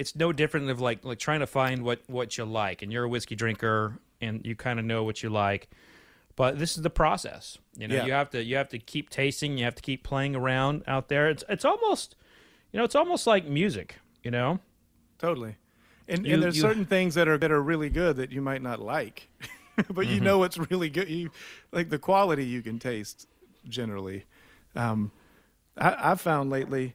it's 0.00 0.14
no 0.16 0.32
different 0.32 0.70
of 0.70 0.80
like 0.80 1.04
like 1.04 1.18
trying 1.18 1.40
to 1.40 1.46
find 1.46 1.82
what 1.84 2.00
what 2.08 2.36
you 2.38 2.44
like 2.44 2.82
and 2.82 2.92
you're 2.92 3.04
a 3.04 3.08
whiskey 3.08 3.36
drinker 3.36 3.98
and 4.20 4.44
you 4.46 4.54
kind 4.56 4.78
of 4.78 4.84
know 4.84 5.02
what 5.04 5.22
you 5.22 5.28
like 5.30 5.68
but 6.36 6.58
this 6.58 6.76
is 6.76 6.82
the 6.82 6.90
process 6.90 7.58
you 7.76 7.86
know 7.88 7.96
Yeah. 7.96 8.06
you 8.06 8.12
have 8.12 8.30
to 8.30 8.42
you 8.42 8.56
have 8.56 8.68
to 8.70 8.78
keep 8.78 9.10
tasting 9.10 9.58
you 9.58 9.64
have 9.64 9.74
to 9.74 9.82
keep 9.82 10.02
playing 10.02 10.34
around 10.34 10.82
out 10.86 11.08
there 11.08 11.28
it's 11.28 11.44
it's 11.48 11.64
almost 11.64 12.16
you 12.72 12.78
know 12.78 12.84
it's 12.84 12.94
almost 12.94 13.26
like 13.26 13.44
music 13.46 13.96
you 14.24 14.30
know 14.30 14.58
Totally. 15.18 15.56
And, 16.08 16.26
You- 16.26 16.34
and 16.34 16.42
there's 16.42 16.56
you- 16.56 16.62
certain 16.62 16.86
things 16.86 17.14
that 17.14 17.28
are 17.28 17.36
that 17.38 17.52
are 17.52 17.62
really 17.62 17.90
good 17.90 18.16
that 18.16 18.32
you 18.32 18.40
might 18.40 18.62
not 18.62 18.80
like, 18.80 19.28
but 19.76 19.86
Mm-hmm. 20.06 20.14
you 20.14 20.20
know 20.20 20.42
it's 20.44 20.56
really 20.70 20.88
good. 20.88 21.08
You 21.10 21.30
like 21.72 21.90
the 21.90 21.98
quality 21.98 22.44
you 22.46 22.62
can 22.62 22.78
taste 22.78 23.28
generally. 23.68 24.24
Um, 24.74 25.12
I, 25.76 26.10
I've 26.10 26.20
found 26.20 26.48
lately. 26.48 26.94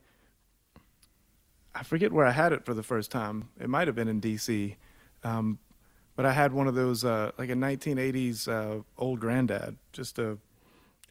I 1.75 1.83
forget 1.83 2.11
where 2.13 2.25
I 2.25 2.31
had 2.31 2.53
it 2.53 2.65
for 2.65 2.73
the 2.73 2.83
first 2.83 3.11
time. 3.11 3.49
It 3.59 3.69
might 3.69 3.87
have 3.87 3.95
been 3.95 4.07
in 4.07 4.19
D.C., 4.21 4.77
um, 5.23 5.59
but 6.15 6.25
I 6.25 6.31
had 6.31 6.53
one 6.53 6.67
of 6.67 6.75
those 6.75 7.03
uh, 7.03 7.31
like 7.37 7.49
a 7.49 7.53
1980s 7.55 8.47
uh, 8.47 8.81
old 8.97 9.19
granddad, 9.19 9.75
just 9.91 10.17
a 10.17 10.37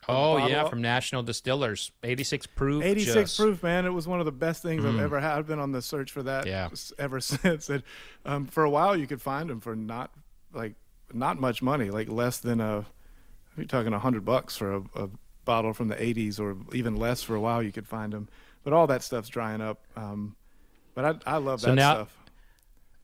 oh 0.06 0.46
yeah 0.48 0.68
from 0.68 0.82
national 0.82 1.22
distillers 1.22 1.90
86 2.02 2.46
proof 2.48 2.84
86 2.84 3.14
just- 3.14 3.36
proof, 3.38 3.62
man. 3.62 3.84
It 3.86 3.90
was 3.90 4.06
one 4.08 4.20
of 4.20 4.26
the 4.26 4.32
best 4.32 4.62
things 4.62 4.84
I've 4.84 4.98
ever 4.98 5.20
had. 5.20 5.38
I've 5.38 5.46
been 5.46 5.58
on 5.58 5.72
the 5.72 5.82
search 5.82 6.10
for 6.10 6.22
that 6.24 6.46
Yeah. 6.46 6.68
ever 6.98 7.20
since. 7.32 7.68
And 7.68 7.82
um, 8.24 8.46
for 8.46 8.64
a 8.64 8.70
while, 8.70 8.96
you 8.96 9.06
could 9.06 9.20
find 9.22 9.48
them 9.50 9.60
for 9.60 9.76
not 9.76 10.10
like 10.52 10.74
not 11.12 11.38
much 11.40 11.60
money, 11.62 11.90
like 11.90 12.08
less 12.08 12.38
than 12.38 12.60
a. 12.60 12.86
You're 13.56 13.66
talking 13.66 13.92
a 13.92 13.98
hundred 13.98 14.24
bucks 14.24 14.56
for 14.56 14.74
a, 14.74 14.82
a 14.96 15.10
bottle 15.44 15.72
from 15.74 15.88
the 15.88 15.94
80s, 15.96 16.40
or 16.40 16.56
even 16.74 16.96
less 16.96 17.22
for 17.22 17.34
a 17.34 17.40
while. 17.40 17.62
You 17.62 17.70
could 17.72 17.86
find 17.86 18.12
them, 18.12 18.28
but 18.64 18.72
all 18.72 18.86
that 18.88 19.02
stuff's 19.02 19.28
drying 19.28 19.60
up. 19.60 19.84
Um, 19.96 20.34
but 20.94 21.22
I, 21.26 21.34
I 21.34 21.36
love 21.38 21.60
So 21.60 21.68
that 21.68 21.74
now- 21.74 21.94
stuff. 21.94 22.16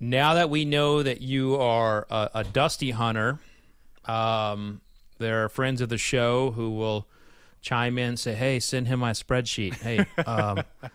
now 0.00 0.34
that 0.34 0.50
we 0.50 0.64
know 0.64 1.02
that 1.02 1.20
you 1.20 1.56
are 1.56 2.06
a, 2.10 2.30
a 2.36 2.44
dusty 2.44 2.90
hunter, 2.92 3.38
um, 4.06 4.80
there 5.18 5.44
are 5.44 5.48
friends 5.48 5.80
of 5.80 5.88
the 5.88 5.98
show 5.98 6.50
who 6.52 6.70
will 6.70 7.06
chime 7.60 7.98
in 7.98 8.10
and 8.10 8.18
say, 8.18 8.34
"Hey, 8.34 8.58
send 8.60 8.88
him 8.88 9.00
my 9.00 9.12
spreadsheet. 9.12 9.74
Hey, 9.74 10.06
um, 10.24 10.62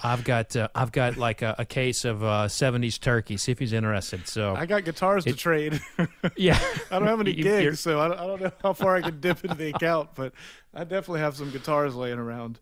I've 0.00 0.22
got 0.24 0.54
uh, 0.56 0.68
I've 0.74 0.92
got 0.92 1.16
like 1.16 1.42
a, 1.42 1.56
a 1.58 1.64
case 1.66 2.04
of 2.04 2.22
uh, 2.24 2.46
'70s 2.48 2.98
turkey. 3.00 3.36
See 3.36 3.52
if 3.52 3.58
he's 3.58 3.72
interested." 3.74 4.26
So 4.26 4.54
I 4.54 4.64
got 4.64 4.84
guitars 4.84 5.24
to 5.24 5.34
trade. 5.34 5.80
yeah, 6.36 6.58
I 6.90 6.98
don't 6.98 7.08
have 7.08 7.20
any 7.20 7.34
gigs, 7.34 7.80
so 7.80 8.00
I 8.00 8.08
don't, 8.08 8.18
I 8.20 8.26
don't 8.26 8.40
know 8.40 8.52
how 8.62 8.72
far 8.72 8.96
I 8.96 9.02
can 9.02 9.20
dip 9.20 9.44
into 9.44 9.56
the 9.56 9.68
account, 9.74 10.10
but 10.14 10.32
I 10.74 10.84
definitely 10.84 11.20
have 11.20 11.36
some 11.36 11.50
guitars 11.50 11.94
laying 11.94 12.18
around. 12.18 12.58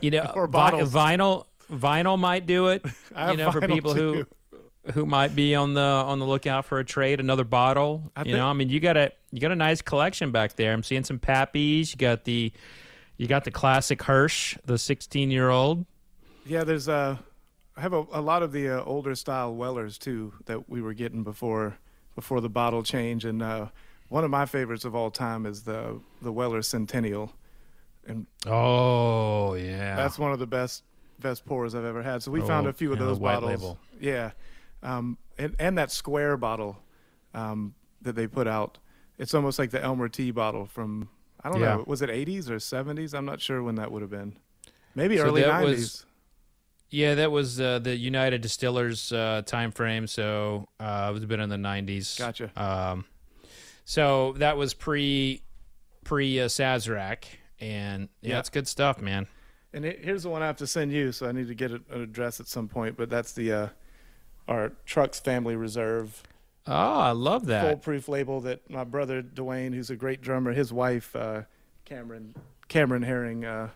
you 0.00 0.12
know, 0.12 0.30
Or 0.36 0.46
bottles. 0.46 0.92
vinyl 0.92 1.46
vinyl 1.72 2.18
might 2.18 2.46
do 2.46 2.68
it. 2.68 2.84
I 3.14 3.32
you 3.32 3.38
have 3.38 3.54
know, 3.54 3.60
for 3.60 3.60
vinyl, 3.66 3.74
people 3.74 3.94
who 3.94 4.14
too. 4.24 4.26
who 4.92 5.06
might 5.06 5.34
be 5.34 5.54
on 5.54 5.74
the 5.74 5.80
on 5.80 6.18
the 6.18 6.26
lookout 6.26 6.64
for 6.66 6.78
a 6.78 6.84
trade, 6.84 7.20
another 7.20 7.44
bottle. 7.44 8.12
I 8.16 8.20
you 8.20 8.24
think- 8.26 8.36
know, 8.36 8.46
I 8.48 8.52
mean, 8.52 8.68
you 8.68 8.80
got 8.80 8.96
a 8.96 9.12
you 9.30 9.40
got 9.40 9.52
a 9.52 9.56
nice 9.56 9.82
collection 9.82 10.30
back 10.30 10.56
there. 10.56 10.72
I'm 10.72 10.82
seeing 10.82 11.04
some 11.04 11.18
Pappies. 11.18 11.90
You 11.92 11.96
got 11.96 12.24
the 12.24 12.52
you 13.16 13.26
got 13.26 13.44
the 13.44 13.50
classic 13.50 14.02
Hirsch, 14.02 14.56
the 14.64 14.78
16 14.78 15.30
year 15.30 15.48
old. 15.50 15.84
Yeah, 16.44 16.64
there's 16.64 16.88
uh, 16.88 17.16
I 17.76 17.80
have 17.80 17.92
a, 17.92 18.04
a 18.12 18.20
lot 18.20 18.42
of 18.42 18.52
the 18.52 18.68
uh, 18.80 18.84
older 18.84 19.14
style 19.14 19.54
Wellers 19.54 19.96
too 19.98 20.32
that 20.46 20.68
we 20.68 20.82
were 20.82 20.92
getting 20.94 21.22
before 21.22 21.78
before 22.14 22.40
the 22.40 22.48
bottle 22.50 22.82
change, 22.82 23.24
and 23.24 23.42
uh, 23.42 23.66
one 24.08 24.24
of 24.24 24.30
my 24.30 24.44
favorites 24.44 24.84
of 24.84 24.94
all 24.94 25.10
time 25.10 25.46
is 25.46 25.62
the 25.62 26.00
the 26.20 26.32
Weller 26.32 26.60
Centennial, 26.62 27.32
and 28.06 28.26
Oh 28.46 29.54
yeah, 29.54 29.94
that's 29.96 30.18
one 30.18 30.32
of 30.32 30.38
the 30.40 30.46
best 30.46 30.82
best 31.22 31.44
pours 31.46 31.74
I've 31.74 31.84
ever 31.84 32.02
had. 32.02 32.22
So 32.22 32.30
we 32.30 32.40
found 32.40 32.66
Oh, 32.66 32.70
a 32.70 32.72
few 32.72 32.92
of 32.92 32.98
those 32.98 33.18
bottles. 33.18 33.50
label. 33.50 33.78
Yeah, 34.00 34.32
um, 34.82 35.16
and 35.38 35.54
and 35.58 35.78
that 35.78 35.90
square 35.90 36.36
bottle 36.36 36.78
um, 37.34 37.74
that 38.02 38.14
they 38.14 38.26
put 38.26 38.46
out. 38.46 38.78
It's 39.18 39.34
almost 39.34 39.58
like 39.58 39.70
the 39.70 39.82
Elmer 39.82 40.08
T 40.08 40.30
bottle 40.30 40.66
from 40.66 41.08
I 41.44 41.50
don't 41.50 41.60
Yeah. 41.60 41.76
know, 41.76 41.84
was 41.86 42.02
it 42.02 42.10
80s 42.10 42.48
or 42.50 42.56
70s? 42.56 43.14
I'm 43.14 43.24
not 43.24 43.40
sure 43.40 43.62
when 43.62 43.74
that 43.76 43.90
would 43.90 44.02
have 44.02 44.10
been. 44.10 44.36
Maybe 44.94 45.16
So 45.16 45.24
early 45.24 45.42
90s. 45.42 45.62
was- 45.76 46.06
yeah. 46.90 47.14
That 47.16 47.32
was 47.32 47.60
uh, 47.60 47.78
the 47.80 47.96
United 47.96 48.42
Distillers 48.42 49.10
uh, 49.12 49.42
time 49.46 49.72
frame. 49.72 50.06
So 50.06 50.68
uh, 50.78 51.08
it 51.10 51.14
was 51.14 51.22
a 51.22 51.26
bit 51.26 51.40
in 51.40 51.48
the 51.48 51.56
90s. 51.56 52.18
Gotcha. 52.18 52.50
Um, 52.60 53.04
so 53.84 54.34
that 54.34 54.56
was 54.56 54.74
pre 54.74 55.42
pre 56.04 56.40
uh, 56.40 56.46
Sazerac, 56.46 57.24
and 57.60 58.08
yeah, 58.20 58.30
Yeah. 58.30 58.38
it's 58.40 58.50
good 58.50 58.68
stuff, 58.68 59.00
man. 59.00 59.26
And 59.74 59.84
it, 59.84 60.04
here's 60.04 60.22
the 60.24 60.28
one 60.28 60.42
I 60.42 60.46
have 60.46 60.56
to 60.58 60.66
send 60.66 60.92
you, 60.92 61.12
so 61.12 61.26
I 61.28 61.32
need 61.32 61.48
to 61.48 61.54
get 61.54 61.70
it, 61.70 61.82
an 61.90 62.02
address 62.02 62.40
at 62.40 62.46
some 62.46 62.68
point. 62.68 62.96
But 62.96 63.08
that's 63.08 63.32
the 63.32 63.52
uh, 63.52 63.68
our 64.46 64.72
Trucks 64.84 65.18
Family 65.18 65.56
Reserve 65.56 66.22
Oh, 66.66 67.00
I 67.00 67.10
love 67.10 67.46
that. 67.46 67.66
Full 67.66 67.76
Proof 67.78 68.08
label 68.08 68.40
that 68.42 68.68
my 68.70 68.84
brother 68.84 69.20
Duane, 69.20 69.72
who's 69.72 69.90
a 69.90 69.96
great 69.96 70.22
drummer, 70.22 70.52
his 70.52 70.72
wife 70.72 71.14
uh, 71.16 71.42
Cameron 71.84 72.34
Cameron 72.68 73.02
Herring 73.02 73.44
uh, 73.44 73.70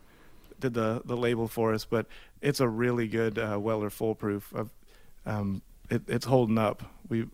did 0.60 0.74
the 0.74 1.02
the 1.04 1.16
label 1.16 1.48
for 1.48 1.74
us. 1.74 1.84
But 1.84 2.06
it's 2.40 2.60
a 2.60 2.68
really 2.68 3.08
good 3.08 3.38
uh, 3.38 3.58
Weller 3.60 3.90
Full 3.90 4.14
Proof. 4.14 4.52
Um, 5.24 5.62
it, 5.90 6.02
it's 6.06 6.26
holding 6.26 6.58
up. 6.58 6.84
We 7.08 7.26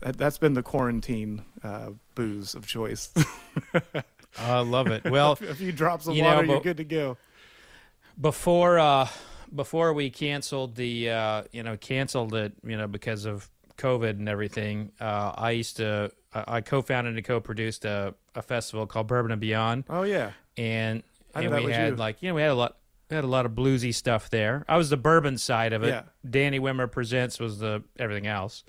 that, 0.00 0.18
that's 0.18 0.38
been 0.38 0.54
the 0.54 0.64
quarantine 0.64 1.44
uh, 1.62 1.90
booze 2.16 2.56
of 2.56 2.66
choice. 2.66 3.14
I 4.38 4.60
love 4.60 4.88
it. 4.88 5.04
Well, 5.04 5.32
a 5.48 5.54
few 5.54 5.70
drops 5.70 6.08
of 6.08 6.16
you 6.16 6.22
know, 6.22 6.34
water, 6.34 6.46
you're 6.46 6.60
good 6.60 6.76
to 6.78 6.84
go. 6.84 7.16
Before 8.20 8.78
uh 8.78 9.08
before 9.54 9.92
we 9.92 10.10
canceled 10.10 10.74
the 10.74 11.10
uh 11.10 11.42
you 11.52 11.62
know 11.62 11.76
canceled 11.76 12.34
it 12.34 12.52
you 12.64 12.76
know 12.76 12.86
because 12.86 13.24
of 13.24 13.48
covid 13.76 14.10
and 14.10 14.28
everything 14.28 14.90
uh 15.00 15.32
i 15.36 15.50
used 15.50 15.76
to 15.76 16.10
i, 16.34 16.60
co-founded 16.60 17.14
and 17.16 17.24
co-produced 17.24 17.84
a, 17.84 18.14
a 18.34 18.42
festival 18.42 18.86
called 18.86 19.06
bourbon 19.06 19.32
and 19.32 19.40
beyond. 19.40 19.84
Oh 19.88 20.02
yeah, 20.02 20.32
and 20.56 21.02
and 21.34 21.64
we 21.64 21.72
had 21.72 21.90
you. 21.90 21.96
like 21.96 22.22
you 22.22 22.28
know 22.28 22.34
we 22.34 22.42
had 22.42 22.50
a 22.50 22.54
lot 22.54 22.76
we 23.10 23.14
had 23.14 23.24
a 23.24 23.28
lot 23.28 23.46
of 23.46 23.52
bluesy 23.52 23.94
stuff 23.94 24.30
there. 24.30 24.64
I 24.68 24.76
was 24.76 24.90
the 24.90 24.96
bourbon 24.96 25.38
side 25.38 25.72
of 25.72 25.82
it. 25.82 25.88
Yeah. 25.88 26.02
danny 26.28 26.60
wimmer 26.60 26.90
presents 26.90 27.38
was 27.38 27.58
the 27.58 27.82
everything 27.98 28.26
else. 28.26 28.64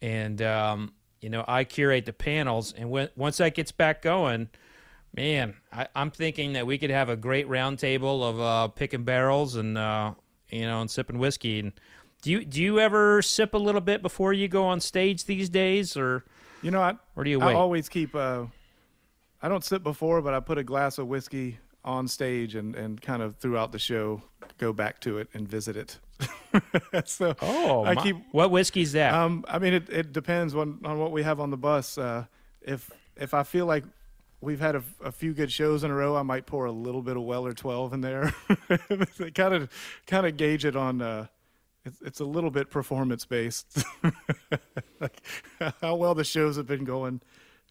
And 0.00 0.40
um 0.42 0.92
you 1.20 1.30
know 1.30 1.44
i 1.46 1.62
curate 1.62 2.04
the 2.04 2.12
panels 2.12 2.74
and 2.76 2.90
when 2.90 3.08
once 3.14 3.36
that 3.36 3.54
gets 3.54 3.70
back 3.70 4.02
going 4.02 4.48
Man, 5.14 5.54
I, 5.72 5.88
I'm 5.94 6.10
thinking 6.10 6.54
that 6.54 6.66
we 6.66 6.78
could 6.78 6.90
have 6.90 7.08
a 7.08 7.16
great 7.16 7.46
round 7.48 7.78
table 7.78 8.24
of 8.24 8.40
uh, 8.40 8.68
picking 8.68 9.04
barrels 9.04 9.56
and 9.56 9.76
uh, 9.76 10.14
you 10.48 10.62
know 10.62 10.80
and 10.80 10.90
sipping 10.90 11.18
whiskey. 11.18 11.58
And 11.60 11.72
do 12.22 12.30
you 12.30 12.44
do 12.44 12.62
you 12.62 12.80
ever 12.80 13.20
sip 13.20 13.52
a 13.54 13.58
little 13.58 13.80
bit 13.80 14.00
before 14.00 14.32
you 14.32 14.48
go 14.48 14.64
on 14.64 14.80
stage 14.80 15.24
these 15.26 15.50
days, 15.50 15.96
or 15.96 16.24
you 16.62 16.70
know 16.70 16.80
I 16.80 16.96
or 17.14 17.24
do 17.24 17.30
you 17.30 17.40
Wait? 17.40 17.52
I 17.52 17.54
always 17.54 17.88
keep. 17.88 18.14
Uh, 18.14 18.46
I 19.42 19.48
don't 19.48 19.64
sip 19.64 19.82
before, 19.82 20.22
but 20.22 20.34
I 20.34 20.40
put 20.40 20.56
a 20.56 20.64
glass 20.64 20.98
of 20.98 21.08
whiskey 21.08 21.58
on 21.84 22.06
stage 22.06 22.54
and, 22.54 22.76
and 22.76 23.02
kind 23.02 23.22
of 23.22 23.36
throughout 23.36 23.72
the 23.72 23.78
show 23.78 24.22
go 24.58 24.72
back 24.72 25.00
to 25.00 25.18
it 25.18 25.28
and 25.34 25.48
visit 25.48 25.76
it. 25.76 25.98
so 27.06 27.34
oh, 27.42 27.84
I 27.84 27.94
my- 27.94 28.02
keep. 28.02 28.16
what 28.30 28.50
whiskey's 28.50 28.92
that? 28.92 29.12
Um, 29.12 29.44
I 29.48 29.58
mean, 29.58 29.74
it, 29.74 29.90
it 29.90 30.12
depends 30.12 30.54
on, 30.54 30.78
on 30.84 30.98
what 30.98 31.10
we 31.10 31.24
have 31.24 31.40
on 31.40 31.50
the 31.50 31.56
bus. 31.56 31.98
Uh, 31.98 32.26
if 32.62 32.90
if 33.16 33.34
I 33.34 33.42
feel 33.42 33.66
like 33.66 33.84
we've 34.42 34.60
had 34.60 34.76
a, 34.76 34.82
a 35.02 35.12
few 35.12 35.32
good 35.32 35.50
shows 35.50 35.84
in 35.84 35.90
a 35.90 35.94
row, 35.94 36.16
I 36.16 36.22
might 36.22 36.44
pour 36.44 36.66
a 36.66 36.72
little 36.72 37.00
bit 37.00 37.16
of 37.16 37.22
Weller 37.22 37.54
12 37.54 37.94
in 37.94 38.00
there. 38.02 38.34
kind 39.34 39.54
of 39.54 39.70
kind 40.06 40.26
of 40.26 40.36
gauge 40.36 40.64
it 40.64 40.76
on. 40.76 41.00
Uh, 41.00 41.26
it's 41.84 42.00
it's 42.02 42.20
a 42.20 42.24
little 42.24 42.50
bit 42.50 42.70
performance 42.70 43.24
based, 43.24 43.84
like 45.00 45.22
how 45.80 45.96
well 45.96 46.14
the 46.14 46.24
shows 46.24 46.56
have 46.56 46.66
been 46.66 46.84
going. 46.84 47.20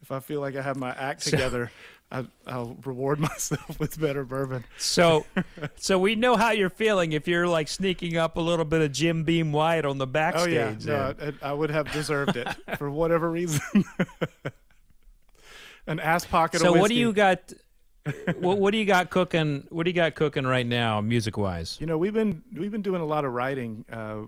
If 0.01 0.11
I 0.11 0.19
feel 0.19 0.41
like 0.41 0.55
I 0.55 0.61
have 0.63 0.77
my 0.77 0.91
act 0.91 1.21
together, 1.21 1.71
I, 2.11 2.25
I'll 2.47 2.75
reward 2.83 3.19
myself 3.21 3.79
with 3.79 3.99
better 3.99 4.25
bourbon. 4.25 4.65
so, 4.77 5.25
so 5.75 5.99
we 5.99 6.15
know 6.15 6.35
how 6.35 6.51
you're 6.51 6.71
feeling 6.71 7.11
if 7.13 7.27
you're 7.27 7.47
like 7.47 7.67
sneaking 7.67 8.17
up 8.17 8.35
a 8.35 8.41
little 8.41 8.65
bit 8.65 8.81
of 8.81 8.91
Jim 8.91 9.23
Beam 9.23 9.51
White 9.51 9.85
on 9.85 9.97
the 9.97 10.07
backstage. 10.07 10.87
Oh 10.87 10.91
yeah, 10.91 11.13
no. 11.21 11.33
I, 11.41 11.49
I 11.49 11.53
would 11.53 11.69
have 11.69 11.91
deserved 11.91 12.35
it 12.35 12.47
for 12.77 12.89
whatever 12.89 13.29
reason. 13.29 13.61
An 15.91 15.99
ass 15.99 16.23
pocket. 16.23 16.61
So 16.61 16.73
of 16.73 16.79
what 16.79 16.87
do 16.87 16.95
you 16.95 17.11
got? 17.11 17.51
what, 18.39 18.57
what 18.57 18.71
do 18.71 18.77
you 18.77 18.85
got 18.85 19.09
cooking? 19.09 19.67
What 19.69 19.83
do 19.83 19.89
you 19.89 19.93
got 19.93 20.15
cooking 20.15 20.45
right 20.45 20.65
now, 20.65 21.01
music 21.01 21.37
wise? 21.37 21.77
You 21.81 21.85
know, 21.85 21.97
we've 21.97 22.13
been 22.13 22.41
we've 22.55 22.71
been 22.71 22.81
doing 22.81 23.01
a 23.01 23.05
lot 23.05 23.25
of 23.25 23.33
writing 23.33 23.83
uh, 23.91 24.21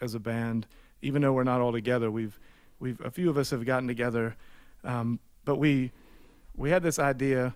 as 0.00 0.14
a 0.14 0.20
band, 0.20 0.68
even 1.02 1.22
though 1.22 1.32
we're 1.32 1.42
not 1.42 1.60
all 1.60 1.72
together. 1.72 2.08
We've 2.08 2.38
we've 2.78 3.00
a 3.00 3.10
few 3.10 3.28
of 3.30 3.36
us 3.36 3.50
have 3.50 3.66
gotten 3.66 3.88
together, 3.88 4.36
um, 4.84 5.18
but 5.44 5.56
we 5.56 5.90
we 6.56 6.70
had 6.70 6.84
this 6.84 7.00
idea 7.00 7.52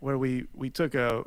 where 0.00 0.18
we 0.18 0.44
we 0.54 0.68
took 0.68 0.94
a 0.94 1.24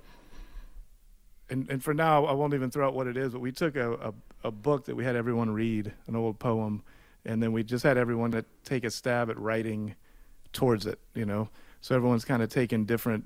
and 1.50 1.68
and 1.68 1.84
for 1.84 1.96
now 1.96 2.26
I 2.26 2.34
won't 2.34 2.54
even 2.54 2.70
throw 2.70 2.88
out 2.88 2.94
what 2.94 3.08
it 3.08 3.18
is, 3.18 3.34
but 3.34 3.42
we 3.42 3.52
took 3.52 3.76
a 3.76 3.94
a, 3.94 4.14
a 4.44 4.52
book 4.52 4.86
that 4.86 4.96
we 4.96 5.04
had 5.04 5.16
everyone 5.16 5.50
read, 5.50 5.92
an 6.06 6.16
old 6.16 6.38
poem, 6.38 6.84
and 7.26 7.42
then 7.42 7.52
we 7.52 7.64
just 7.64 7.84
had 7.84 7.98
everyone 7.98 8.30
to 8.34 8.46
take 8.66 8.84
a 8.84 8.92
stab 8.92 9.32
at 9.32 9.40
writing 9.40 9.96
towards 10.54 10.86
it. 10.86 11.00
You 11.16 11.26
know, 11.26 11.50
so 11.82 11.96
everyone's 11.96 12.26
kind 12.26 12.42
of 12.42 12.50
taken 12.50 12.86
different 12.86 13.26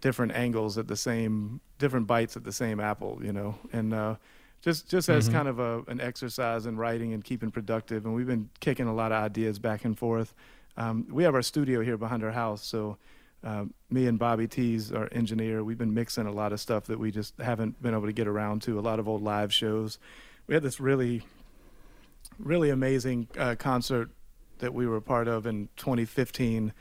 different 0.00 0.32
angles 0.32 0.78
at 0.78 0.88
the 0.88 0.96
same 0.96 1.60
different 1.78 2.06
bites 2.06 2.36
at 2.36 2.44
the 2.44 2.52
same 2.52 2.80
apple, 2.80 3.20
you 3.22 3.32
know, 3.32 3.54
and 3.72 3.92
uh, 3.94 4.16
just 4.60 4.88
just 4.88 5.08
as 5.08 5.28
Mhm. 5.28 5.32
kind 5.32 5.48
of 5.48 5.58
a 5.58 5.82
an 5.88 6.00
exercise 6.00 6.66
in 6.66 6.76
writing 6.76 7.12
and 7.12 7.22
keeping 7.24 7.50
productive. 7.50 8.04
And 8.06 8.14
we've 8.14 8.26
been 8.26 8.48
kicking 8.60 8.86
a 8.86 8.94
lot 8.94 9.12
of 9.12 9.22
ideas 9.22 9.58
back 9.58 9.84
and 9.84 9.96
forth. 9.98 10.34
Um, 10.76 11.06
we 11.10 11.22
have 11.24 11.34
our 11.34 11.42
studio 11.42 11.82
here 11.82 11.96
behind 11.98 12.24
our 12.24 12.32
house, 12.32 12.64
so. 12.64 12.96
Um, 13.44 13.74
me 13.90 14.06
and 14.06 14.20
Bobby 14.20 14.46
Tis, 14.46 14.92
our 14.92 15.08
engineer, 15.10 15.64
we've 15.64 15.76
been 15.76 15.92
mixing 15.92 16.28
a 16.28 16.30
lot 16.30 16.52
of 16.52 16.60
stuff 16.60 16.84
that 16.84 17.00
we 17.00 17.10
just 17.10 17.36
haven't 17.40 17.82
been 17.82 17.92
able 17.92 18.06
to 18.06 18.12
get 18.12 18.28
around 18.28 18.62
to. 18.62 18.78
A 18.78 18.80
lot 18.80 19.00
of 19.00 19.08
old 19.08 19.20
live 19.20 19.52
shows. 19.52 19.98
We 20.46 20.54
had 20.54 20.62
this 20.62 20.78
really, 20.78 21.24
really 22.38 22.70
amazing 22.70 23.26
uh, 23.36 23.56
concert 23.58 24.10
that 24.58 24.72
we 24.72 24.86
were 24.86 24.96
a 24.96 25.02
part 25.02 25.26
of 25.26 25.44
in 25.44 25.70
2015 25.76 26.72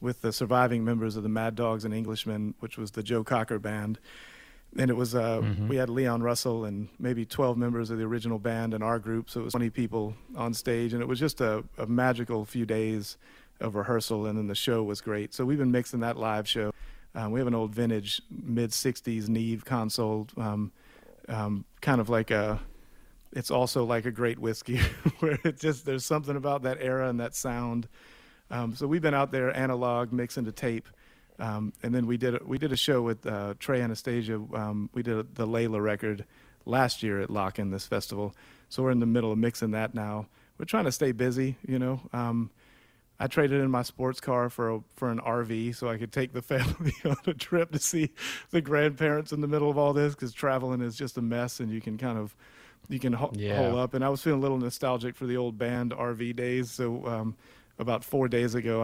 with 0.00 0.22
the 0.22 0.32
surviving 0.32 0.84
members 0.84 1.16
of 1.16 1.22
the 1.22 1.28
Mad 1.28 1.54
Dogs 1.54 1.84
and 1.84 1.92
Englishmen, 1.92 2.54
which 2.60 2.78
was 2.78 2.92
the 2.92 3.02
Joe 3.02 3.22
Cocker 3.24 3.58
band. 3.58 3.98
And 4.78 4.88
it 4.90 4.94
was 4.94 5.14
uh, 5.14 5.40
Mhm. 5.40 5.68
we 5.68 5.76
had 5.76 5.90
Leon 5.90 6.22
Russell 6.22 6.64
and 6.64 6.88
maybe 6.98 7.26
12 7.26 7.58
members 7.58 7.90
of 7.90 7.98
the 7.98 8.04
original 8.04 8.38
band 8.38 8.72
in 8.72 8.82
our 8.82 8.98
group, 9.00 9.28
so 9.28 9.40
it 9.40 9.44
was 9.44 9.52
20 9.52 9.68
people 9.70 10.14
on 10.36 10.54
stage, 10.54 10.92
and 10.92 11.02
it 11.02 11.06
was 11.06 11.18
just 11.18 11.40
a, 11.40 11.64
a 11.76 11.86
magical 11.86 12.44
few 12.44 12.64
days 12.64 13.16
of 13.60 13.74
rehearsal, 13.74 14.26
and 14.26 14.38
then 14.38 14.46
the 14.46 14.54
show 14.54 14.82
was 14.82 15.00
great. 15.00 15.34
So 15.34 15.44
we've 15.44 15.58
been 15.58 15.72
mixing 15.72 16.00
that 16.00 16.16
live 16.16 16.48
show. 16.48 16.72
Uh, 17.14 17.28
we 17.28 17.40
have 17.40 17.48
an 17.48 17.54
old 17.54 17.74
vintage 17.74 18.22
mid 18.30 18.70
60s 18.70 19.28
Neve 19.28 19.64
console, 19.64 20.28
um, 20.36 20.70
um, 21.28 21.64
kind 21.80 22.00
of 22.00 22.08
like 22.08 22.30
a. 22.30 22.60
It's 23.32 23.50
also 23.50 23.84
like 23.84 24.06
a 24.06 24.10
great 24.12 24.38
whiskey, 24.38 24.78
where 25.18 25.38
it 25.44 25.58
just 25.58 25.84
there's 25.84 26.04
something 26.04 26.36
about 26.36 26.62
that 26.62 26.78
era 26.80 27.08
and 27.08 27.18
that 27.20 27.34
sound. 27.34 27.88
Um, 28.50 28.74
so 28.74 28.86
we've 28.86 29.02
been 29.02 29.14
out 29.14 29.30
there 29.32 29.54
analog 29.56 30.12
mixing 30.12 30.44
to 30.46 30.52
tape, 30.52 30.88
um, 31.38 31.72
and 31.82 31.94
then 31.94 32.06
we 32.06 32.16
did 32.16 32.34
a, 32.34 32.40
we 32.44 32.58
did 32.58 32.72
a 32.72 32.76
show 32.76 33.00
with 33.02 33.24
uh, 33.26 33.54
Trey 33.58 33.80
Anastasio. 33.80 34.48
Um, 34.54 34.90
we 34.92 35.02
did 35.02 35.16
a, 35.18 35.22
the 35.22 35.46
Layla 35.46 35.82
record 35.82 36.24
last 36.66 37.02
year 37.02 37.20
at 37.20 37.28
LOCKN' 37.30 37.70
this 37.70 37.86
festival. 37.86 38.34
So 38.68 38.82
we're 38.82 38.90
in 38.90 39.00
the 39.00 39.06
middle 39.06 39.32
of 39.32 39.38
mixing 39.38 39.70
that 39.72 39.94
now. 39.94 40.26
We're 40.58 40.64
trying 40.66 40.84
to 40.84 40.92
stay 40.92 41.12
busy, 41.12 41.56
you 41.66 41.78
know. 41.78 42.00
Um, 42.12 42.50
I 43.18 43.26
traded 43.26 43.60
in 43.60 43.70
my 43.70 43.82
sports 43.82 44.20
car 44.20 44.48
for 44.48 44.70
a, 44.76 44.80
for 44.96 45.10
an 45.10 45.18
RV 45.20 45.74
so 45.76 45.88
I 45.88 45.96
could 45.98 46.12
take 46.12 46.32
the 46.32 46.42
family 46.54 46.92
on 47.04 47.16
a 47.26 47.34
trip 47.34 47.72
to 47.72 47.78
see 47.78 48.10
the 48.50 48.60
grandparents 48.60 49.32
in 49.32 49.40
the 49.40 49.48
middle 49.48 49.70
of 49.70 49.76
all 49.78 49.92
this 49.92 50.14
because 50.14 50.32
traveling 50.32 50.80
is 50.80 50.96
just 50.96 51.16
a 51.18 51.22
mess 51.22 51.60
and 51.60 51.70
you 51.70 51.80
can 51.80 51.98
kind 51.98 52.18
of 52.18 52.34
you 52.88 52.98
can 52.98 53.12
ho- 53.12 53.30
Yeah. 53.34 53.56
hole 53.56 53.78
up. 53.78 53.94
And 53.94 54.04
I 54.04 54.08
was 54.08 54.22
feeling 54.22 54.38
a 54.40 54.42
little 54.42 54.58
nostalgic 54.58 55.14
for 55.16 55.26
the 55.26 55.36
old 55.36 55.58
band 55.58 55.92
RV 55.92 56.34
days. 56.36 56.70
So 56.70 57.06
um, 57.06 57.36
about 57.80 58.04
four 58.04 58.28
days 58.28 58.54
ago, 58.54 58.82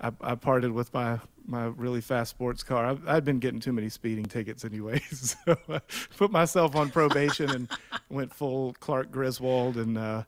I, 0.00 0.08
I 0.08 0.12
I 0.20 0.34
parted 0.34 0.72
with 0.72 0.92
my 0.94 1.18
my 1.46 1.66
really 1.66 2.00
fast 2.00 2.30
sports 2.30 2.62
car. 2.62 2.86
I've, 2.86 3.06
I'd 3.08 3.24
been 3.24 3.38
getting 3.38 3.60
too 3.60 3.72
many 3.72 3.88
speeding 3.88 4.24
tickets 4.24 4.64
anyway, 4.64 5.00
so 5.12 5.36
I 5.68 5.80
put 6.16 6.30
myself 6.30 6.76
on 6.76 6.90
probation 6.90 7.50
and 7.50 7.68
went 8.08 8.32
full 8.34 8.74
Clark 8.80 9.10
Griswold 9.10 9.76
and. 9.76 9.98
Uh, 9.98 10.22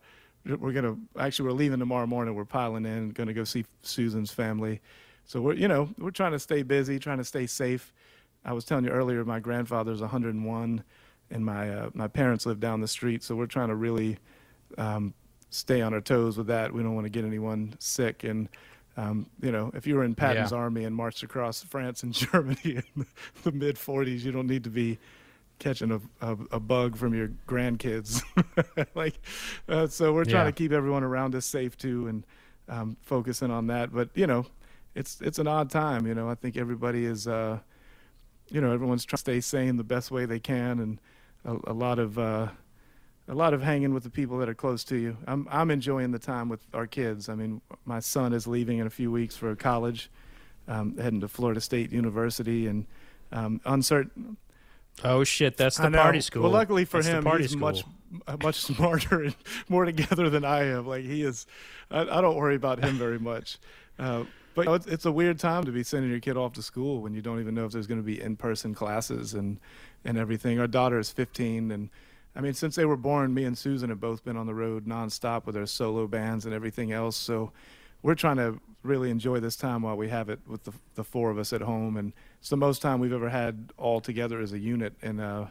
we're 0.45 0.73
gonna 0.73 0.97
actually 1.19 1.49
we're 1.49 1.55
leaving 1.55 1.79
tomorrow 1.79 2.07
morning. 2.07 2.35
We're 2.35 2.45
piling 2.45 2.85
in, 2.85 3.11
gonna 3.11 3.33
go 3.33 3.45
see 3.45 3.65
Susan's 3.83 4.33
family. 4.33 4.81
So 5.25 5.41
we're 5.41 5.55
you 5.55 5.69
know 5.69 5.89
we're 5.99 6.11
trying 6.11 6.33
to 6.33 6.39
stay 6.39 6.63
busy, 6.63 6.99
trying 6.99 7.19
to 7.19 7.25
stay 7.25 7.47
safe. 7.47 7.93
I 8.45 8.53
was 8.53 8.65
telling 8.65 8.85
you 8.85 8.91
earlier, 8.91 9.25
my 9.25 9.39
grandfather's 9.39 10.01
101, 10.01 10.85
and 11.31 11.45
my 11.45 11.71
uh, 11.71 11.91
my 11.95 12.09
parents 12.09 12.45
live 12.45 12.59
down 12.59 12.81
the 12.81 12.89
street. 12.89 13.23
So 13.23 13.37
we're 13.37 13.47
trying 13.47 13.69
to 13.69 13.77
really 13.77 14.19
um, 14.79 15.15
stay 15.53 15.81
on 15.83 15.95
our 15.95 16.01
toes 16.01 16.37
with 16.39 16.47
that. 16.49 16.73
We 16.73 16.83
don't 16.83 16.95
want 16.95 17.05
to 17.07 17.11
get 17.11 17.25
anyone 17.25 17.75
sick. 17.79 18.25
And 18.25 18.49
um, 18.97 19.27
you 19.41 19.53
know, 19.53 19.71
if 19.75 19.87
you 19.87 19.95
were 19.97 20.05
in 20.05 20.15
Patton's 20.15 20.53
Yeah. 20.53 20.59
army 20.59 20.85
and 20.85 20.95
marched 20.95 21.23
across 21.23 21.63
France 21.63 22.03
and 22.03 22.13
Germany 22.33 22.59
in 22.65 22.83
the, 22.97 23.07
the 23.45 23.53
mid 23.53 23.77
40s, 23.77 24.21
you 24.21 24.33
don't 24.33 24.47
need 24.47 24.65
to 24.65 24.71
be 24.71 24.99
catching 25.59 25.93
a, 25.93 26.01
a, 26.21 26.37
a 26.53 26.61
bug 26.61 26.97
from 26.97 27.15
your 27.15 27.29
grandkids. 27.47 28.23
like, 28.95 29.15
uh, 29.69 29.87
so 29.87 30.13
we're 30.13 30.25
trying 30.25 30.45
Yeah. 30.45 30.51
to 30.51 30.53
keep 30.53 30.73
everyone 30.73 31.05
around 31.05 31.35
us 31.35 31.47
safe 31.47 31.77
too, 31.77 32.09
and 32.09 32.27
um, 32.69 32.97
focusing 33.03 33.51
on 33.51 33.67
that. 33.69 33.93
But 33.95 34.11
you 34.15 34.27
know, 34.27 34.47
it's 34.95 35.21
it's 35.21 35.39
an 35.39 35.47
odd 35.47 35.71
time. 35.71 36.07
You 36.07 36.15
know, 36.15 36.29
I 36.29 36.35
think 36.35 36.57
everybody 36.57 37.05
is, 37.05 37.27
uh, 37.29 37.61
you 38.51 38.61
know, 38.61 38.73
everyone's 38.73 39.05
trying 39.05 39.17
to 39.19 39.21
stay 39.21 39.41
sane 39.41 39.77
the 39.77 39.85
best 39.85 40.11
way 40.11 40.27
they 40.27 40.41
can, 40.41 40.81
and 40.81 41.01
a, 41.45 41.71
a 41.71 41.75
lot 41.75 41.99
of. 41.99 42.19
Uh, 42.19 42.49
a 43.33 43.35
lot 43.35 43.55
of 43.55 43.62
hanging 43.62 43.95
with 43.95 44.03
the 44.03 44.11
people 44.11 44.37
that 44.39 44.49
are 44.49 44.55
close 44.55 44.85
to 44.85 44.97
you. 44.97 45.16
I'm 45.26 45.49
I'm 45.51 45.70
enjoying 45.70 46.11
the 46.11 46.18
time 46.18 46.51
with 46.51 46.61
our 46.74 46.87
kids. 46.87 47.30
I 47.30 47.35
mean, 47.35 47.62
my 47.87 47.99
son 47.99 48.35
is 48.35 48.47
leaving 48.47 48.78
in 48.78 48.87
a 48.87 48.91
few 48.91 49.11
weeks 49.11 49.35
for 49.35 49.57
college, 49.57 50.11
um, 50.68 50.99
heading 50.99 51.20
to 51.22 51.28
Florida 51.28 51.61
State 51.61 51.93
University, 51.93 52.66
and 52.66 52.85
um, 53.33 53.61
uncertain. 53.64 54.37
Oh 55.03 55.24
shit, 55.24 55.57
that's 55.57 55.78
the 55.78 55.91
party 55.91 56.20
school. 56.20 56.43
Well, 56.43 56.53
luckily 56.53 56.85
for 56.85 57.03
That's 57.03 57.24
him, 57.24 57.39
he's 57.39 57.53
school. 57.53 57.61
much 57.61 57.85
uh, 58.26 58.37
much 58.43 58.57
smarter 58.61 59.22
and 59.22 59.37
more 59.70 59.87
together 59.87 60.28
than 60.28 60.45
I 60.45 60.64
am. 60.64 60.87
Like 60.87 61.05
he 61.05 61.22
is, 61.22 61.47
I, 61.91 62.03
I 62.03 62.20
don't 62.20 62.37
worry 62.37 62.57
about 62.57 62.85
him 62.85 62.99
very 62.99 63.18
much. 63.18 63.59
Uh, 63.99 64.24
but 64.55 64.62
you 64.62 64.66
know, 64.66 64.74
it's, 64.74 64.87
it's 64.87 65.07
a 65.07 65.12
weird 65.12 65.39
time 65.39 65.64
to 65.64 65.72
be 65.72 65.83
sending 65.83 66.11
your 66.11 66.20
kid 66.20 66.37
off 66.37 66.53
to 66.55 66.62
school 66.62 67.01
when 67.01 67.14
you 67.14 67.22
don't 67.22 67.41
even 67.41 67.55
know 67.55 67.64
if 67.64 67.72
there's 67.72 67.87
going 67.87 68.01
to 68.01 68.05
be 68.05 68.20
in-person 68.20 68.74
classes 68.74 69.33
and 69.33 69.59
and 70.05 70.18
everything. 70.18 70.61
Our 70.61 70.66
daughter 70.66 70.99
is 70.99 71.11
15, 71.11 71.70
and 71.70 71.89
I 72.35 72.41
mean, 72.41 72.55
since 72.55 72.74
they 72.76 72.85
were 72.85 72.97
born, 72.97 73.35
me 73.35 73.45
and 73.45 73.57
Susan 73.57 73.91
have 73.91 74.01
both 74.01 74.24
been 74.24 74.37
on 74.37 74.47
the 74.47 74.55
road 74.55 74.87
nonstop 74.87 75.45
with 75.47 75.57
our 75.57 75.66
solo 75.66 76.07
bands 76.07 76.45
and 76.47 76.55
everything 76.55 76.91
else. 76.93 77.16
So 77.16 77.53
we're 78.03 78.14
trying 78.14 78.37
to 78.39 78.59
really 78.83 79.11
enjoy 79.11 79.39
this 79.39 79.55
time 79.55 79.83
while 79.83 79.97
we 79.97 80.09
have 80.09 80.28
it 80.28 80.41
with 80.47 80.64
the, 80.64 80.72
the 80.95 81.05
four 81.05 81.30
of 81.30 81.39
us 81.39 81.53
at 81.53 81.61
home. 81.61 81.97
And 81.97 82.12
it's 82.41 82.49
the 82.49 82.57
most 82.57 82.80
time 82.83 83.01
we've 83.01 83.12
ever 83.12 83.28
had 83.28 83.72
all 83.76 84.01
together 84.01 84.41
as 84.41 84.53
a 84.53 84.59
unit. 84.59 84.95
And 85.03 85.20
uh, 85.20 85.47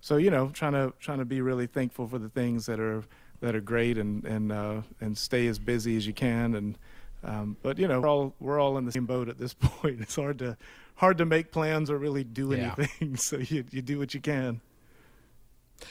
so, 0.00 0.16
you 0.16 0.30
know, 0.30 0.48
trying 0.48 0.72
to 0.72 0.92
trying 0.98 1.18
to 1.18 1.24
be 1.24 1.40
really 1.40 1.66
thankful 1.66 2.08
for 2.08 2.18
the 2.18 2.30
things 2.30 2.66
that 2.66 2.80
are 2.80 3.04
that 3.40 3.54
are 3.54 3.60
great 3.60 3.98
and 3.98 4.24
and 4.24 4.50
uh, 4.50 4.80
and 5.00 5.16
stay 5.18 5.46
as 5.46 5.58
busy 5.58 5.96
as 5.96 6.06
you 6.06 6.14
can. 6.14 6.54
And 6.54 6.78
um, 7.22 7.56
but 7.62 7.78
you 7.78 7.86
know, 7.86 8.00
we're 8.00 8.08
all 8.08 8.34
we're 8.40 8.58
all 8.60 8.78
in 8.78 8.86
the 8.86 8.92
same 8.92 9.06
boat 9.06 9.28
at 9.28 9.38
this 9.38 9.54
point. 9.60 10.00
It's 10.00 10.16
hard 10.16 10.38
to 10.40 10.56
hard 10.96 11.18
to 11.18 11.26
make 11.26 11.52
plans 11.52 11.90
or 11.90 11.98
really 11.98 12.24
do 12.24 12.52
Yeah. 12.52 12.74
anything. 12.78 13.16
so 13.18 13.36
you 13.36 13.64
you 13.70 13.82
do 13.82 13.98
what 13.98 14.14
you 14.14 14.20
can. 14.20 14.60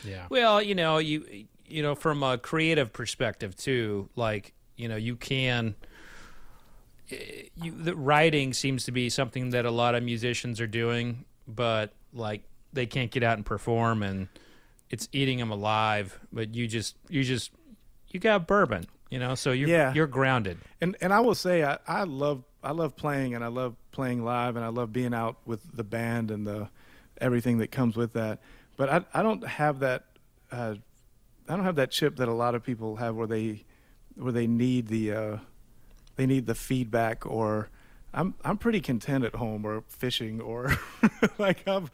Yeah. 0.03 0.25
Well, 0.29 0.61
you 0.61 0.75
know, 0.75 0.97
you 0.99 1.45
you 1.67 1.81
know, 1.81 1.95
from 1.95 2.23
a 2.23 2.37
creative 2.37 2.91
perspective 2.93 3.55
too, 3.55 4.09
like 4.15 4.53
you 4.77 4.87
know, 4.87 4.95
you 4.95 5.15
can. 5.15 5.75
eh, 7.11 7.43
You 7.55 7.71
the 7.71 7.95
writing 7.95 8.53
seems 8.53 8.85
to 8.85 8.91
be 8.91 9.09
something 9.09 9.51
that 9.51 9.65
a 9.65 9.71
lot 9.71 9.95
of 9.95 10.03
musicians 10.03 10.59
are 10.61 10.67
doing, 10.67 11.25
but 11.47 11.93
like 12.13 12.43
they 12.71 12.85
can't 12.85 13.11
get 13.11 13.23
out 13.23 13.37
and 13.37 13.45
perform, 13.45 14.03
and 14.03 14.27
it's 14.89 15.07
eating 15.11 15.37
them 15.39 15.51
alive. 15.51 16.19
But 16.31 16.55
you 16.55 16.67
just 16.67 16.95
you 17.09 17.23
just 17.23 17.51
you 18.09 18.19
got 18.19 18.47
bourbon, 18.47 18.85
you 19.09 19.19
know, 19.19 19.35
so 19.35 19.51
you're 19.51 19.69
Yeah. 19.69 19.93
you're 19.93 20.07
grounded. 20.07 20.57
And 20.81 20.95
and 21.01 21.13
I 21.13 21.19
will 21.19 21.35
say 21.35 21.63
I, 21.63 21.77
I 21.87 22.03
love 22.03 22.43
I 22.63 22.71
love 22.71 22.95
playing 22.95 23.35
and 23.35 23.43
I 23.43 23.47
love 23.47 23.75
playing 23.91 24.23
live 24.23 24.55
and 24.55 24.63
I 24.65 24.69
love 24.69 24.93
being 24.93 25.13
out 25.13 25.37
with 25.45 25.61
the 25.75 25.83
band 25.83 26.31
and 26.31 26.47
the 26.47 26.69
everything 27.19 27.57
that 27.59 27.71
comes 27.71 27.95
with 27.95 28.13
that. 28.13 28.39
But 28.75 28.89
I 28.89 29.19
I 29.19 29.23
don't 29.23 29.45
have 29.45 29.79
that 29.79 30.05
uh, 30.51 30.75
I 31.47 31.55
don't 31.55 31.65
have 31.65 31.75
that 31.75 31.91
chip 31.91 32.17
that 32.17 32.27
a 32.27 32.33
lot 32.33 32.55
of 32.55 32.63
people 32.63 32.97
have 32.97 33.15
where 33.15 33.27
they 33.27 33.63
where 34.15 34.31
they 34.31 34.47
need 34.47 34.87
the 34.87 35.11
uh, 35.11 35.37
they 36.15 36.25
need 36.25 36.45
the 36.45 36.55
feedback 36.55 37.25
or 37.25 37.69
I'm 38.13 38.35
I'm 38.43 38.57
pretty 38.57 38.81
content 38.81 39.25
at 39.25 39.35
home 39.35 39.65
or 39.65 39.83
fishing 39.87 40.39
or 40.39 40.77
like 41.37 41.67
I'm 41.67 41.89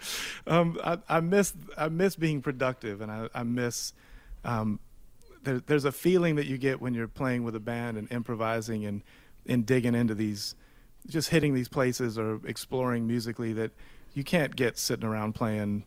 um 0.45 0.79
I, 0.83 0.99
I 1.07 1.19
miss 1.21 1.53
I 1.77 1.89
miss 1.89 2.15
being 2.15 2.41
productive 2.41 3.01
and 3.01 3.11
I, 3.11 3.29
I 3.33 3.43
miss 3.43 3.93
um 4.43 4.79
there, 5.43 5.59
there's 5.59 5.85
a 5.85 5.91
feeling 5.91 6.35
that 6.35 6.45
you 6.45 6.57
get 6.57 6.81
when 6.81 6.93
you're 6.93 7.07
playing 7.07 7.43
with 7.43 7.55
a 7.55 7.59
band 7.59 7.97
and 7.97 8.11
improvising 8.11 8.85
and 8.85 9.01
and 9.47 9.65
digging 9.65 9.95
into 9.95 10.13
these 10.13 10.55
just 11.07 11.29
hitting 11.29 11.53
these 11.53 11.69
places 11.69 12.17
or 12.17 12.41
exploring 12.45 13.07
musically 13.07 13.53
that 13.53 13.71
you 14.13 14.23
can't 14.23 14.55
get 14.55 14.77
sitting 14.77 15.05
around 15.05 15.33
playing 15.33 15.85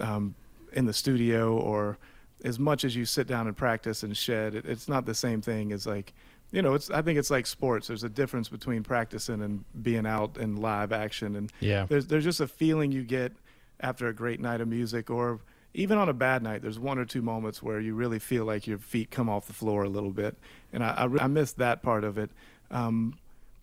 um, 0.00 0.34
in 0.72 0.86
the 0.86 0.92
studio 0.92 1.56
or 1.56 1.98
as 2.44 2.58
much 2.58 2.84
as 2.84 2.94
you 2.94 3.04
sit 3.04 3.26
down 3.26 3.46
and 3.46 3.56
practice 3.56 4.02
and 4.02 4.16
shed 4.16 4.54
it, 4.54 4.66
it's 4.66 4.88
not 4.88 5.06
the 5.06 5.14
same 5.14 5.40
thing 5.40 5.72
as 5.72 5.86
like 5.86 6.12
you 6.50 6.60
know 6.62 6.74
it's 6.74 6.90
i 6.90 7.00
think 7.02 7.18
it's 7.18 7.30
like 7.30 7.46
sports. 7.46 7.86
There's 7.88 8.04
a 8.04 8.08
difference 8.08 8.48
between 8.48 8.82
practicing 8.82 9.42
and 9.42 9.64
being 9.82 10.06
out 10.06 10.36
in 10.36 10.56
live 10.56 10.92
action. 10.92 11.36
And 11.36 11.52
Yeah. 11.60 11.86
there's 11.88 12.06
there's 12.06 12.24
just 12.24 12.40
a 12.40 12.46
feeling 12.46 12.92
you 12.92 13.02
get 13.02 13.32
after 13.80 14.08
a 14.08 14.12
great 14.14 14.40
night 14.40 14.60
of 14.60 14.68
music 14.68 15.10
or 15.10 15.40
even 15.76 15.98
on 15.98 16.08
a 16.08 16.12
bad 16.12 16.42
night 16.42 16.62
there's 16.62 16.78
one 16.78 16.98
or 16.98 17.04
two 17.04 17.22
moments 17.22 17.60
where 17.62 17.80
you 17.80 17.94
really 17.94 18.20
feel 18.20 18.44
like 18.44 18.66
your 18.66 18.78
feet 18.78 19.10
come 19.10 19.28
off 19.28 19.46
the 19.46 19.52
floor 19.52 19.82
a 19.84 19.88
little 19.88 20.12
bit. 20.12 20.36
And 20.72 20.84
i 20.84 20.90
i, 20.90 21.24
I 21.24 21.26
miss 21.28 21.52
that 21.54 21.82
part 21.82 22.04
of 22.04 22.18
it. 22.18 22.30
Um, 22.70 23.18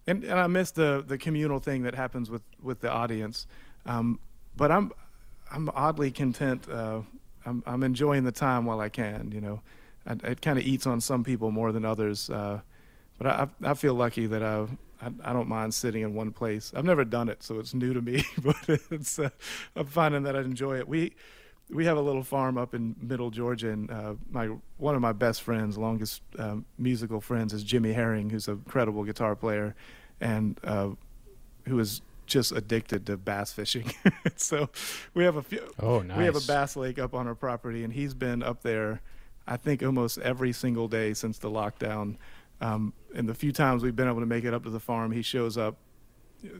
and 0.07 0.23
and 0.23 0.39
i 0.39 0.47
miss 0.47 0.71
the 0.71 1.03
the 1.07 1.17
communal 1.17 1.59
thing 1.59 1.83
that 1.83 1.93
happens 1.95 2.29
with 2.31 2.41
with 2.61 2.81
the 2.81 2.89
audience. 2.91 3.45
Um, 3.85 4.19
but 4.57 4.71
i'm 4.71 4.91
i'm 5.51 5.69
oddly 5.75 6.11
content 6.11 6.67
uh, 6.69 7.01
I'm, 7.45 7.63
I'm 7.65 7.83
enjoying 7.83 8.23
the 8.23 8.31
time 8.31 8.65
while 8.65 8.79
I 8.79 8.89
can. 8.89 9.31
You 9.33 9.41
know, 9.41 9.61
I, 10.05 10.13
it 10.23 10.41
kind 10.41 10.57
of 10.59 10.65
eats 10.65 10.85
on 10.87 11.01
some 11.01 11.23
people 11.23 11.51
more 11.51 11.71
than 11.71 11.85
others. 11.85 12.29
Uh, 12.29 12.61
but 13.17 13.27
I, 13.27 13.47
I 13.63 13.73
feel 13.73 13.93
lucky 13.93 14.25
that 14.27 14.43
I 14.43 14.67
I, 15.01 15.09
I, 15.23 15.33
don't 15.33 15.47
mind 15.47 15.73
sitting 15.73 16.03
in 16.03 16.13
one 16.13 16.31
place. 16.31 16.71
I've 16.75 16.85
never 16.85 17.03
done 17.03 17.27
it, 17.27 17.41
so 17.41 17.59
it's 17.59 17.73
new 17.73 17.91
to 17.93 18.01
me, 18.01 18.23
but 18.43 18.55
it's 18.91 19.17
uh, 19.17 19.29
I'm 19.75 19.87
finding 19.87 20.23
that 20.23 20.35
I 20.35 20.41
enjoy 20.41 20.77
it. 20.77 20.87
We 20.87 21.13
we 21.69 21.85
have 21.85 21.97
a 21.97 22.01
little 22.01 22.23
farm 22.23 22.57
up 22.57 22.75
in 22.75 22.95
Middle 23.01 23.31
Georgia, 23.31 23.69
and 23.69 23.89
uh, 23.89 24.13
my 24.29 24.47
one 24.77 24.95
of 24.95 25.01
my 25.01 25.13
best 25.13 25.41
friends, 25.41 25.77
longest 25.77 26.21
um, 26.37 26.65
musical 26.77 27.21
friends, 27.21 27.53
is 27.53 27.63
Jimmy 27.63 27.93
Herring, 27.93 28.29
who's 28.29 28.47
an 28.47 28.55
incredible 28.65 29.03
guitar 29.03 29.35
player, 29.35 29.75
and 30.19 30.59
uh, 30.63 30.89
who 31.67 31.79
is 31.79 32.01
just 32.31 32.51
addicted 32.51 33.05
to 33.05 33.17
bass 33.17 33.51
fishing. 33.53 33.93
so 34.35 34.69
we 35.13 35.23
have 35.23 35.35
a 35.35 35.43
few. 35.43 35.61
Oh, 35.79 35.99
nice. 35.99 36.17
We 36.17 36.25
have 36.25 36.35
a 36.35 36.47
bass 36.47 36.75
lake 36.75 36.97
up 36.97 37.13
on 37.13 37.27
our 37.27 37.35
property, 37.35 37.83
and 37.83 37.93
he's 37.93 38.13
been 38.13 38.41
up 38.41 38.63
there, 38.63 39.01
I 39.47 39.57
think, 39.57 39.83
almost 39.83 40.17
every 40.19 40.53
single 40.53 40.87
day 40.87 41.13
since 41.13 41.37
the 41.37 41.49
lockdown. 41.49 42.17
Um, 42.61 42.93
and 43.15 43.27
the 43.27 43.33
few 43.33 43.51
times 43.51 43.83
we've 43.83 43.95
been 43.95 44.07
able 44.07 44.19
to 44.19 44.25
make 44.25 44.45
it 44.45 44.53
up 44.53 44.63
to 44.63 44.69
the 44.69 44.79
farm, 44.79 45.11
he 45.11 45.21
shows 45.21 45.57
up. 45.57 45.77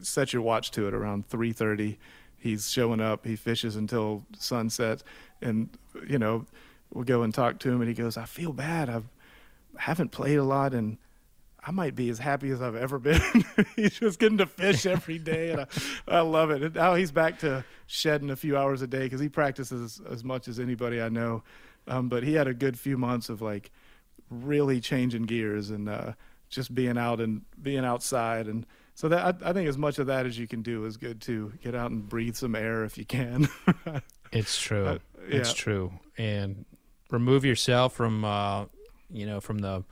Set 0.00 0.32
your 0.32 0.42
watch 0.42 0.70
to 0.72 0.86
it 0.86 0.94
around 0.94 1.28
3:30. 1.28 1.96
He's 2.38 2.70
showing 2.70 3.00
up. 3.00 3.24
He 3.26 3.36
fishes 3.36 3.76
until 3.76 4.24
sunset, 4.38 5.02
and 5.40 5.70
you 6.08 6.18
know, 6.18 6.46
we'll 6.92 7.04
go 7.04 7.22
and 7.22 7.32
talk 7.32 7.58
to 7.60 7.70
him, 7.70 7.80
and 7.80 7.88
he 7.88 7.94
goes, 7.94 8.16
"I 8.16 8.26
feel 8.26 8.52
bad. 8.52 8.88
I've, 8.88 9.08
I 9.76 9.82
haven't 9.82 10.10
played 10.10 10.38
a 10.38 10.44
lot, 10.44 10.74
and 10.74 10.98
I 11.64 11.70
might 11.70 11.94
be 11.94 12.08
as 12.08 12.18
happy 12.18 12.50
as 12.50 12.60
I've 12.60 12.74
ever 12.74 12.98
been. 12.98 13.20
he's 13.76 13.98
just 13.98 14.18
getting 14.18 14.38
to 14.38 14.46
fish 14.46 14.84
every 14.84 15.18
day, 15.18 15.50
and 15.50 15.60
I, 15.60 15.66
I 16.08 16.20
love 16.20 16.50
it. 16.50 16.62
And 16.62 16.74
now 16.74 16.94
he's 16.94 17.12
back 17.12 17.38
to 17.40 17.64
shedding 17.86 18.30
a 18.30 18.36
few 18.36 18.56
hours 18.56 18.82
a 18.82 18.86
day 18.86 19.00
because 19.00 19.20
he 19.20 19.28
practices 19.28 20.00
as 20.10 20.24
much 20.24 20.48
as 20.48 20.58
anybody 20.58 21.00
I 21.00 21.08
know. 21.08 21.44
Um, 21.86 22.08
but 22.08 22.24
he 22.24 22.34
had 22.34 22.48
a 22.48 22.54
good 22.54 22.78
few 22.78 22.98
months 22.98 23.28
of 23.28 23.42
like 23.42 23.70
really 24.28 24.80
changing 24.80 25.24
gears 25.24 25.70
and 25.70 25.88
uh, 25.88 26.12
just 26.48 26.74
being 26.74 26.98
out 26.98 27.20
and 27.20 27.42
being 27.60 27.84
outside. 27.84 28.46
And 28.46 28.66
so 28.94 29.08
that 29.08 29.42
I, 29.42 29.50
I, 29.50 29.52
think 29.52 29.68
as 29.68 29.78
much 29.78 29.98
of 29.98 30.06
that 30.06 30.26
as 30.26 30.38
you 30.38 30.48
can 30.48 30.62
do 30.62 30.84
is 30.84 30.96
good 30.96 31.20
too. 31.20 31.52
Get 31.62 31.74
out 31.74 31.90
and 31.90 32.08
breathe 32.08 32.34
some 32.34 32.54
air 32.54 32.84
if 32.84 32.98
you 32.98 33.04
can. 33.04 33.48
it's 34.32 34.60
true. 34.60 34.86
Uh, 34.86 34.98
yeah. 35.28 35.36
It's 35.36 35.52
true. 35.52 35.92
And 36.18 36.64
remove 37.10 37.44
yourself 37.44 37.94
from, 37.94 38.24
uh, 38.24 38.66
you 39.10 39.26
know, 39.26 39.40
from 39.40 39.58
the 39.58 39.84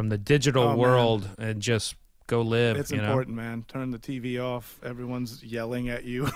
from 0.00 0.08
the 0.08 0.16
digital 0.16 0.62
oh, 0.62 0.76
world 0.76 1.28
man. 1.36 1.50
and 1.50 1.60
just 1.60 1.94
go 2.26 2.40
live. 2.40 2.78
It's 2.78 2.90
important, 2.90 3.36
know? 3.36 3.42
man. 3.42 3.66
Turn 3.68 3.90
the 3.90 3.98
TV 3.98 4.42
off. 4.42 4.80
Everyone's 4.82 5.44
yelling 5.44 5.90
at 5.90 6.04
you. 6.04 6.26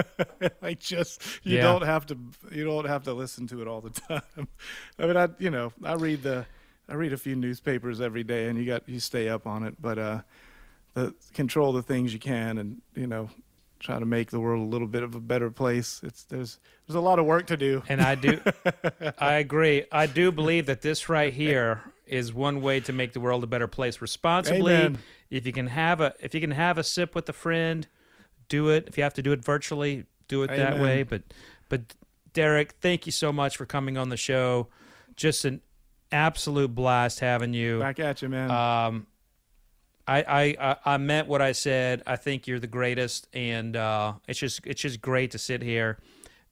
like 0.60 0.80
just 0.80 1.22
you 1.44 1.58
yeah. 1.58 1.62
don't 1.62 1.84
have 1.84 2.04
to 2.06 2.18
you 2.50 2.64
don't 2.64 2.88
have 2.88 3.04
to 3.04 3.12
listen 3.12 3.46
to 3.46 3.62
it 3.62 3.68
all 3.68 3.80
the 3.80 3.90
time. 4.08 4.48
I 4.98 5.06
mean, 5.06 5.16
I 5.16 5.28
you 5.38 5.50
know 5.50 5.72
I 5.84 5.92
read 5.92 6.24
the 6.24 6.46
I 6.88 6.94
read 6.94 7.12
a 7.12 7.16
few 7.16 7.36
newspapers 7.36 8.00
every 8.00 8.24
day, 8.24 8.48
and 8.48 8.58
you 8.58 8.66
got 8.66 8.88
you 8.88 8.98
stay 8.98 9.28
up 9.28 9.46
on 9.46 9.62
it, 9.62 9.80
but 9.80 10.00
uh, 10.00 10.22
the 10.94 11.14
control 11.32 11.72
the 11.72 11.84
things 11.84 12.12
you 12.12 12.18
can, 12.18 12.58
and 12.58 12.82
you 12.96 13.06
know 13.06 13.30
try 13.78 13.98
to 13.98 14.06
make 14.06 14.30
the 14.30 14.40
world 14.40 14.60
a 14.60 14.70
little 14.70 14.86
bit 14.86 15.02
of 15.02 15.14
a 15.14 15.20
better 15.20 15.50
place. 15.50 16.00
It's 16.02 16.24
there's 16.24 16.58
there's 16.86 16.96
a 16.96 17.00
lot 17.00 17.18
of 17.18 17.26
work 17.26 17.46
to 17.48 17.56
do. 17.56 17.82
And 17.88 18.00
I 18.00 18.14
do 18.14 18.40
I 19.18 19.34
agree. 19.34 19.84
I 19.92 20.06
do 20.06 20.32
believe 20.32 20.66
that 20.66 20.82
this 20.82 21.08
right 21.08 21.32
here 21.32 21.82
is 22.06 22.32
one 22.32 22.62
way 22.62 22.80
to 22.80 22.92
make 22.92 23.12
the 23.12 23.20
world 23.20 23.42
a 23.44 23.46
better 23.46 23.66
place 23.66 24.00
responsibly. 24.00 24.74
Amen. 24.74 24.98
If 25.30 25.46
you 25.46 25.52
can 25.52 25.66
have 25.66 26.00
a 26.00 26.14
if 26.20 26.34
you 26.34 26.40
can 26.40 26.52
have 26.52 26.78
a 26.78 26.84
sip 26.84 27.14
with 27.14 27.28
a 27.28 27.32
friend, 27.32 27.86
do 28.48 28.70
it. 28.70 28.84
If 28.86 28.96
you 28.96 29.02
have 29.02 29.14
to 29.14 29.22
do 29.22 29.32
it 29.32 29.44
virtually, 29.44 30.04
do 30.28 30.42
it 30.42 30.50
Amen. 30.50 30.58
that 30.58 30.80
way. 30.80 31.02
But 31.02 31.22
but 31.68 31.94
Derek, 32.32 32.72
thank 32.80 33.06
you 33.06 33.12
so 33.12 33.32
much 33.32 33.56
for 33.56 33.66
coming 33.66 33.96
on 33.96 34.08
the 34.08 34.16
show. 34.16 34.68
Just 35.16 35.44
an 35.44 35.60
absolute 36.12 36.74
blast 36.74 37.20
having 37.20 37.54
you. 37.54 37.80
Back 37.80 37.98
at 37.98 38.22
you, 38.22 38.28
man. 38.28 38.50
Um, 38.50 39.06
I, 40.06 40.56
I 40.58 40.76
I 40.84 40.96
meant 40.98 41.28
what 41.28 41.42
I 41.42 41.52
said. 41.52 42.02
I 42.06 42.16
think 42.16 42.46
you're 42.46 42.60
the 42.60 42.66
greatest, 42.66 43.28
and 43.32 43.76
uh, 43.76 44.14
it's 44.28 44.38
just 44.38 44.66
it's 44.66 44.80
just 44.80 45.00
great 45.00 45.32
to 45.32 45.38
sit 45.38 45.62
here 45.62 45.98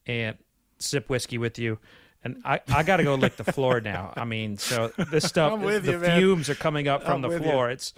and 0.06 0.36
sip 0.78 1.08
whiskey 1.08 1.38
with 1.38 1.58
you 1.58 1.78
and 2.24 2.40
I, 2.44 2.60
I 2.68 2.82
got 2.82 2.96
to 2.96 3.04
go 3.04 3.14
lick 3.14 3.36
the 3.36 3.44
floor 3.44 3.80
now. 3.80 4.12
I 4.16 4.24
mean, 4.24 4.56
so 4.56 4.88
this 5.10 5.24
stuff, 5.24 5.60
the 5.60 5.92
you, 5.92 6.00
fumes 6.00 6.48
are 6.48 6.54
coming 6.54 6.88
up 6.88 7.04
from 7.04 7.24
I'm 7.24 7.30
the 7.30 7.38
floor. 7.38 7.68
You. 7.68 7.74
It's 7.74 7.92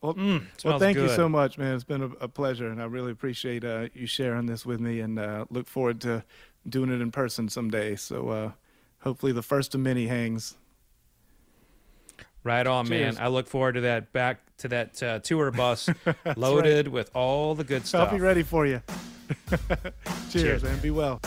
well, 0.00 0.14
mm, 0.14 0.44
well 0.64 0.78
thank 0.78 0.96
good. 0.96 1.10
you 1.10 1.16
so 1.16 1.28
much, 1.28 1.58
man. 1.58 1.74
It's 1.74 1.84
been 1.84 2.02
a, 2.02 2.24
a 2.24 2.28
pleasure, 2.28 2.68
and 2.68 2.80
I 2.80 2.84
really 2.84 3.10
appreciate 3.10 3.64
uh, 3.64 3.88
you 3.94 4.06
sharing 4.06 4.46
this 4.46 4.64
with 4.64 4.80
me, 4.80 5.00
and 5.00 5.18
uh, 5.18 5.46
look 5.50 5.66
forward 5.66 6.00
to 6.02 6.24
doing 6.68 6.90
it 6.90 7.00
in 7.00 7.10
person 7.10 7.48
someday. 7.48 7.96
So 7.96 8.28
uh, 8.28 8.52
hopefully, 9.00 9.32
the 9.32 9.42
first 9.42 9.74
of 9.74 9.80
many 9.80 10.06
hangs. 10.06 10.56
Right 12.48 12.66
on, 12.66 12.86
Cheers. 12.86 13.16
man. 13.16 13.22
I 13.22 13.28
look 13.28 13.46
forward 13.46 13.74
to 13.74 13.82
that. 13.82 14.10
Back 14.14 14.40
to 14.58 14.68
that 14.68 15.02
uh, 15.02 15.18
tour 15.18 15.50
bus 15.50 15.90
loaded 16.36 16.86
right. 16.86 16.92
with 16.92 17.10
all 17.14 17.54
the 17.54 17.62
good 17.62 17.86
stuff. 17.86 18.08
I'll 18.08 18.16
be 18.16 18.22
ready 18.22 18.42
for 18.42 18.64
you. 18.64 18.80
Cheers, 20.30 20.32
Cheers, 20.32 20.62
man. 20.62 20.78
Be 20.78 20.90
well. 20.90 21.20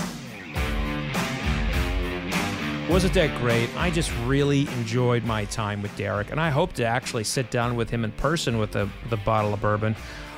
Wasn't 2.89 3.13
that 3.13 3.39
great? 3.39 3.69
I 3.78 3.91
just 3.91 4.11
really 4.26 4.61
enjoyed 4.69 5.24
my 5.24 5.45
time 5.45 5.84
with 5.84 5.95
Derek, 5.95 6.32
and 6.32 6.41
I 6.41 6.49
hope 6.49 6.74
to 6.74 6.86
actually 6.86 7.24
sit 7.24 7.51
down 7.51 7.76
with 7.76 7.91
him 7.91 8.03
in 8.03 8.11
person 8.13 8.57
with 8.57 8.76
a, 8.76 8.89
the 9.11 9.17
bottle 9.17 9.53
of 9.53 9.61
bourbon. 9.61 9.95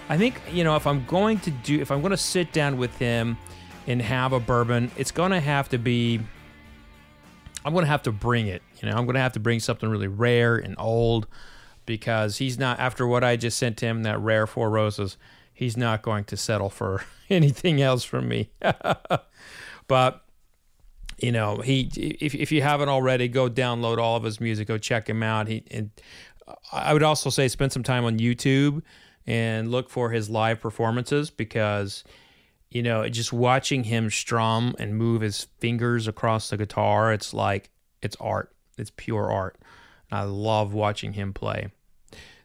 I 0.09 0.17
think, 0.17 0.41
you 0.51 0.65
know, 0.65 0.75
if 0.75 0.85
I'm 0.85 1.05
going 1.05 1.39
to 1.39 1.51
do, 1.51 1.79
if 1.79 1.91
I'm 1.91 2.01
going 2.01 2.11
to 2.11 2.17
sit 2.17 2.51
down 2.51 2.77
with 2.77 2.97
him 2.97 3.37
and 3.87 4.01
have 4.01 4.33
a 4.33 4.39
bourbon, 4.41 4.91
it's 4.97 5.11
going 5.11 5.31
to 5.31 5.39
have 5.39 5.69
to 5.69 5.77
be, 5.77 6.19
I'm 7.63 7.71
going 7.71 7.85
to 7.85 7.89
have 7.89 8.03
to 8.03 8.11
bring 8.11 8.47
it. 8.47 8.61
You 8.83 8.89
know, 8.89 8.97
I'm 8.97 9.05
going 9.05 9.15
to 9.15 9.21
have 9.21 9.31
to 9.33 9.39
bring 9.39 9.61
something 9.61 9.89
really 9.89 10.09
rare 10.09 10.57
and 10.57 10.75
old 10.77 11.25
because 11.85 12.37
he's 12.37 12.59
not, 12.59 12.79
after 12.79 13.07
what 13.07 13.23
I 13.23 13.37
just 13.37 13.57
sent 13.57 13.79
him, 13.79 14.03
that 14.03 14.19
rare 14.19 14.45
Four 14.45 14.69
Roses, 14.69 15.15
he's 15.53 15.77
not 15.77 16.01
going 16.01 16.25
to 16.25 16.35
settle 16.35 16.69
for 16.69 17.03
anything 17.29 17.81
else 17.81 18.03
from 18.03 18.27
me. 18.27 18.49
but 19.87 20.25
you 21.19 21.31
know 21.31 21.57
he 21.57 21.89
if, 22.19 22.33
if 22.33 22.51
you 22.51 22.63
haven't 22.63 22.89
already 22.89 23.27
go 23.27 23.47
download 23.47 23.99
all 23.99 24.17
of 24.17 24.23
his 24.23 24.41
music. 24.41 24.67
Go 24.67 24.77
check 24.77 25.07
him 25.07 25.21
out. 25.21 25.47
He 25.47 25.63
and 25.69 25.91
i 26.73 26.91
would 26.91 27.03
also 27.03 27.29
say 27.29 27.47
spend 27.47 27.71
some 27.71 27.83
time 27.83 28.03
on 28.03 28.19
youtube 28.19 28.81
and 29.25 29.71
look 29.71 29.89
for 29.89 30.09
his 30.09 30.29
live 30.29 30.59
performances 30.59 31.29
because 31.29 32.03
you 32.69 32.83
know 32.83 33.07
just 33.07 33.31
watching 33.31 33.85
him 33.85 34.09
strum 34.09 34.75
and 34.77 34.97
move 34.97 35.21
his 35.21 35.47
fingers 35.59 36.05
across 36.05 36.49
the 36.49 36.57
guitar 36.57 37.13
it's 37.13 37.33
like 37.33 37.69
it's 38.01 38.17
art 38.19 38.53
it's 38.77 38.91
pure 38.95 39.31
art 39.31 39.57
i 40.11 40.23
love 40.23 40.73
watching 40.73 41.13
him 41.13 41.33
play 41.33 41.69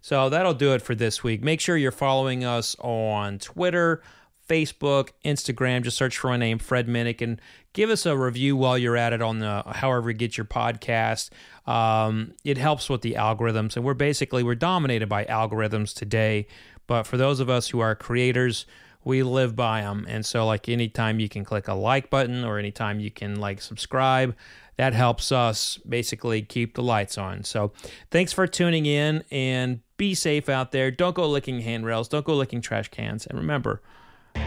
so 0.00 0.28
that'll 0.28 0.54
do 0.54 0.74
it 0.74 0.82
for 0.82 0.94
this 0.94 1.22
week 1.22 1.42
make 1.42 1.60
sure 1.60 1.76
you're 1.76 1.90
following 1.90 2.44
us 2.44 2.76
on 2.80 3.38
twitter 3.38 4.02
Facebook, 4.48 5.10
Instagram. 5.24 5.82
Just 5.82 5.96
search 5.96 6.16
for 6.16 6.28
my 6.28 6.36
name, 6.36 6.58
Fred 6.58 6.88
Minnick, 6.88 7.20
and 7.20 7.40
give 7.74 7.90
us 7.90 8.06
a 8.06 8.16
review 8.16 8.56
while 8.56 8.78
you're 8.78 8.96
at 8.96 9.12
it 9.12 9.20
on 9.20 9.40
the 9.40 9.62
however 9.66 10.10
you 10.10 10.16
get 10.16 10.36
your 10.36 10.46
podcast. 10.46 11.30
Um, 11.66 12.32
it 12.44 12.56
helps 12.56 12.88
with 12.88 13.02
the 13.02 13.14
algorithms, 13.14 13.76
and 13.76 13.84
we're 13.84 13.94
basically 13.94 14.42
we're 14.42 14.54
dominated 14.54 15.08
by 15.08 15.24
algorithms 15.26 15.94
today. 15.94 16.46
But 16.86 17.02
for 17.02 17.18
those 17.18 17.40
of 17.40 17.50
us 17.50 17.68
who 17.68 17.80
are 17.80 17.94
creators, 17.94 18.64
we 19.04 19.22
live 19.22 19.54
by 19.54 19.82
them, 19.82 20.06
and 20.08 20.24
so 20.24 20.46
like 20.46 20.68
anytime 20.68 21.20
you 21.20 21.28
can 21.28 21.44
click 21.44 21.68
a 21.68 21.74
like 21.74 22.08
button 22.08 22.42
or 22.42 22.58
anytime 22.58 23.00
you 23.00 23.10
can 23.10 23.38
like 23.38 23.60
subscribe. 23.60 24.34
That 24.78 24.94
helps 24.94 25.30
us 25.30 25.78
basically 25.88 26.40
keep 26.40 26.74
the 26.74 26.82
lights 26.82 27.18
on. 27.18 27.44
So, 27.44 27.72
thanks 28.10 28.32
for 28.32 28.46
tuning 28.46 28.86
in 28.86 29.24
and 29.30 29.80
be 29.96 30.14
safe 30.14 30.48
out 30.48 30.72
there. 30.72 30.90
Don't 30.90 31.14
go 31.14 31.28
licking 31.28 31.60
handrails. 31.60 32.08
Don't 32.08 32.24
go 32.24 32.34
licking 32.34 32.62
trash 32.62 32.88
cans. 32.88 33.26
And 33.26 33.38
remember, 33.38 33.82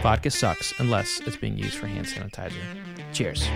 Vodka 0.02 0.30
sucks 0.30 0.72
unless 0.78 1.20
it's 1.20 1.36
being 1.36 1.58
used 1.58 1.74
for 1.74 1.86
hand 1.86 2.06
sanitizer. 2.06 2.52
Cheers. 3.12 3.46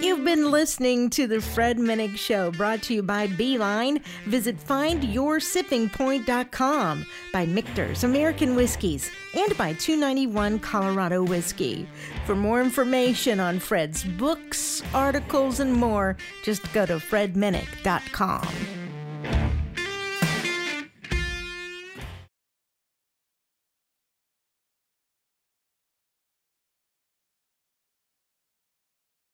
You've 0.00 0.24
been 0.24 0.52
listening 0.52 1.10
to 1.10 1.26
the 1.26 1.40
Fred 1.40 1.76
Minnick 1.76 2.16
Show, 2.16 2.52
brought 2.52 2.82
to 2.82 2.94
you 2.94 3.02
by 3.02 3.26
Beeline. 3.26 4.00
Visit 4.26 4.56
findyoursippingpoint.com, 4.64 7.06
by 7.32 7.46
Michter's 7.46 8.04
American 8.04 8.54
Whiskies, 8.54 9.10
and 9.34 9.58
by 9.58 9.72
291 9.72 10.60
Colorado 10.60 11.24
Whiskey. 11.24 11.88
For 12.26 12.36
more 12.36 12.60
information 12.60 13.40
on 13.40 13.58
Fred's 13.58 14.04
books, 14.04 14.84
articles, 14.94 15.58
and 15.58 15.72
more, 15.72 16.16
just 16.44 16.72
go 16.72 16.86
to 16.86 16.98
fredminnick.com. 16.98 18.46